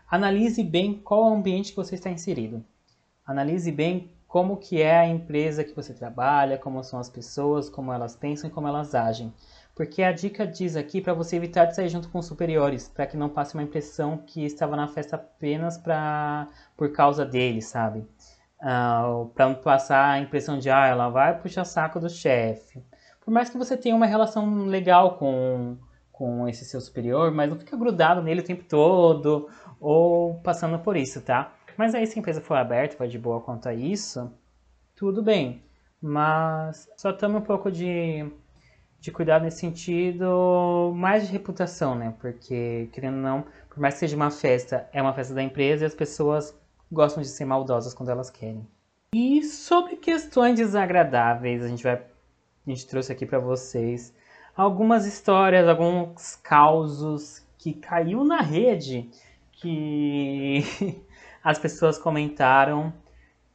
Analise 0.07 0.63
bem 0.63 0.93
qual 0.93 1.21
é 1.21 1.31
o 1.31 1.33
ambiente 1.33 1.71
que 1.71 1.75
você 1.75 1.95
está 1.95 2.07
inserido. 2.07 2.63
Analise 3.25 3.71
bem 3.71 4.11
como 4.27 4.57
que 4.57 4.79
é 4.79 4.95
a 4.95 5.07
empresa 5.07 5.63
que 5.63 5.75
você 5.75 5.91
trabalha, 5.91 6.59
como 6.59 6.83
são 6.83 6.99
as 6.99 7.09
pessoas, 7.09 7.67
como 7.67 7.91
elas 7.91 8.15
pensam 8.15 8.47
e 8.47 8.53
como 8.53 8.67
elas 8.67 8.93
agem. 8.93 9.33
Porque 9.73 10.03
a 10.03 10.11
dica 10.11 10.45
diz 10.45 10.75
aqui 10.75 11.01
para 11.01 11.15
você 11.15 11.35
evitar 11.37 11.65
de 11.65 11.75
sair 11.75 11.89
junto 11.89 12.07
com 12.09 12.19
os 12.19 12.27
superiores, 12.27 12.87
para 12.87 13.07
que 13.07 13.17
não 13.17 13.27
passe 13.27 13.55
uma 13.55 13.63
impressão 13.63 14.19
que 14.19 14.45
estava 14.45 14.75
na 14.75 14.87
festa 14.87 15.15
apenas 15.15 15.75
pra, 15.75 16.47
por 16.77 16.91
causa 16.91 17.25
deles, 17.25 17.65
sabe? 17.65 18.05
Uh, 18.61 19.29
para 19.33 19.47
não 19.47 19.55
passar 19.55 20.11
a 20.11 20.19
impressão 20.19 20.59
de, 20.59 20.69
ah, 20.69 20.85
ela 20.85 21.09
vai 21.09 21.39
puxar 21.39 21.65
saco 21.65 21.99
do 21.99 22.07
chefe. 22.07 22.85
Por 23.19 23.31
mais 23.31 23.49
que 23.49 23.57
você 23.57 23.75
tenha 23.75 23.95
uma 23.95 24.05
relação 24.05 24.65
legal 24.67 25.17
com, 25.17 25.75
com 26.17 26.47
esse 26.47 26.63
seu 26.63 26.79
superior, 26.79 27.31
mas 27.31 27.49
não 27.49 27.57
fica 27.57 27.75
grudado 27.75 28.21
nele 28.21 28.39
o 28.39 28.45
tempo 28.45 28.63
todo 28.63 29.49
ou 29.79 30.35
passando 30.35 30.79
por 30.79 30.95
isso, 30.95 31.21
tá? 31.21 31.53
Mas 31.77 31.93
aí 31.93 32.07
se 32.07 32.17
a 32.17 32.21
empresa 32.21 32.39
for 32.39 32.55
aberta, 32.55 32.95
for 32.95 33.07
de 33.07 33.19
boa 33.19 33.41
quanto 33.41 33.67
a 33.67 33.73
isso, 33.73 34.31
tudo 34.95 35.21
bem. 35.21 35.61
Mas 36.01 36.89
só 36.95 37.11
tome 37.11 37.35
um 37.35 37.41
pouco 37.41 37.69
de, 37.69 38.31
de 38.99 39.11
cuidado 39.11 39.43
nesse 39.43 39.59
sentido, 39.59 40.93
mais 40.95 41.25
de 41.27 41.33
reputação, 41.33 41.95
né? 41.95 42.15
Porque, 42.19 42.89
querendo 42.93 43.15
ou 43.15 43.21
não, 43.21 43.45
por 43.69 43.79
mais 43.79 43.95
que 43.95 44.01
seja 44.01 44.15
uma 44.15 44.31
festa, 44.31 44.87
é 44.93 45.01
uma 45.01 45.13
festa 45.13 45.33
da 45.33 45.43
empresa 45.43 45.83
e 45.83 45.87
as 45.87 45.95
pessoas 45.95 46.57
gostam 46.89 47.21
de 47.21 47.27
ser 47.27 47.43
maldosas 47.43 47.93
quando 47.93 48.09
elas 48.09 48.29
querem. 48.29 48.65
E 49.13 49.43
sobre 49.43 49.97
questões 49.97 50.55
desagradáveis, 50.55 51.61
a 51.61 51.67
gente 51.67 51.83
vai 51.83 51.95
a 51.95 52.69
gente 52.71 52.87
trouxe 52.87 53.11
aqui 53.11 53.27
para 53.27 53.37
vocês 53.37 54.11
algumas 54.55 55.05
histórias, 55.05 55.67
alguns 55.67 56.35
causos 56.37 57.45
que 57.57 57.73
caiu 57.73 58.23
na 58.23 58.41
rede 58.41 59.09
que 59.51 60.63
as 61.43 61.59
pessoas 61.59 61.97
comentaram 61.97 62.93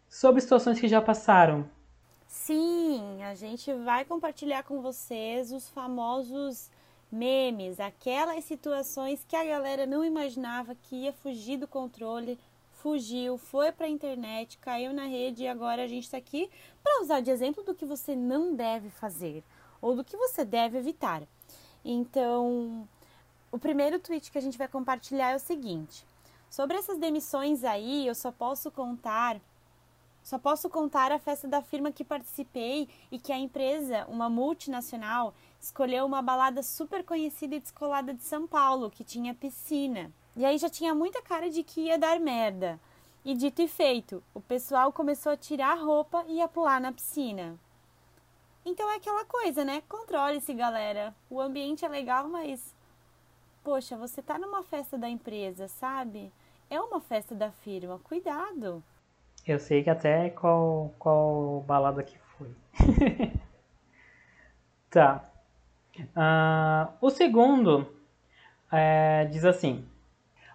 sobre 0.09 0.41
situações 0.41 0.79
que 0.79 0.89
já 0.89 1.01
passaram. 1.01 1.65
Sim, 2.27 3.23
a 3.23 3.35
gente 3.35 3.73
vai 3.73 4.05
compartilhar 4.05 4.63
com 4.63 4.81
vocês 4.81 5.53
os 5.53 5.69
famosos 5.71 6.71
memes, 7.11 7.81
aquelas 7.81 8.45
situações 8.45 9.25
que 9.27 9.35
a 9.35 9.45
galera 9.45 9.87
não 9.87 10.05
imaginava 10.05 10.75
que 10.75 11.05
ia 11.05 11.13
fugir 11.13 11.57
do 11.57 11.67
controle, 11.67 12.39
fugiu, 12.71 13.37
foi 13.37 13.73
para 13.73 13.87
a 13.87 13.91
internet, 13.91 14.59
caiu 14.59 14.93
na 14.93 15.05
rede 15.05 15.43
e 15.43 15.49
agora 15.49 15.83
a 15.83 15.89
gente 15.89 16.05
está 16.05 16.19
aqui 16.19 16.49
para 16.83 17.03
usar 17.03 17.21
de 17.21 17.31
exemplo 17.31 17.65
do 17.65 17.75
que 17.75 17.85
você 17.85 18.15
não 18.15 18.55
deve 18.55 18.91
fazer 18.91 19.43
ou 19.81 19.95
do 19.95 20.05
que 20.05 20.17
você 20.17 20.45
deve 20.45 20.79
evitar. 20.79 21.23
Então, 21.85 22.89
o 23.51 23.59
primeiro 23.59 23.99
tweet 23.99 24.31
que 24.31 24.39
a 24.39 24.43
gente 24.43 24.59
vai 24.59 24.69
compartilhar 24.69 25.31
é 25.31 25.37
o 25.37 25.41
seguinte: 25.41 26.07
sobre 26.51 26.77
essas 26.77 26.99
demissões 26.99 27.65
aí, 27.65 28.07
eu 28.07 28.15
só 28.15 28.31
posso 28.31 28.71
contar 28.71 29.41
só 30.23 30.39
posso 30.39 30.69
contar 30.69 31.11
a 31.11 31.19
festa 31.19 31.49
da 31.49 31.63
firma 31.63 31.91
que 31.91 32.05
participei 32.05 32.89
e 33.11 33.19
que 33.19 33.33
a 33.33 33.39
empresa, 33.39 34.07
uma 34.07 34.29
multinacional, 34.29 35.35
escolheu 35.61 36.05
uma 36.07 36.23
balada 36.23 36.63
super 36.63 37.03
conhecida 37.03 37.57
e 37.57 37.61
descolada 37.61 38.13
de 38.15 38.23
São 38.23 38.47
Paulo, 38.47 38.91
que 38.91 39.03
tinha 39.03 39.35
piscina. 39.35 40.13
E 40.37 40.45
aí 40.45 40.59
já 40.59 40.69
tinha 40.69 40.95
muita 40.95 41.23
cara 41.23 41.51
de 41.51 41.63
que 41.63 41.83
ia 41.83 41.99
dar 41.99 42.21
merda. 42.21 42.79
E 43.25 43.35
dito 43.35 43.61
e 43.61 43.69
feito, 43.69 44.23
o 44.33 44.41
pessoal 44.41 44.93
começou 44.93 45.33
a 45.33 45.37
tirar 45.37 45.73
a 45.73 45.83
roupa 45.83 46.25
e 46.29 46.41
a 46.41 46.49
pular 46.49 46.81
na 46.81 46.93
piscina. 46.93 47.59
Então 48.65 48.91
é 48.91 48.97
aquela 48.97 49.25
coisa, 49.25 49.65
né? 49.65 49.83
Controle-se, 49.89 50.53
galera. 50.55 51.15
O 51.29 51.41
ambiente 51.41 51.85
é 51.85 51.89
legal, 51.89 52.29
mas. 52.29 52.75
Poxa, 53.65 53.97
você 53.97 54.23
tá 54.23 54.39
numa 54.39 54.63
festa 54.63 54.97
da 54.97 55.09
empresa, 55.09 55.69
sabe? 55.69 56.33
É 56.69 56.81
uma 56.81 57.01
festa 57.01 57.35
da 57.35 57.51
firma. 57.51 57.99
Cuidado. 57.99 58.83
Eu 59.47 59.59
sei 59.59 59.83
que 59.83 59.91
até 59.91 60.31
qual, 60.31 60.95
qual 60.99 61.65
balada 61.67 62.03
que 62.03 62.19
foi. 62.19 62.55
tá. 64.91 65.25
Uh, 65.99 66.93
o 67.01 67.11
segundo 67.11 67.93
é, 68.71 69.25
diz 69.27 69.45
assim: 69.45 69.85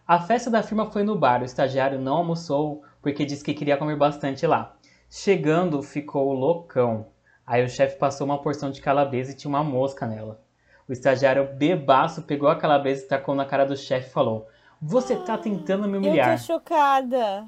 A 0.08 0.20
festa 0.22 0.50
da 0.50 0.64
firma 0.64 0.90
foi 0.92 1.04
no 1.04 1.18
bar. 1.18 1.42
O 1.42 1.46
estagiário 1.46 2.00
não 2.00 2.18
almoçou 2.18 2.84
porque 3.02 3.26
disse 3.26 3.44
que 3.44 3.54
queria 3.54 3.78
comer 3.78 3.98
bastante 3.98 4.46
lá. 4.48 4.76
Chegando, 5.10 5.82
ficou 5.82 6.34
loucão. 6.34 7.08
Aí 7.46 7.64
o 7.64 7.70
chefe 7.70 7.98
passou 7.98 8.26
uma 8.26 8.42
porção 8.42 8.72
de 8.72 8.82
calabresa 8.82 9.32
e 9.32 9.36
tinha 9.36 9.50
uma 9.50 9.64
mosca 9.64 10.08
nela. 10.08 10.42
O 10.88 10.94
estagiário 10.94 11.54
bebaço 11.54 12.24
pegou 12.24 12.50
a 12.50 12.56
calabresa 12.56 13.04
e 13.04 13.08
tacou 13.08 13.36
na 13.36 13.46
cara 13.46 13.66
do 13.66 13.78
chefe 13.78 14.10
e 14.10 14.14
falou: 14.14 14.48
Você 14.82 15.16
tá 15.16 15.38
tentando 15.38 15.88
me 15.88 15.98
humilhar. 15.98 16.34
Eu 16.34 16.38
tô 16.38 16.44
chocada. 16.44 17.48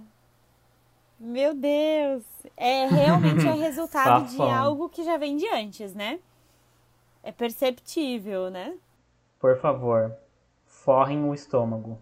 Meu 1.20 1.56
Deus. 1.56 2.24
É 2.56 2.86
realmente 2.86 3.48
é 3.48 3.54
resultado 3.54 4.28
de 4.28 4.42
algo 4.42 4.88
que 4.90 5.04
já 5.04 5.18
vem 5.18 5.36
de 5.36 5.48
antes, 5.50 5.96
né? 5.96 6.20
É 7.24 7.32
perceptível, 7.32 8.50
né? 8.50 8.76
Por 9.40 9.58
favor, 9.60 10.16
forrem 10.66 11.24
o 11.24 11.34
estômago. 11.34 11.98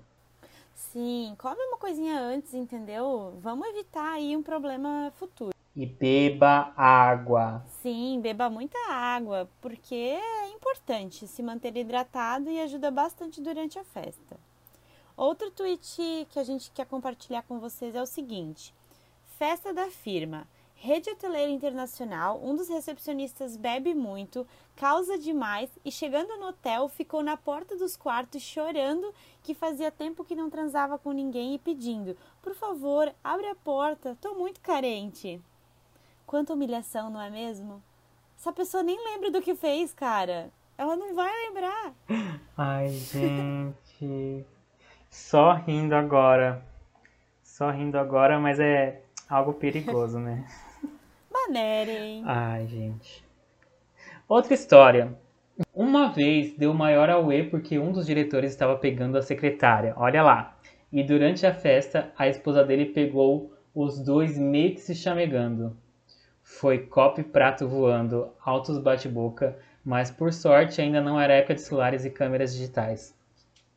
Sim, 0.74 1.34
come 1.38 1.62
uma 1.68 1.78
coisinha 1.78 2.20
antes, 2.20 2.54
entendeu? 2.54 3.34
Vamos 3.40 3.68
evitar 3.70 4.14
aí 4.14 4.36
um 4.36 4.44
problema 4.44 5.12
futuro. 5.16 5.55
E 5.76 5.86
beba 5.86 6.72
água. 6.78 7.66
Sim, 7.82 8.22
beba 8.22 8.50
muita 8.50 8.78
água, 8.90 9.50
porque 9.60 9.94
é 9.94 10.50
importante 10.52 11.28
se 11.28 11.44
manter 11.44 11.76
hidratado 11.76 12.50
e 12.50 12.62
ajuda 12.62 12.90
bastante 12.90 13.42
durante 13.42 13.78
a 13.78 13.84
festa. 13.84 14.40
Outro 15.18 15.52
tweet 15.52 16.28
que 16.30 16.40
a 16.40 16.44
gente 16.44 16.72
quer 16.72 16.86
compartilhar 16.86 17.42
com 17.42 17.60
vocês 17.60 17.94
é 17.94 18.02
o 18.02 18.06
seguinte: 18.06 18.74
Festa 19.38 19.74
da 19.74 19.88
firma. 19.88 20.48
Rede 20.78 21.10
Hoteleira 21.10 21.52
Internacional, 21.52 22.40
um 22.44 22.56
dos 22.56 22.70
recepcionistas 22.70 23.58
bebe 23.58 23.94
muito, 23.94 24.46
causa 24.76 25.18
demais 25.18 25.70
e 25.84 25.92
chegando 25.92 26.38
no 26.38 26.48
hotel 26.48 26.88
ficou 26.88 27.24
na 27.24 27.36
porta 27.36 27.76
dos 27.76 27.96
quartos 27.96 28.42
chorando 28.42 29.14
que 29.42 29.54
fazia 29.54 29.90
tempo 29.90 30.24
que 30.24 30.36
não 30.36 30.50
transava 30.50 30.98
com 30.98 31.12
ninguém 31.12 31.56
e 31.56 31.60
pedindo: 31.60 32.16
"Por 32.42 32.54
favor, 32.54 33.14
abre 33.24 33.48
a 33.48 33.56
porta, 33.56 34.18
tô 34.22 34.36
muito 34.36 34.62
carente". 34.62 35.42
Quanta 36.26 36.54
humilhação, 36.54 37.10
não 37.10 37.22
é 37.22 37.30
mesmo? 37.30 37.84
Essa 38.38 38.52
pessoa 38.52 38.84
nem 38.84 38.98
lembra 39.04 39.32
do 39.32 39.42
que 39.42 39.56
fez, 39.56 39.94
cara. 39.94 40.52
Ela 40.78 40.96
não 40.96 41.14
vai 41.16 41.32
lembrar. 41.48 41.94
Ai, 42.58 42.90
gente. 42.90 44.46
Só 45.10 45.54
rindo 45.54 45.96
agora. 45.96 46.64
Só 47.44 47.70
rindo 47.70 47.98
agora, 47.98 48.40
mas 48.40 48.60
é 48.60 49.02
algo 49.30 49.54
perigoso, 49.54 50.20
né? 50.20 50.46
Manerem. 51.32 52.24
Ai, 52.26 52.68
gente. 52.68 53.24
Outra 54.28 54.54
história. 54.54 55.16
Uma 55.74 56.10
vez 56.12 56.54
deu 56.58 56.74
maior 56.74 57.10
auê 57.10 57.44
porque 57.44 57.80
um 57.80 57.92
dos 57.92 58.06
diretores 58.08 58.52
estava 58.52 58.76
pegando 58.76 59.18
a 59.18 59.22
secretária. 59.22 59.94
Olha 59.96 60.24
lá. 60.24 60.58
E 60.92 61.04
durante 61.04 61.46
a 61.46 61.54
festa, 61.54 62.12
a 62.18 62.28
esposa 62.28 62.64
dele 62.64 62.86
pegou 62.86 63.54
os 63.74 64.00
dois 64.00 64.38
meio 64.38 64.74
que 64.74 64.82
se 64.82 64.96
chamegando. 64.96 65.78
Foi 66.48 66.78
copo 66.78 67.20
e 67.20 67.24
prato 67.24 67.68
voando, 67.68 68.32
altos 68.40 68.78
bate-boca, 68.78 69.58
mas 69.84 70.12
por 70.12 70.32
sorte 70.32 70.80
ainda 70.80 71.02
não 71.02 71.20
era 71.20 71.34
época 71.34 71.56
de 71.56 71.62
celulares 71.62 72.06
e 72.06 72.10
câmeras 72.12 72.54
digitais. 72.54 73.16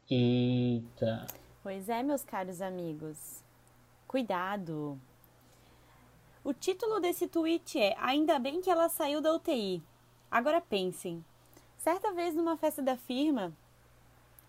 Eita. 0.09 1.27
Pois 1.62 1.89
é, 1.89 2.03
meus 2.03 2.23
caros 2.23 2.61
amigos. 2.61 3.43
Cuidado. 4.07 5.01
O 6.45 6.53
título 6.53 7.01
desse 7.01 7.27
tweet 7.27 7.81
é 7.81 7.97
Ainda 7.99 8.39
bem 8.39 8.61
que 8.61 8.71
ela 8.71 8.91
saiu 8.91 9.23
da 9.23 9.33
UTI. 9.33 9.83
Agora 10.31 10.61
pensem. 10.61 11.25
Certa 11.79 12.12
vez 12.12 12.35
numa 12.35 12.59
festa 12.59 12.83
da 12.83 12.99
firma, 12.99 13.51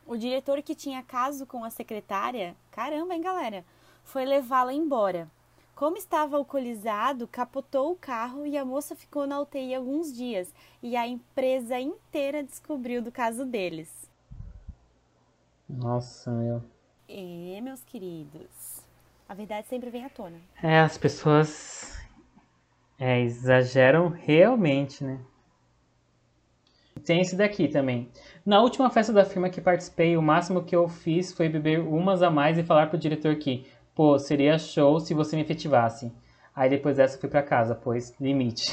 o 0.06 0.18
diretor 0.18 0.62
que 0.62 0.76
tinha 0.76 1.02
caso 1.02 1.46
com 1.46 1.64
a 1.64 1.70
secretária, 1.70 2.54
caramba, 2.70 3.16
hein, 3.16 3.22
galera, 3.22 3.66
foi 4.04 4.26
levá-la 4.26 4.74
embora. 4.74 5.32
Como 5.80 5.96
estava 5.96 6.36
alcoolizado, 6.36 7.26
capotou 7.26 7.94
o 7.94 7.96
carro 7.96 8.46
e 8.46 8.58
a 8.58 8.66
moça 8.66 8.98
ficou 8.98 9.26
na 9.26 9.40
UTI 9.40 9.74
alguns 9.74 10.12
dias 10.14 10.54
e 10.84 10.98
a 10.98 11.08
empresa 11.08 11.80
inteira 11.80 12.44
descobriu 12.44 13.02
do 13.02 13.10
caso 13.14 13.46
deles. 13.46 13.90
Nossa, 15.70 16.32
meu. 16.32 16.62
É, 17.08 17.62
meus 17.62 17.82
queridos. 17.86 18.84
A 19.30 19.34
verdade 19.34 19.68
sempre 19.68 19.90
vem 19.90 20.04
à 20.04 20.10
tona. 20.10 20.36
É, 20.62 20.82
as 20.82 20.98
pessoas 20.98 21.98
é, 23.00 23.22
exageram 23.22 24.10
realmente, 24.10 25.02
né? 25.02 25.18
Tem 27.06 27.22
esse 27.22 27.38
daqui 27.38 27.70
também. 27.70 28.12
Na 28.46 28.62
última 28.62 28.90
festa 28.90 29.14
da 29.14 29.24
firma 29.24 29.50
que 29.50 29.62
participei, 29.62 30.18
o 30.18 30.22
máximo 30.22 30.62
que 30.62 30.76
eu 30.76 30.90
fiz 30.90 31.32
foi 31.32 31.48
beber 31.48 31.80
umas 31.80 32.22
a 32.22 32.30
mais 32.30 32.58
e 32.58 32.64
falar 32.64 32.90
pro 32.90 33.00
diretor 33.00 33.34
que, 33.38 33.66
pô, 34.00 34.18
seria 34.18 34.58
show 34.58 34.98
se 34.98 35.14
você 35.14 35.36
me 35.36 35.42
efetivasse. 35.42 36.10
Aí 36.56 36.70
depois 36.70 36.96
dessa 36.96 37.18
eu 37.18 37.20
fui 37.20 37.30
pra 37.30 37.44
casa, 37.44 37.76
pois 37.76 38.16
limite. 38.18 38.72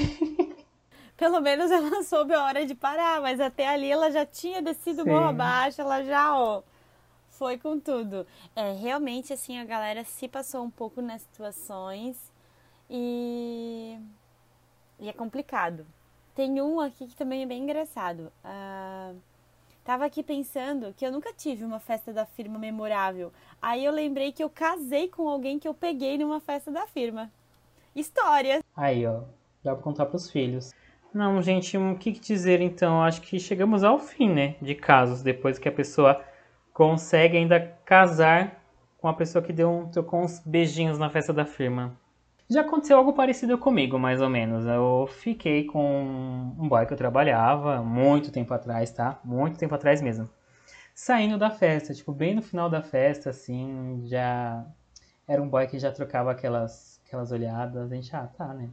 Pelo 1.19 1.41
menos 1.41 1.69
ela 1.69 2.05
soube 2.05 2.33
a 2.33 2.45
hora 2.45 2.65
de 2.65 2.77
parar, 2.77 3.21
mas 3.21 3.41
até 3.41 3.67
ali 3.67 3.91
ela 3.91 4.09
já 4.09 4.25
tinha 4.25 4.63
descido 4.63 5.03
Sim. 5.03 5.11
morro 5.11 5.27
abaixo, 5.27 5.81
ela 5.81 6.05
já, 6.05 6.39
ó, 6.39 6.63
foi 7.29 7.59
com 7.59 7.81
tudo. 7.81 8.25
É, 8.55 8.71
realmente, 8.75 9.33
assim, 9.33 9.59
a 9.59 9.65
galera 9.65 10.05
se 10.05 10.29
passou 10.29 10.63
um 10.63 10.71
pouco 10.71 11.03
nas 11.03 11.23
situações 11.23 12.33
e, 12.89 13.99
e 15.01 15.09
é 15.09 15.13
complicado. 15.13 15.85
Tem 16.37 16.63
um 16.63 16.79
aqui 16.79 17.05
que 17.05 17.17
também 17.17 17.43
é 17.43 17.47
bem 17.47 17.65
engraçado. 17.65 18.33
Uh, 18.45 19.21
tava 19.87 20.05
aqui 20.05 20.21
pensando 20.21 20.93
que 20.97 21.07
eu 21.07 21.13
nunca 21.13 21.33
tive 21.33 21.65
uma 21.65 21.79
festa 21.79 22.13
da 22.13 22.27
firma 22.27 22.59
memorável. 22.59 23.33
Aí 23.63 23.85
eu 23.85 23.93
lembrei 23.93 24.33
que 24.33 24.43
eu 24.43 24.51
casei 24.51 25.07
com 25.07 25.29
alguém 25.29 25.61
que 25.61 25.69
eu 25.69 25.73
peguei 25.73 26.19
numa 26.19 26.41
festa 26.41 26.73
da 26.73 26.89
firma. 26.89 27.31
História. 27.95 28.65
Aí, 28.77 29.07
ó. 29.07 29.21
Dá 29.63 29.75
pra 29.75 29.85
contar 29.85 30.07
pros 30.07 30.29
filhos. 30.29 30.75
Não, 31.15 31.41
gente, 31.41 31.79
o 31.79 31.97
que 31.97 32.11
dizer 32.11 32.61
então? 32.61 33.01
Acho 33.01 33.23
que 33.23 33.39
chegamos 33.39 33.85
ao 33.85 34.01
fim, 34.01 34.29
né? 34.29 34.57
De 34.61 34.75
casos, 34.75 35.23
depois 35.23 35.57
que 35.57 35.69
a 35.69 35.73
pessoa 35.73 36.21
consegue 36.73 37.37
ainda 37.37 37.61
casar 37.85 38.61
com 38.99 39.07
a 39.07 39.15
pessoa 39.15 39.43
que 39.43 39.53
deu 39.53 39.71
um, 39.71 40.03
com 40.03 40.25
uns 40.25 40.41
beijinhos 40.41 40.99
na 40.99 41.09
festa 41.09 41.33
da 41.33 41.45
firma. 41.45 41.97
Já 42.49 42.61
aconteceu 42.61 42.97
algo 42.97 43.13
parecido 43.13 43.59
comigo, 43.59 43.99
mais 43.99 44.21
ou 44.21 44.31
menos. 44.31 44.67
Eu 44.67 45.09
fiquei 45.09 45.65
com 45.65 46.55
um 46.59 46.69
boy 46.69 46.87
que 46.87 46.93
eu 46.93 46.97
trabalhava 46.97 47.83
muito 47.83 48.31
tempo 48.31 48.55
atrás, 48.55 48.93
tá? 48.93 49.19
Muito 49.25 49.59
tempo 49.59 49.75
atrás 49.75 50.01
mesmo. 50.01 50.31
Saindo 50.95 51.37
da 51.37 51.51
festa, 51.51 51.93
tipo, 51.93 52.13
bem 52.13 52.35
no 52.35 52.43
final 52.43 52.71
da 52.71 52.83
festa, 52.83 53.31
assim, 53.31 54.03
já 54.07 54.65
era 55.27 55.43
um 55.43 55.49
boy 55.49 55.67
que 55.67 55.79
já 55.79 55.91
trocava 55.91 56.31
aquelas, 56.31 57.01
aquelas 57.05 57.33
olhadas. 57.33 57.91
A 57.91 57.95
gente, 57.95 58.15
ah, 58.15 58.29
tá, 58.29 58.55
né? 58.55 58.71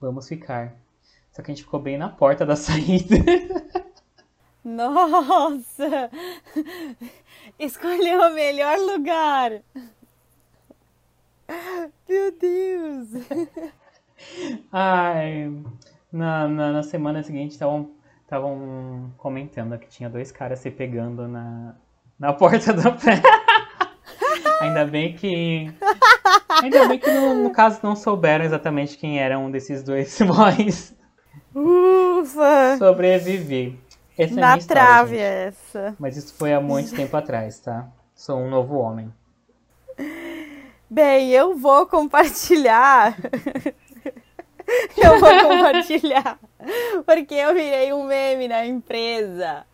Vamos 0.00 0.26
ficar. 0.26 0.74
Só 1.30 1.42
que 1.42 1.50
a 1.50 1.54
gente 1.54 1.64
ficou 1.64 1.80
bem 1.80 1.98
na 1.98 2.08
porta 2.08 2.46
da 2.46 2.56
saída. 2.56 3.16
Nossa! 4.64 6.10
Escolheu 7.58 8.20
o 8.20 8.34
melhor 8.34 8.78
lugar. 8.78 9.62
Meu 12.08 12.32
Deus! 12.32 13.08
Ai, 14.72 15.52
na, 16.12 16.48
na, 16.48 16.72
na 16.72 16.82
semana 16.82 17.22
seguinte 17.22 17.52
estavam 17.52 17.90
comentando 19.16 19.78
que 19.78 19.88
tinha 19.88 20.10
dois 20.10 20.32
caras 20.32 20.58
se 20.58 20.70
pegando 20.70 21.26
na, 21.28 21.74
na 22.18 22.32
porta 22.32 22.72
do 22.72 22.92
pé. 22.92 23.22
ainda 24.60 24.84
bem 24.84 25.14
que. 25.14 25.72
Ainda 26.62 26.88
bem 26.88 26.98
que 26.98 27.10
no, 27.10 27.44
no, 27.44 27.50
caso 27.50 27.80
não 27.82 27.94
souberam 27.94 28.44
exatamente 28.44 28.98
quem 28.98 29.20
era 29.20 29.38
um 29.38 29.50
desses 29.50 29.82
dois 29.82 30.18
boys. 30.22 30.94
Ufa! 31.54 32.76
Sobrevivi. 32.78 33.78
Essa 34.16 34.34
na 34.34 34.56
é 34.56 34.58
trave 34.58 35.16
essa. 35.16 35.94
Mas 35.98 36.16
isso 36.16 36.34
foi 36.34 36.52
há 36.52 36.60
muito 36.60 36.94
tempo 36.94 37.16
atrás, 37.16 37.60
tá? 37.60 37.88
Sou 38.14 38.36
um 38.36 38.50
novo 38.50 38.76
homem. 38.76 39.12
Bem, 40.90 41.30
eu 41.30 41.54
vou 41.54 41.86
compartilhar. 41.86 43.14
eu 44.96 45.20
vou 45.20 45.40
compartilhar. 45.42 46.38
Porque 47.04 47.34
eu 47.34 47.52
virei 47.52 47.92
um 47.92 48.04
meme 48.04 48.48
na 48.48 48.64
empresa 48.64 49.66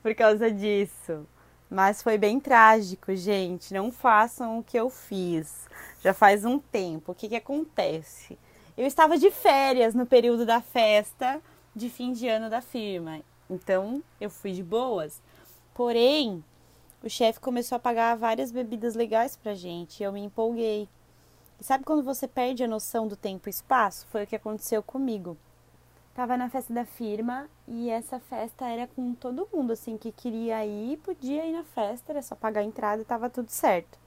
por 0.00 0.14
causa 0.14 0.48
disso. 0.48 1.26
Mas 1.68 2.02
foi 2.02 2.16
bem 2.16 2.38
trágico, 2.38 3.14
gente. 3.16 3.74
Não 3.74 3.90
façam 3.90 4.60
o 4.60 4.62
que 4.62 4.76
eu 4.76 4.88
fiz. 4.88 5.68
Já 6.02 6.14
faz 6.14 6.44
um 6.44 6.60
tempo. 6.60 7.10
O 7.10 7.14
que, 7.16 7.28
que 7.28 7.36
acontece? 7.36 8.38
Eu 8.78 8.86
estava 8.86 9.18
de 9.18 9.30
férias 9.32 9.92
no 9.92 10.06
período 10.06 10.46
da 10.46 10.60
festa 10.60 11.40
de 11.74 11.90
fim 11.90 12.12
de 12.12 12.28
ano 12.28 12.48
da 12.48 12.60
firma. 12.60 13.20
Então 13.48 14.00
eu 14.20 14.30
fui 14.30 14.52
de 14.52 14.62
boas. 14.62 15.20
Porém, 15.74 16.44
o 17.02 17.08
chefe 17.08 17.40
começou 17.40 17.76
a 17.76 17.78
pagar 17.78 18.16
várias 18.16 18.52
bebidas 18.52 18.94
legais 18.94 19.36
pra 19.36 19.54
gente 19.54 20.00
e 20.00 20.02
eu 20.04 20.12
me 20.12 20.20
empolguei. 20.20 20.88
E 21.58 21.64
sabe 21.64 21.84
quando 21.84 22.02
você 22.02 22.28
perde 22.28 22.62
a 22.62 22.68
noção 22.68 23.08
do 23.08 23.16
tempo 23.16 23.48
e 23.48 23.50
espaço? 23.50 24.06
Foi 24.08 24.24
o 24.24 24.26
que 24.26 24.36
aconteceu 24.36 24.82
comigo. 24.82 25.36
Tava 26.14 26.36
na 26.36 26.50
festa 26.50 26.74
da 26.74 26.84
firma 26.84 27.48
e 27.66 27.88
essa 27.88 28.18
festa 28.18 28.66
era 28.66 28.86
com 28.86 29.14
todo 29.14 29.48
mundo, 29.52 29.72
assim, 29.72 29.96
que 29.96 30.12
queria 30.12 30.64
ir, 30.66 30.98
podia 30.98 31.46
ir 31.46 31.52
na 31.52 31.64
festa, 31.64 32.12
era 32.12 32.20
só 32.20 32.34
pagar 32.34 32.60
a 32.60 32.64
entrada 32.64 33.00
e 33.00 33.04
tava 33.04 33.30
tudo 33.30 33.48
certo. 33.48 33.98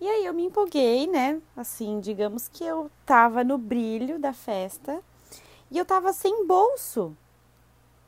E 0.00 0.08
aí 0.08 0.24
eu 0.24 0.34
me 0.34 0.44
empolguei, 0.44 1.06
né? 1.06 1.40
Assim, 1.56 2.00
digamos 2.00 2.48
que 2.48 2.64
eu 2.64 2.90
tava 3.06 3.44
no 3.44 3.56
brilho 3.56 4.18
da 4.18 4.32
festa 4.32 5.02
e 5.70 5.78
eu 5.78 5.84
tava 5.84 6.12
sem 6.12 6.46
bolso 6.46 7.16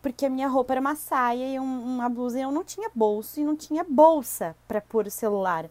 porque 0.02 0.26
a 0.26 0.30
minha 0.30 0.48
roupa 0.48 0.74
era 0.74 0.80
uma 0.80 0.96
saia 0.96 1.54
e 1.54 1.60
um, 1.60 1.84
uma 1.84 2.08
blusa 2.08 2.38
e 2.38 2.42
eu 2.42 2.50
não 2.50 2.64
tinha 2.64 2.90
bolso 2.92 3.40
e 3.40 3.44
não 3.44 3.56
tinha 3.56 3.84
bolsa 3.84 4.56
para 4.66 4.80
pôr 4.80 5.06
o 5.06 5.10
celular. 5.10 5.70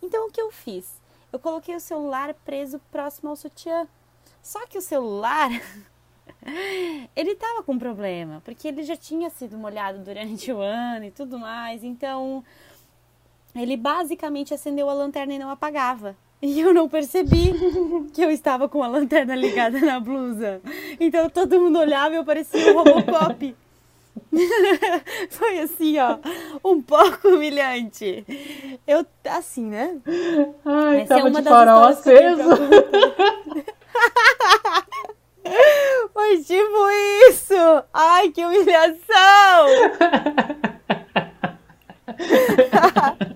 Então 0.00 0.28
o 0.28 0.30
que 0.30 0.40
eu 0.40 0.52
fiz? 0.52 1.02
Eu 1.32 1.38
coloquei 1.38 1.74
o 1.74 1.80
celular 1.80 2.32
preso 2.44 2.78
próximo 2.90 3.30
ao 3.30 3.36
sutiã. 3.36 3.88
Só 4.40 4.66
que 4.66 4.78
o 4.78 4.82
celular 4.82 5.50
ele 7.16 7.34
tava 7.34 7.62
com 7.62 7.76
problema, 7.76 8.40
porque 8.44 8.68
ele 8.68 8.84
já 8.84 8.96
tinha 8.96 9.28
sido 9.30 9.58
molhado 9.58 9.98
durante 9.98 10.52
o 10.52 10.60
ano 10.60 11.06
e 11.06 11.10
tudo 11.10 11.38
mais. 11.38 11.82
Então 11.82 12.44
ele 13.54 13.76
basicamente 13.76 14.54
acendeu 14.54 14.88
a 14.88 14.94
lanterna 14.94 15.34
e 15.34 15.38
não 15.38 15.50
apagava. 15.50 16.16
E 16.40 16.58
eu 16.58 16.74
não 16.74 16.88
percebi 16.88 17.52
que 18.12 18.20
eu 18.20 18.30
estava 18.30 18.68
com 18.68 18.82
a 18.82 18.88
lanterna 18.88 19.34
ligada 19.34 19.80
na 19.80 20.00
blusa. 20.00 20.60
Então 20.98 21.30
todo 21.30 21.60
mundo 21.60 21.78
olhava 21.78 22.14
e 22.14 22.18
eu 22.18 22.24
parecia 22.24 22.72
um 22.72 22.74
Robocop. 22.82 23.54
Foi 25.30 25.58
assim, 25.60 25.98
ó, 25.98 26.18
um 26.64 26.80
pouco 26.82 27.28
humilhante. 27.28 28.24
Eu, 28.86 29.04
assim, 29.28 29.66
né? 29.66 29.98
Ai, 30.64 31.00
Essa 31.02 31.14
é 31.14 31.16
tava 31.16 31.28
é 31.28 31.30
uma 31.30 31.42
de 31.42 31.48
farol 31.48 31.84
aceso. 31.84 32.48
Foi 36.12 36.42
tipo 36.42 36.90
isso! 37.28 37.54
Ai, 37.92 38.30
que 38.30 38.44
humilhação! 38.44 39.66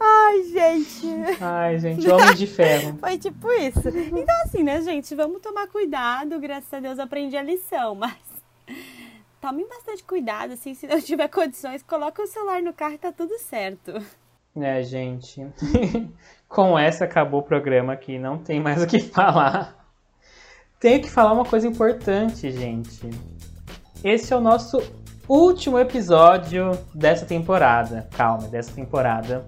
Ai, 0.00 0.42
gente. 0.44 1.06
Ai, 1.40 1.78
gente, 1.78 2.08
homem 2.08 2.34
de 2.34 2.46
ferro. 2.46 2.98
Foi 2.98 3.18
tipo 3.18 3.52
isso. 3.52 3.88
Então, 3.88 4.34
assim, 4.44 4.62
né, 4.62 4.80
gente? 4.82 5.14
Vamos 5.14 5.40
tomar 5.40 5.66
cuidado. 5.68 6.38
Graças 6.38 6.72
a 6.72 6.80
Deus 6.80 6.98
aprendi 6.98 7.36
a 7.36 7.42
lição, 7.42 7.94
mas 7.94 8.16
tomem 9.40 9.66
bastante 9.68 10.04
cuidado, 10.04 10.52
assim, 10.52 10.74
se 10.74 10.86
não 10.86 11.00
tiver 11.02 11.28
condições, 11.28 11.82
coloca 11.82 12.22
o 12.22 12.26
celular 12.26 12.62
no 12.62 12.72
carro 12.72 12.94
e 12.94 12.98
tá 12.98 13.12
tudo 13.12 13.38
certo. 13.38 13.92
É, 14.56 14.82
gente. 14.82 15.46
Com 16.48 16.78
essa 16.78 17.04
acabou 17.04 17.40
o 17.40 17.44
programa 17.44 17.92
aqui, 17.92 18.18
não 18.18 18.38
tem 18.38 18.60
mais 18.60 18.82
o 18.82 18.86
que 18.86 19.00
falar. 19.00 19.76
Tenho 20.80 21.00
que 21.02 21.10
falar 21.10 21.32
uma 21.32 21.44
coisa 21.44 21.68
importante, 21.68 22.50
gente. 22.50 23.08
Esse 24.02 24.32
é 24.32 24.36
o 24.36 24.40
nosso 24.40 24.82
último 25.28 25.78
episódio 25.78 26.72
dessa 26.94 27.24
temporada. 27.24 28.08
Calma, 28.16 28.48
dessa 28.48 28.72
temporada. 28.72 29.46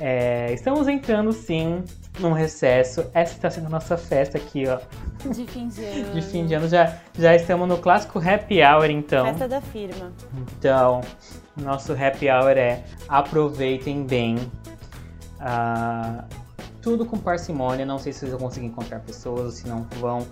É, 0.00 0.52
estamos 0.52 0.88
entrando 0.88 1.32
sim 1.32 1.84
num 2.20 2.32
recesso. 2.32 3.10
Essa 3.12 3.34
está 3.34 3.50
sendo 3.50 3.66
a 3.66 3.70
nossa 3.70 3.96
festa 3.98 4.38
aqui, 4.38 4.64
ó. 4.66 4.78
De 5.26 5.46
fim 5.46 5.68
de 5.68 5.84
ano. 5.84 6.14
De 6.14 6.22
fim 6.22 6.46
de 6.46 6.54
ano. 6.54 6.68
Já, 6.68 6.96
já 7.18 7.34
estamos 7.34 7.68
no 7.68 7.78
clássico 7.78 8.18
happy 8.18 8.62
hour, 8.62 8.90
então. 8.90 9.26
Festa 9.26 9.48
da 9.48 9.60
firma. 9.60 10.12
Então, 10.36 11.00
nosso 11.56 11.92
happy 11.92 12.28
hour 12.30 12.56
é 12.56 12.84
aproveitem 13.08 14.04
bem. 14.04 14.36
Ah, 15.40 16.24
tudo 16.80 17.04
com 17.04 17.18
parcimônia. 17.18 17.84
Não 17.84 17.98
sei 17.98 18.12
se 18.12 18.20
vocês 18.20 18.30
vão 18.32 18.40
conseguir 18.40 18.66
encontrar 18.66 19.00
pessoas 19.00 19.54
se 19.54 19.68
não 19.68 19.86
vão. 20.00 20.26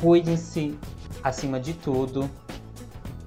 Cuidem-se 0.00 0.76
acima 1.22 1.60
de 1.60 1.74
tudo. 1.74 2.28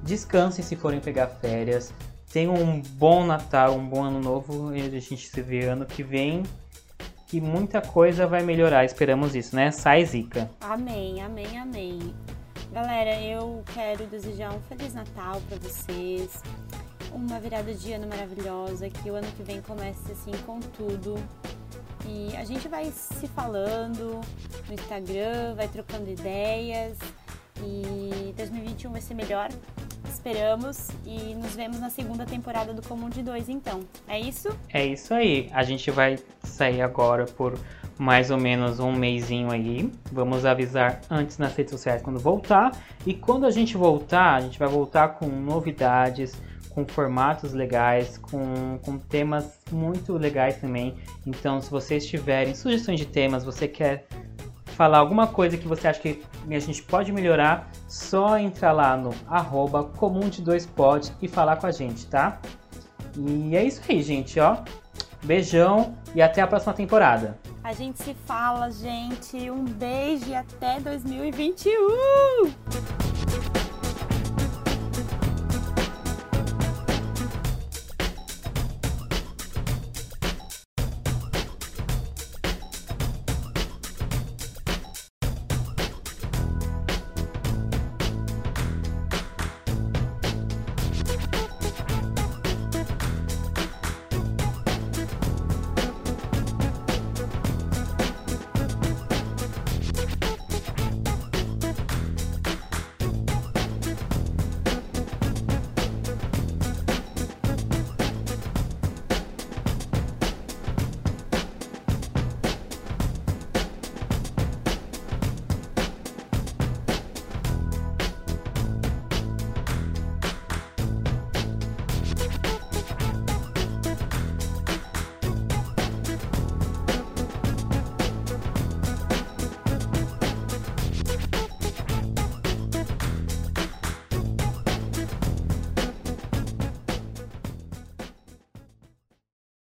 Descansem 0.03 0.63
se 0.63 0.75
forem 0.75 0.99
pegar 0.99 1.27
férias. 1.27 1.93
Tenham 2.31 2.53
um 2.53 2.81
bom 2.81 3.25
Natal, 3.25 3.73
um 3.73 3.87
bom 3.87 4.03
ano 4.03 4.19
novo. 4.19 4.75
E 4.75 4.81
a 4.81 4.89
gente 4.99 5.29
se 5.29 5.41
vê 5.41 5.65
ano 5.65 5.85
que 5.85 6.03
vem. 6.03 6.43
Que 7.35 7.41
muita 7.41 7.81
coisa 7.81 8.25
vai 8.25 8.41
melhorar. 8.43 8.85
Esperamos 8.85 9.35
isso, 9.35 9.57
né? 9.57 9.69
Sai 9.69 10.05
zica. 10.05 10.49
Amém, 10.61 11.21
amém, 11.21 11.59
amém. 11.59 12.15
Galera, 12.71 13.21
eu 13.21 13.61
quero 13.73 14.07
desejar 14.07 14.53
um 14.53 14.61
Feliz 14.61 14.93
Natal 14.93 15.41
para 15.49 15.57
vocês. 15.57 16.41
Uma 17.11 17.37
virada 17.37 17.73
de 17.73 17.91
ano 17.91 18.07
maravilhosa. 18.07 18.89
Que 18.89 19.11
o 19.11 19.15
ano 19.15 19.27
que 19.35 19.43
vem 19.43 19.61
comece 19.61 20.13
assim 20.13 20.31
com 20.45 20.61
tudo. 20.61 21.15
E 22.07 22.33
a 22.37 22.45
gente 22.45 22.69
vai 22.69 22.85
se 22.85 23.27
falando 23.27 24.21
no 24.65 24.73
Instagram, 24.73 25.55
vai 25.55 25.67
trocando 25.67 26.09
ideias. 26.09 26.97
E 27.63 28.33
2021 28.35 28.91
vai 28.91 29.01
ser 29.01 29.13
melhor. 29.13 29.49
Esperamos 30.09 30.89
e 31.05 31.35
nos 31.35 31.55
vemos 31.55 31.79
na 31.79 31.89
segunda 31.89 32.25
temporada 32.25 32.73
do 32.73 32.81
Comum 32.87 33.09
de 33.09 33.21
Dois, 33.21 33.47
então. 33.47 33.81
É 34.07 34.19
isso? 34.19 34.49
É 34.73 34.85
isso 34.85 35.13
aí. 35.13 35.49
A 35.53 35.63
gente 35.63 35.91
vai 35.91 36.17
sair 36.43 36.81
agora 36.81 37.25
por 37.25 37.57
mais 37.97 38.31
ou 38.31 38.37
menos 38.37 38.79
um 38.79 38.91
mêsinho 38.91 39.51
aí. 39.51 39.91
Vamos 40.11 40.45
avisar 40.45 41.01
antes 41.09 41.37
nas 41.37 41.55
redes 41.55 41.71
sociais 41.71 42.01
quando 42.01 42.19
voltar. 42.19 42.71
E 43.05 43.13
quando 43.13 43.45
a 43.45 43.51
gente 43.51 43.77
voltar, 43.77 44.35
a 44.35 44.41
gente 44.41 44.59
vai 44.59 44.67
voltar 44.67 45.09
com 45.09 45.27
novidades, 45.27 46.33
com 46.69 46.85
formatos 46.85 47.53
legais, 47.53 48.17
com, 48.17 48.77
com 48.83 48.97
temas 48.97 49.59
muito 49.71 50.13
legais 50.17 50.57
também. 50.57 50.95
Então, 51.25 51.61
se 51.61 51.69
vocês 51.69 52.05
tiverem 52.05 52.53
sugestões 52.53 52.99
de 52.99 53.05
temas, 53.05 53.45
você 53.45 53.67
quer 53.67 54.05
falar 54.75 54.99
alguma 54.99 55.27
coisa 55.27 55.57
que 55.57 55.67
você 55.67 55.87
acha 55.87 55.99
que 55.99 56.23
a 56.49 56.59
gente 56.59 56.83
pode 56.83 57.11
melhorar, 57.11 57.69
só 57.87 58.37
entrar 58.37 58.73
lá 58.73 58.95
no 58.97 59.13
arroba 59.27 59.83
comum 59.83 60.29
de 60.29 60.41
dois 60.41 60.65
pod 60.65 61.11
e 61.21 61.27
falar 61.27 61.57
com 61.57 61.67
a 61.67 61.71
gente, 61.71 62.07
tá? 62.07 62.39
E 63.17 63.55
é 63.55 63.63
isso 63.63 63.81
aí, 63.87 64.01
gente, 64.03 64.39
ó. 64.39 64.57
Beijão 65.23 65.95
e 66.13 66.21
até 66.21 66.41
a 66.41 66.47
próxima 66.47 66.73
temporada. 66.73 67.39
A 67.63 67.73
gente 67.73 68.03
se 68.03 68.13
fala, 68.25 68.69
gente. 68.69 69.49
Um 69.49 69.63
beijo 69.63 70.29
e 70.29 70.35
até 70.35 70.79
2021! 70.79 73.04